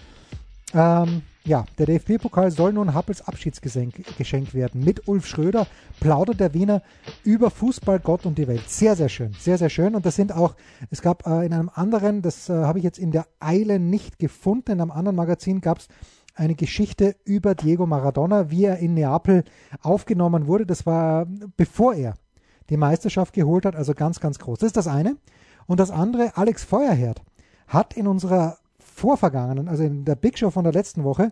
ähm, 0.73 1.23
ja, 1.45 1.65
der 1.77 1.87
DFB-Pokal 1.87 2.51
soll 2.51 2.71
nun 2.71 2.93
Happels 2.93 3.21
Abschiedsgeschenk 3.27 4.53
werden. 4.53 4.83
Mit 4.83 5.07
Ulf 5.07 5.27
Schröder 5.27 5.67
plaudert 5.99 6.39
der 6.39 6.53
Wiener 6.53 6.81
über 7.23 7.49
Fußball, 7.49 7.99
Gott 7.99 8.25
und 8.25 8.37
die 8.37 8.47
Welt. 8.47 8.69
Sehr, 8.69 8.95
sehr 8.95 9.09
schön. 9.09 9.33
Sehr, 9.37 9.57
sehr 9.57 9.69
schön. 9.69 9.95
Und 9.95 10.05
das 10.05 10.15
sind 10.15 10.31
auch, 10.31 10.55
es 10.89 11.01
gab 11.01 11.27
äh, 11.27 11.45
in 11.45 11.53
einem 11.53 11.69
anderen, 11.73 12.21
das 12.21 12.47
äh, 12.47 12.53
habe 12.53 12.77
ich 12.77 12.85
jetzt 12.85 12.97
in 12.97 13.11
der 13.11 13.27
Eile 13.41 13.77
nicht 13.79 14.19
gefunden, 14.19 14.71
in 14.71 14.81
einem 14.81 14.91
anderen 14.91 15.17
Magazin 15.17 15.59
gab 15.59 15.79
es 15.79 15.87
eine 16.35 16.55
Geschichte 16.55 17.15
über 17.25 17.55
Diego 17.55 17.85
Maradona, 17.85 18.49
wie 18.49 18.65
er 18.65 18.77
in 18.77 18.93
Neapel 18.93 19.43
aufgenommen 19.81 20.47
wurde. 20.47 20.65
Das 20.65 20.85
war 20.85 21.27
bevor 21.57 21.93
er 21.93 22.15
die 22.69 22.77
Meisterschaft 22.77 23.33
geholt 23.33 23.65
hat, 23.65 23.75
also 23.75 23.93
ganz, 23.93 24.19
ganz 24.19 24.39
groß. 24.39 24.59
Das 24.59 24.67
ist 24.67 24.77
das 24.77 24.87
eine. 24.87 25.17
Und 25.67 25.79
das 25.79 25.91
andere, 25.91 26.35
Alex 26.37 26.63
Feuerherd 26.63 27.21
hat 27.67 27.93
in 27.95 28.07
unserer 28.07 28.57
vorvergangenen, 28.79 29.67
also 29.67 29.83
in 29.83 30.05
der 30.05 30.15
Big 30.15 30.37
Show 30.37 30.49
von 30.49 30.63
der 30.63 30.73
letzten 30.73 31.03
Woche, 31.03 31.31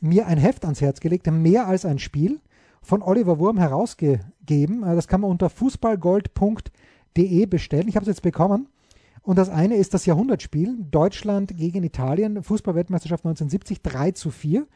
mir 0.00 0.26
ein 0.26 0.38
Heft 0.38 0.64
ans 0.64 0.80
Herz 0.80 1.00
gelegt, 1.00 1.26
mehr 1.30 1.66
als 1.66 1.84
ein 1.84 1.98
Spiel, 1.98 2.40
von 2.82 3.02
Oliver 3.02 3.38
Wurm 3.38 3.58
herausgegeben. 3.58 4.84
Äh, 4.84 4.94
das 4.94 5.08
kann 5.08 5.20
man 5.20 5.30
unter 5.30 5.50
fußballgold.de 5.50 7.46
bestellen. 7.46 7.88
Ich 7.88 7.96
habe 7.96 8.04
es 8.04 8.08
jetzt 8.08 8.22
bekommen. 8.22 8.68
Und 9.26 9.38
das 9.38 9.48
eine 9.48 9.74
ist 9.74 9.92
das 9.92 10.06
Jahrhundertspiel, 10.06 10.76
Deutschland 10.88 11.56
gegen 11.56 11.82
Italien, 11.82 12.44
Fußballweltmeisterschaft 12.44 13.24
1970, 13.24 13.82
3 13.82 14.12
zu 14.12 14.30
4. 14.30 14.68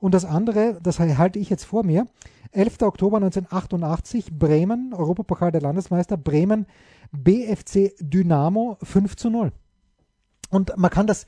Und 0.00 0.12
das 0.12 0.24
andere, 0.24 0.80
das 0.82 0.98
halte 0.98 1.38
ich 1.38 1.48
jetzt 1.48 1.62
vor 1.62 1.84
mir, 1.84 2.08
11. 2.50 2.82
Oktober 2.82 3.18
1988, 3.18 4.36
Bremen, 4.36 4.92
Europapokal 4.92 5.52
der 5.52 5.60
Landesmeister, 5.60 6.16
Bremen, 6.16 6.66
BFC 7.12 7.94
Dynamo 8.00 8.76
5 8.82 9.14
zu 9.14 9.30
0. 9.30 9.52
Und 10.50 10.76
man 10.76 10.90
kann 10.90 11.06
das 11.06 11.26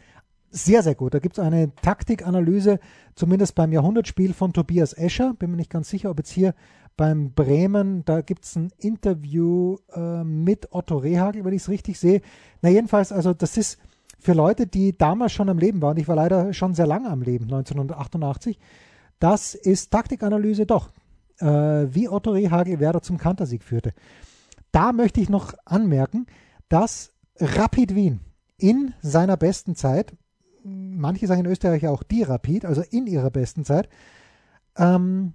sehr, 0.55 0.83
sehr 0.83 0.95
gut. 0.95 1.15
Da 1.15 1.19
gibt 1.19 1.37
es 1.37 1.45
eine 1.45 1.75
Taktikanalyse, 1.75 2.79
zumindest 3.17 3.55
beim 3.57 3.73
Jahrhundertspiel 3.73 4.33
von 4.33 4.53
Tobias 4.53 4.97
Escher. 4.97 5.35
Bin 5.35 5.51
mir 5.51 5.57
nicht 5.57 5.71
ganz 5.71 5.89
sicher, 5.89 6.11
ob 6.11 6.19
jetzt 6.19 6.31
hier 6.31 6.55
beim 6.97 7.33
Bremen, 7.33 8.05
da 8.05 8.21
gibt 8.21 8.45
es 8.45 8.55
ein 8.55 8.71
Interview 8.79 9.79
äh, 9.95 10.23
mit 10.23 10.73
Otto 10.73 10.97
Rehagel, 10.97 11.45
wenn 11.45 11.53
ich 11.53 11.63
es 11.63 11.69
richtig 11.69 11.99
sehe. 11.99 12.21
Na 12.63 12.69
jedenfalls, 12.69 13.11
also 13.11 13.35
das 13.35 13.57
ist 13.57 13.79
für 14.21 14.33
Leute, 14.33 14.69
die 14.69 14.97
damals 14.97 15.33
schon 15.33 15.49
am 15.49 15.59
Leben 15.59 15.83
waren, 15.83 15.97
ich 15.97 16.07
war 16.07 16.15
leider 16.15 16.53
schon 16.53 16.75
sehr 16.75 16.87
lange 16.87 17.11
am 17.11 17.23
Leben, 17.23 17.45
1988, 17.47 18.61
das 19.19 19.55
ist 19.55 19.91
Taktikanalyse 19.91 20.67
doch, 20.67 20.91
äh, 21.41 21.47
wie 21.47 22.09
Otto 22.09 22.31
Rehagel 22.31 22.79
Werder 22.79 23.03
zum 23.03 23.19
Kantersieg 23.19 23.65
führte. 23.65 23.93
Da 24.71 24.93
möchte 24.93 25.21
ich 25.21 25.29
noch 25.29 25.55
anmerken, 25.65 26.27
dass 26.69 27.13
Rapid 27.41 27.95
Wien 27.95 28.21
in 28.57 28.95
seiner 29.03 29.37
besten 29.37 29.75
Zeit, 29.75 30.15
manche 30.65 31.27
sagen 31.27 31.45
in 31.45 31.51
Österreich 31.51 31.87
auch 31.87 32.03
die 32.03 32.23
Rapid, 32.23 32.65
also 32.65 32.83
in 32.91 33.07
ihrer 33.07 33.31
besten 33.31 33.65
Zeit, 33.65 33.89
ähm, 34.77 35.35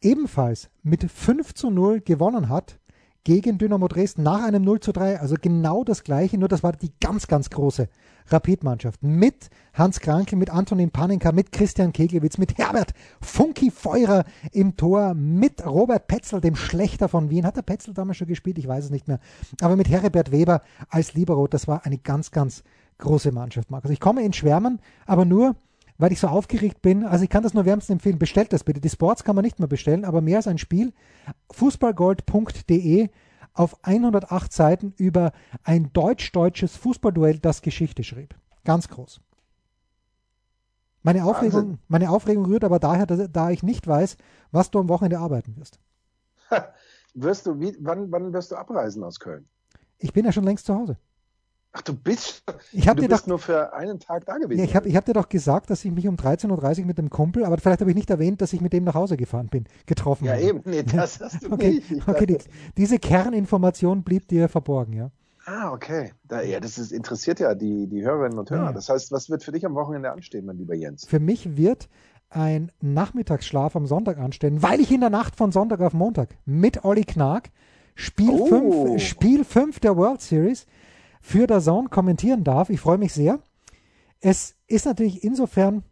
ebenfalls 0.00 0.70
mit 0.82 1.10
5 1.10 1.54
zu 1.54 1.70
0 1.70 2.00
gewonnen 2.00 2.48
hat 2.48 2.78
gegen 3.24 3.58
Dynamo 3.58 3.86
Dresden 3.88 4.22
nach 4.22 4.42
einem 4.42 4.62
0 4.62 4.80
zu 4.80 4.92
3. 4.92 5.20
Also 5.20 5.36
genau 5.40 5.84
das 5.84 6.04
gleiche, 6.04 6.38
nur 6.38 6.48
das 6.48 6.62
war 6.62 6.72
die 6.72 6.92
ganz, 7.00 7.26
ganz 7.26 7.50
große 7.50 7.88
Rapid-Mannschaft. 8.28 9.02
Mit 9.02 9.50
Hans 9.74 10.00
Krankel, 10.00 10.38
mit 10.38 10.50
Antonin 10.50 10.90
Panenka, 10.90 11.32
mit 11.32 11.52
Christian 11.52 11.92
Keglewitz, 11.92 12.38
mit 12.38 12.56
Herbert 12.56 12.94
Funky 13.20 13.70
Feurer 13.70 14.24
im 14.52 14.76
Tor, 14.76 15.14
mit 15.14 15.66
Robert 15.66 16.06
Petzel, 16.06 16.40
dem 16.40 16.56
Schlechter 16.56 17.08
von 17.08 17.28
Wien. 17.28 17.44
Hat 17.44 17.56
der 17.56 17.62
Petzel 17.62 17.92
damals 17.92 18.16
schon 18.16 18.28
gespielt? 18.28 18.58
Ich 18.58 18.68
weiß 18.68 18.84
es 18.84 18.90
nicht 18.90 19.08
mehr. 19.08 19.20
Aber 19.60 19.76
mit 19.76 19.88
Herbert 19.88 20.32
Weber 20.32 20.62
als 20.88 21.14
Libero, 21.14 21.46
das 21.46 21.68
war 21.68 21.84
eine 21.84 21.98
ganz, 21.98 22.30
ganz 22.30 22.62
große 23.00 23.32
Mannschaft, 23.32 23.70
Markus. 23.70 23.90
Ich 23.90 24.00
komme 24.00 24.22
in 24.22 24.32
Schwärmen, 24.32 24.80
aber 25.06 25.24
nur, 25.24 25.56
weil 25.98 26.12
ich 26.12 26.20
so 26.20 26.28
aufgeregt 26.28 26.80
bin. 26.82 27.04
Also 27.04 27.24
ich 27.24 27.30
kann 27.30 27.42
das 27.42 27.54
nur 27.54 27.64
wärmstens 27.64 27.94
empfehlen. 27.94 28.18
Bestellt 28.18 28.52
das 28.52 28.64
bitte. 28.64 28.80
Die 28.80 28.88
Sports 28.88 29.24
kann 29.24 29.34
man 29.34 29.44
nicht 29.44 29.58
mehr 29.58 29.68
bestellen, 29.68 30.04
aber 30.04 30.20
mehr 30.20 30.38
als 30.38 30.46
ein 30.46 30.58
Spiel. 30.58 30.92
Fußballgold.de 31.52 33.08
auf 33.52 33.76
108 33.82 34.52
Seiten 34.52 34.94
über 34.96 35.32
ein 35.64 35.92
deutsch-deutsches 35.92 36.76
Fußballduell, 36.76 37.38
das 37.38 37.62
Geschichte 37.62 38.04
schrieb. 38.04 38.34
Ganz 38.64 38.88
groß. 38.88 39.20
Meine 41.02 41.24
Aufregung, 41.24 41.78
meine 41.88 42.10
Aufregung 42.10 42.44
rührt 42.44 42.64
aber 42.64 42.78
daher, 42.78 43.06
dass, 43.06 43.30
da 43.32 43.50
ich 43.50 43.62
nicht 43.62 43.86
weiß, 43.86 44.16
was 44.52 44.70
du 44.70 44.78
am 44.78 44.88
Wochenende 44.88 45.18
arbeiten 45.18 45.56
wirst. 45.56 45.80
wirst 47.14 47.46
du, 47.46 47.58
wie, 47.58 47.76
wann, 47.80 48.12
wann 48.12 48.32
wirst 48.32 48.52
du 48.52 48.56
abreisen 48.56 49.02
aus 49.02 49.18
Köln? 49.18 49.48
Ich 49.98 50.12
bin 50.12 50.24
ja 50.24 50.32
schon 50.32 50.44
längst 50.44 50.66
zu 50.66 50.74
Hause. 50.74 50.96
Ach, 51.72 51.82
du 51.82 51.94
bist, 51.94 52.42
ich 52.72 52.84
du 52.84 52.94
dir 52.94 53.08
bist 53.08 53.22
doch, 53.22 53.26
nur 53.28 53.38
für 53.38 53.72
einen 53.72 54.00
Tag 54.00 54.24
da 54.26 54.38
gewesen. 54.38 54.58
Ja, 54.58 54.64
ich 54.64 54.74
habe 54.74 54.92
hab 54.92 55.04
dir 55.04 55.12
doch 55.12 55.28
gesagt, 55.28 55.70
dass 55.70 55.84
ich 55.84 55.92
mich 55.92 56.08
um 56.08 56.16
13.30 56.16 56.80
Uhr 56.80 56.86
mit 56.86 56.98
dem 56.98 57.10
Kumpel, 57.10 57.44
aber 57.44 57.58
vielleicht 57.58 57.80
habe 57.80 57.90
ich 57.90 57.96
nicht 57.96 58.10
erwähnt, 58.10 58.40
dass 58.42 58.52
ich 58.52 58.60
mit 58.60 58.72
dem 58.72 58.82
nach 58.84 58.94
Hause 58.94 59.16
gefahren 59.16 59.46
bin, 59.48 59.64
getroffen 59.86 60.24
Ja, 60.24 60.32
habe. 60.32 60.42
eben, 60.42 60.62
nee, 60.64 60.82
das 60.82 61.20
hast 61.20 61.44
du 61.44 61.52
okay, 61.52 61.80
nicht. 61.88 62.08
Okay, 62.08 62.26
die, 62.26 62.38
diese 62.76 62.98
Kerninformation 62.98 64.02
blieb 64.02 64.26
dir 64.26 64.48
verborgen, 64.48 64.94
ja. 64.94 65.10
Ah, 65.46 65.72
okay. 65.72 66.12
Da, 66.26 66.42
ja, 66.42 66.58
das 66.60 66.76
ist, 66.76 66.92
interessiert 66.92 67.38
ja 67.40 67.54
die, 67.54 67.86
die 67.86 68.04
Hörerinnen 68.04 68.38
und 68.38 68.50
Hörer. 68.50 68.66
Ja. 68.66 68.72
Das 68.72 68.88
heißt, 68.88 69.10
was 69.12 69.30
wird 69.30 69.42
für 69.44 69.52
dich 69.52 69.64
am 69.64 69.74
Wochenende 69.74 70.10
anstehen, 70.12 70.46
mein 70.46 70.58
lieber 70.58 70.74
Jens? 70.74 71.06
Für 71.06 71.20
mich 71.20 71.56
wird 71.56 71.88
ein 72.30 72.70
Nachmittagsschlaf 72.80 73.74
am 73.76 73.86
Sonntag 73.86 74.18
anstehen, 74.18 74.62
weil 74.62 74.80
ich 74.80 74.92
in 74.92 75.00
der 75.00 75.10
Nacht 75.10 75.36
von 75.36 75.50
Sonntag 75.52 75.80
auf 75.80 75.92
Montag 75.94 76.36
mit 76.44 76.84
Olli 76.84 77.04
Knag 77.04 77.50
Spiel 77.94 78.28
5 78.46 78.52
Oh. 78.64 78.98
Spiel 78.98 79.44
fünf 79.44 79.80
der 79.80 79.96
World 79.96 80.20
Series 80.20 80.66
für 81.20 81.46
der 81.46 81.60
Zone 81.60 81.88
kommentieren 81.88 82.44
darf. 82.44 82.70
Ich 82.70 82.80
freue 82.80 82.98
mich 82.98 83.12
sehr. 83.12 83.40
Es 84.20 84.56
ist 84.66 84.86
natürlich 84.86 85.24
insofern 85.24 85.82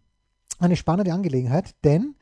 eine 0.59 0.76
spannende 0.76 1.12
Angelegenheit, 1.12 1.74
denn 1.85 2.16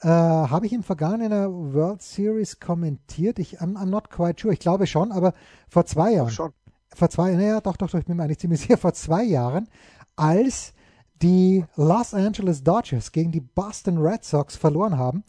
äh, 0.00 0.08
habe 0.08 0.66
ich 0.66 0.72
im 0.72 0.82
vergangenen 0.82 1.74
World 1.74 2.02
Series 2.02 2.60
kommentiert? 2.60 3.38
Ich, 3.38 3.60
I'm, 3.60 3.76
I'm 3.76 3.86
not 3.86 4.10
quite 4.10 4.40
sure. 4.40 4.52
Ich 4.52 4.60
glaube 4.60 4.86
schon, 4.86 5.12
aber 5.12 5.32
vor 5.68 5.86
zwei 5.86 6.12
Jahren. 6.12 6.30
Schon. 6.30 6.52
Vor 6.94 7.10
zwei, 7.10 7.32
naja, 7.34 7.60
doch, 7.60 7.76
doch, 7.76 7.90
doch, 7.90 7.98
ich 7.98 8.06
bin 8.06 8.16
mir 8.16 8.24
eigentlich 8.24 8.38
ziemlich 8.38 8.60
sicher, 8.62 8.76
vor 8.76 8.94
zwei 8.94 9.24
Jahren, 9.24 9.68
als 10.16 10.74
die 11.22 11.64
Los 11.76 12.14
Angeles 12.14 12.62
Dodgers 12.62 13.12
gegen 13.12 13.32
die 13.32 13.40
Boston 13.40 13.98
Red 13.98 14.24
Sox 14.24 14.56
verloren 14.56 14.98
haben, 14.98 15.24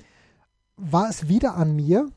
war 0.78 1.10
es 1.10 1.28
wieder 1.28 1.56
an 1.56 1.76
mir, 1.76 2.10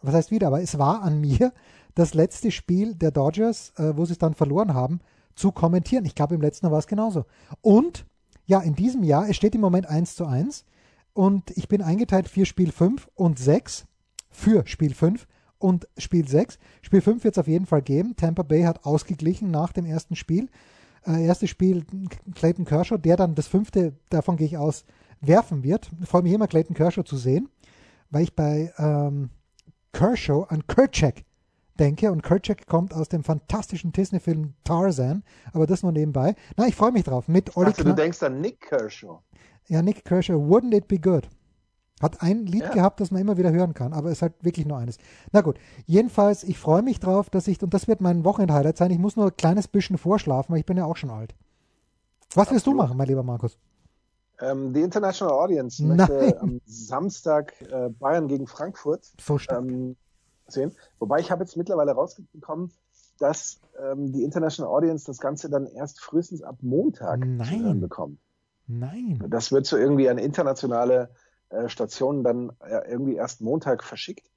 was 0.00 0.14
heißt 0.14 0.30
wieder, 0.30 0.46
aber 0.46 0.62
es 0.62 0.78
war 0.78 1.02
an 1.02 1.20
mir, 1.20 1.52
das 1.98 2.14
letzte 2.14 2.52
Spiel 2.52 2.94
der 2.94 3.10
Dodgers, 3.10 3.72
äh, 3.76 3.96
wo 3.96 4.04
sie 4.04 4.12
es 4.12 4.18
dann 4.18 4.34
verloren 4.34 4.72
haben, 4.72 5.00
zu 5.34 5.50
kommentieren. 5.50 6.04
Ich 6.04 6.14
glaube, 6.14 6.36
im 6.36 6.40
letzten 6.40 6.66
Jahr 6.66 6.72
war 6.72 6.78
es 6.78 6.86
genauso. 6.86 7.24
Und 7.60 8.06
ja, 8.46 8.60
in 8.60 8.74
diesem 8.74 9.02
Jahr, 9.02 9.28
es 9.28 9.36
steht 9.36 9.54
im 9.54 9.60
Moment 9.60 9.86
1 9.86 10.14
zu 10.14 10.24
1 10.24 10.64
und 11.12 11.50
ich 11.56 11.66
bin 11.66 11.82
eingeteilt 11.82 12.28
für 12.28 12.46
Spiel 12.46 12.70
5 12.70 13.08
und 13.14 13.38
6, 13.38 13.86
für 14.30 14.64
Spiel 14.66 14.94
5 14.94 15.26
und 15.58 15.88
Spiel 15.96 16.28
6. 16.28 16.58
Spiel 16.82 17.00
5 17.00 17.24
wird 17.24 17.34
es 17.34 17.38
auf 17.38 17.48
jeden 17.48 17.66
Fall 17.66 17.82
geben. 17.82 18.14
Tampa 18.14 18.44
Bay 18.44 18.62
hat 18.62 18.84
ausgeglichen 18.84 19.50
nach 19.50 19.72
dem 19.72 19.84
ersten 19.84 20.14
Spiel. 20.14 20.48
Äh, 21.04 21.26
erstes 21.26 21.50
Spiel 21.50 21.84
Clayton 22.34 22.64
Kershaw, 22.64 22.96
der 22.96 23.16
dann 23.16 23.34
das 23.34 23.48
fünfte, 23.48 23.94
davon 24.08 24.36
gehe 24.36 24.46
ich 24.46 24.56
aus, 24.56 24.84
werfen 25.20 25.64
wird. 25.64 25.90
Ich 26.00 26.08
freue 26.08 26.22
mich 26.22 26.32
immer, 26.32 26.46
Clayton 26.46 26.76
Kershaw 26.76 27.02
zu 27.02 27.16
sehen, 27.16 27.48
weil 28.10 28.22
ich 28.22 28.36
bei 28.36 28.72
ähm, 28.78 29.30
Kershaw 29.92 30.44
an 30.48 30.64
Kerchak 30.68 31.24
denke 31.78 32.10
und 32.10 32.22
Kerchak 32.22 32.66
kommt 32.66 32.94
aus 32.94 33.08
dem 33.08 33.22
fantastischen 33.24 33.92
Disney-Film 33.92 34.54
Tarzan, 34.64 35.22
aber 35.52 35.66
das 35.66 35.82
nur 35.82 35.92
nebenbei. 35.92 36.34
Na, 36.56 36.66
ich 36.66 36.76
freue 36.76 36.92
mich 36.92 37.04
drauf. 37.04 37.28
Mit 37.28 37.56
Olli 37.56 37.68
also, 37.68 37.84
du 37.84 37.94
denkst 37.94 38.22
an 38.22 38.40
Nick 38.40 38.60
Kershaw. 38.60 39.20
Ja, 39.66 39.82
Nick 39.82 40.04
Kershaw, 40.04 40.34
Wouldn't 40.34 40.74
It 40.74 40.88
Be 40.88 40.98
Good? 40.98 41.28
Hat 42.00 42.22
ein 42.22 42.46
Lied 42.46 42.62
ja. 42.62 42.70
gehabt, 42.70 43.00
das 43.00 43.10
man 43.10 43.20
immer 43.20 43.36
wieder 43.36 43.50
hören 43.50 43.74
kann, 43.74 43.92
aber 43.92 44.08
es 44.08 44.18
ist 44.18 44.22
halt 44.22 44.34
wirklich 44.42 44.66
nur 44.66 44.78
eines. 44.78 44.98
Na 45.32 45.40
gut, 45.40 45.58
jedenfalls, 45.86 46.44
ich 46.44 46.58
freue 46.58 46.82
mich 46.82 47.00
drauf, 47.00 47.28
dass 47.28 47.48
ich, 47.48 47.60
und 47.62 47.74
das 47.74 47.88
wird 47.88 48.00
mein 48.00 48.24
Wochenend-Highlight 48.24 48.76
sein, 48.76 48.90
ich 48.92 48.98
muss 48.98 49.16
nur 49.16 49.26
ein 49.26 49.36
kleines 49.36 49.66
bisschen 49.66 49.98
vorschlafen, 49.98 50.52
weil 50.52 50.60
ich 50.60 50.66
bin 50.66 50.76
ja 50.76 50.84
auch 50.84 50.96
schon 50.96 51.10
alt. 51.10 51.34
Was 52.34 52.50
wirst 52.52 52.66
du 52.66 52.74
machen, 52.74 52.96
mein 52.96 53.08
lieber 53.08 53.24
Markus? 53.24 53.58
Ähm, 54.40 54.72
die 54.72 54.82
International 54.82 55.34
Audience 55.34 55.82
möchte 55.82 56.40
am 56.40 56.60
Samstag 56.64 57.54
äh, 57.62 57.88
Bayern 57.88 58.28
gegen 58.28 58.46
Frankfurt 58.46 59.10
so 59.20 59.38
ähm, 59.50 59.96
sehen. 60.48 60.72
Wobei 60.98 61.20
ich 61.20 61.30
habe 61.30 61.42
jetzt 61.44 61.56
mittlerweile 61.56 61.92
rausgekommen, 61.92 62.72
dass 63.18 63.60
ähm, 63.80 64.12
die 64.12 64.22
International 64.22 64.72
Audience 64.72 65.06
das 65.06 65.18
Ganze 65.18 65.50
dann 65.50 65.66
erst 65.66 66.00
frühestens 66.00 66.42
ab 66.42 66.56
Montag 66.60 67.20
Nein. 67.24 67.80
bekommt. 67.80 68.18
Nein. 68.66 69.24
Das 69.28 69.50
wird 69.50 69.66
so 69.66 69.76
irgendwie 69.76 70.08
an 70.08 70.18
internationale 70.18 71.10
äh, 71.48 71.68
Stationen 71.68 72.22
dann 72.22 72.52
äh, 72.60 72.90
irgendwie 72.90 73.14
erst 73.14 73.40
Montag 73.40 73.82
verschickt. 73.82 74.30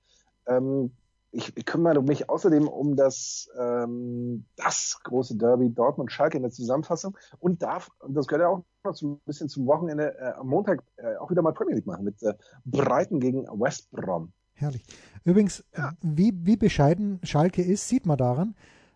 Ähm, 0.47 0.91
ich, 1.31 1.55
ich 1.55 1.65
kümmere 1.65 2.01
mich 2.01 2.29
außerdem 2.29 2.67
um 2.67 2.95
das, 2.95 3.49
ähm, 3.57 4.45
das 4.57 4.99
große 5.03 5.37
Derby 5.37 5.69
Dortmund-Schalke 5.69 6.37
in 6.37 6.43
der 6.43 6.51
Zusammenfassung 6.51 7.17
und 7.39 7.61
darf, 7.61 7.89
und 7.99 8.15
das 8.15 8.27
gehört 8.27 8.41
ja 8.41 8.49
auch 8.49 8.63
noch 8.83 8.95
so 8.95 9.07
ein 9.07 9.21
bisschen 9.25 9.47
zum 9.47 9.65
Wochenende, 9.67 10.17
äh, 10.17 10.33
am 10.33 10.47
Montag 10.47 10.83
äh, 10.97 11.15
auch 11.17 11.31
wieder 11.31 11.41
mal 11.41 11.53
Premier 11.53 11.75
League 11.75 11.85
machen 11.85 12.03
mit 12.03 12.21
äh, 12.23 12.33
Breiten 12.65 13.19
gegen 13.19 13.47
West 13.47 13.91
Brom. 13.91 14.33
Herrlich. 14.61 14.83
Übrigens, 15.23 15.63
ja. 15.77 15.93
wie, 16.01 16.33
wie 16.43 16.55
bescheiden 16.55 17.19
Schalke 17.23 17.61
ist, 17.61 17.87
sieht 17.87 18.05
man 18.05 18.17
daran, 18.17 18.55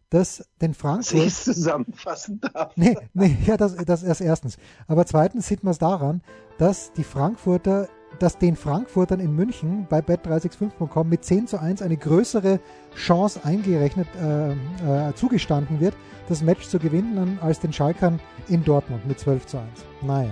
dass 0.09 0.47
den 0.61 0.74
Frankfurt. 0.74 1.26
Ich 1.26 1.36
zusammenfassen 1.36 2.39
darf. 2.39 2.72
Nee, 2.78 2.95
nee, 3.13 3.38
ja, 3.45 3.57
das, 3.57 3.76
das 3.76 4.03
erst 4.03 4.22
erstens. 4.22 4.57
Aber 4.88 5.05
zweitens 5.05 5.47
sieht 5.47 5.63
man 5.63 5.72
es 5.72 5.80
daran, 5.80 6.22
dass 6.57 6.93
die 6.93 7.03
Frankfurter 7.03 7.89
dass 8.20 8.38
den 8.38 8.55
Frankfurtern 8.55 9.20
in 9.20 9.36
München 9.36 9.88
bei 9.89 9.99
bet365.com 9.99 11.09
mit 11.09 11.26
10 11.26 11.47
zu 11.47 11.59
1 11.59 11.82
eine 11.82 11.97
größere 11.97 12.61
Chance 12.95 13.41
eingerechnet 13.43 14.07
äh, 14.16 14.51
äh, 15.09 15.13
zugestanden 15.16 15.82
wird, 15.82 15.95
das 16.30 16.41
Match 16.41 16.68
zu 16.68 16.80
gewinnen, 16.80 17.39
als 17.41 17.59
den 17.59 17.74
Schalkern 17.74 18.22
in 18.47 18.63
Dortmund 18.63 19.05
mit 19.05 19.20
12 19.20 19.45
zu 19.47 19.57
1. 19.57 19.68
Naja. 20.01 20.32